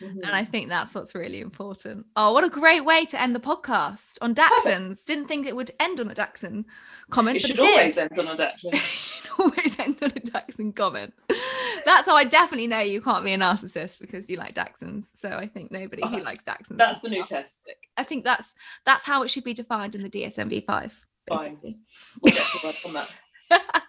Mhm. 0.02 0.22
And 0.24 0.32
I 0.32 0.44
think 0.46 0.70
that's 0.70 0.94
what's 0.94 1.16
really 1.16 1.40
important. 1.40 2.06
Oh, 2.16 2.32
what 2.34 2.44
a 2.44 2.50
great 2.50 2.82
way 2.86 3.06
to 3.06 3.20
end 3.22 3.34
the 3.36 3.40
podcast 3.40 4.18
on 4.22 4.36
Dachshunds. 4.36 5.06
Didn't 5.06 5.28
think 5.28 5.48
it 5.48 5.56
would 5.56 5.72
end 5.80 6.00
on 6.00 6.10
a 6.10 6.14
Dachshund 6.14 6.66
comment, 7.10 7.38
It 7.38 7.42
but 7.44 7.48
should 7.48 7.60
it 7.60 7.62
did. 7.62 7.80
always 7.80 7.98
end 7.98 8.20
on 8.20 8.28
a 8.28 8.36
Dachshund. 8.38 8.74
It 8.76 8.80
should 8.82 9.32
always 9.40 9.80
end 9.80 9.98
on 10.02 10.12
a 10.16 10.20
Dachshund 10.20 10.76
comment. 10.76 11.14
That's 11.86 12.08
how 12.08 12.16
I 12.16 12.24
definitely 12.26 12.68
know 12.68 12.80
you 12.80 13.02
can't 13.02 13.24
be 13.24 13.34
a 13.34 13.38
narcissist 13.38 14.00
because 14.00 14.30
you 14.30 14.38
like 14.38 14.54
Dachshunds. 14.54 15.08
So 15.16 15.30
I 15.30 15.48
think 15.48 15.72
nobody 15.72 16.02
who 16.04 16.16
Uh-huh. 16.16 16.24
likes 16.26 16.44
Dachshunds. 16.44 16.78
That's 16.78 17.00
the 17.00 17.10
new 17.10 17.24
test. 17.24 17.74
I 17.98 18.04
think 18.04 18.24
that's 18.24 18.54
that's 18.86 19.06
how 19.06 19.24
it 19.24 19.30
should 19.30 19.44
be 19.44 19.54
defined 19.54 19.96
in 19.96 20.02
the 20.04 20.10
DSM-5. 20.10 20.92
Fine. 21.30 21.58
We'll 22.22 22.34
get 22.34 22.46
to 22.46 22.68
work 22.68 22.76
on 22.86 22.94
that. 22.94 23.10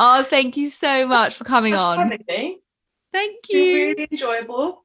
Oh, 0.00 0.22
thank 0.22 0.56
you 0.56 0.70
so 0.70 1.08
much 1.08 1.34
for 1.34 1.42
coming 1.42 1.74
on. 1.74 2.08
Thank 2.08 2.60
It's 3.12 3.46
been 3.48 3.56
you. 3.58 3.86
really 3.88 4.08
enjoyable. 4.12 4.84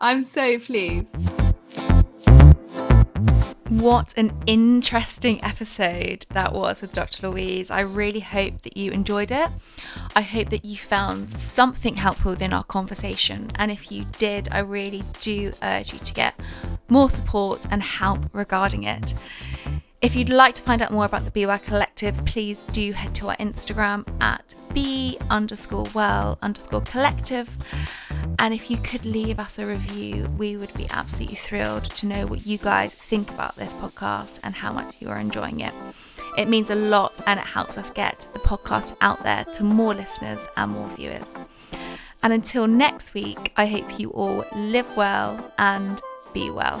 I'm 0.00 0.22
so 0.22 0.60
pleased. 0.60 1.12
What 3.68 4.16
an 4.16 4.32
interesting 4.46 5.42
episode 5.42 6.24
that 6.30 6.52
was 6.52 6.80
with 6.82 6.92
Dr. 6.92 7.28
Louise. 7.28 7.68
I 7.68 7.80
really 7.80 8.20
hope 8.20 8.62
that 8.62 8.76
you 8.76 8.92
enjoyed 8.92 9.32
it. 9.32 9.50
I 10.14 10.20
hope 10.20 10.50
that 10.50 10.64
you 10.64 10.76
found 10.76 11.32
something 11.32 11.96
helpful 11.96 12.30
within 12.30 12.52
our 12.52 12.62
conversation. 12.62 13.50
And 13.56 13.72
if 13.72 13.90
you 13.90 14.04
did, 14.18 14.48
I 14.52 14.60
really 14.60 15.02
do 15.18 15.52
urge 15.64 15.92
you 15.92 15.98
to 15.98 16.14
get 16.14 16.38
more 16.88 17.10
support 17.10 17.66
and 17.68 17.82
help 17.82 18.32
regarding 18.32 18.84
it. 18.84 19.14
If 20.00 20.14
you'd 20.14 20.28
like 20.28 20.54
to 20.54 20.62
find 20.62 20.80
out 20.80 20.92
more 20.92 21.04
about 21.04 21.24
the 21.24 21.32
Be 21.32 21.44
Well 21.44 21.58
Collective, 21.58 22.24
please 22.24 22.62
do 22.70 22.92
head 22.92 23.16
to 23.16 23.30
our 23.30 23.36
Instagram 23.38 24.06
at 24.22 24.54
be 24.72 25.18
underscore 25.28 25.86
well 25.92 26.38
underscore 26.40 26.82
collective. 26.82 27.50
And 28.38 28.54
if 28.54 28.70
you 28.70 28.76
could 28.76 29.04
leave 29.04 29.40
us 29.40 29.58
a 29.58 29.66
review, 29.66 30.32
we 30.38 30.56
would 30.56 30.72
be 30.74 30.86
absolutely 30.90 31.34
thrilled 31.34 31.86
to 31.96 32.06
know 32.06 32.28
what 32.28 32.46
you 32.46 32.58
guys 32.58 32.94
think 32.94 33.28
about 33.28 33.56
this 33.56 33.74
podcast 33.74 34.38
and 34.44 34.54
how 34.54 34.72
much 34.72 34.94
you 35.00 35.08
are 35.08 35.18
enjoying 35.18 35.58
it. 35.58 35.74
It 36.36 36.48
means 36.48 36.70
a 36.70 36.76
lot 36.76 37.20
and 37.26 37.40
it 37.40 37.46
helps 37.46 37.76
us 37.76 37.90
get 37.90 38.28
the 38.32 38.38
podcast 38.38 38.96
out 39.00 39.24
there 39.24 39.44
to 39.54 39.64
more 39.64 39.94
listeners 39.94 40.46
and 40.56 40.70
more 40.70 40.88
viewers. 40.90 41.32
And 42.22 42.32
until 42.32 42.68
next 42.68 43.14
week, 43.14 43.52
I 43.56 43.66
hope 43.66 43.98
you 43.98 44.10
all 44.10 44.44
live 44.54 44.96
well 44.96 45.52
and 45.58 46.00
be 46.32 46.50
well. 46.50 46.80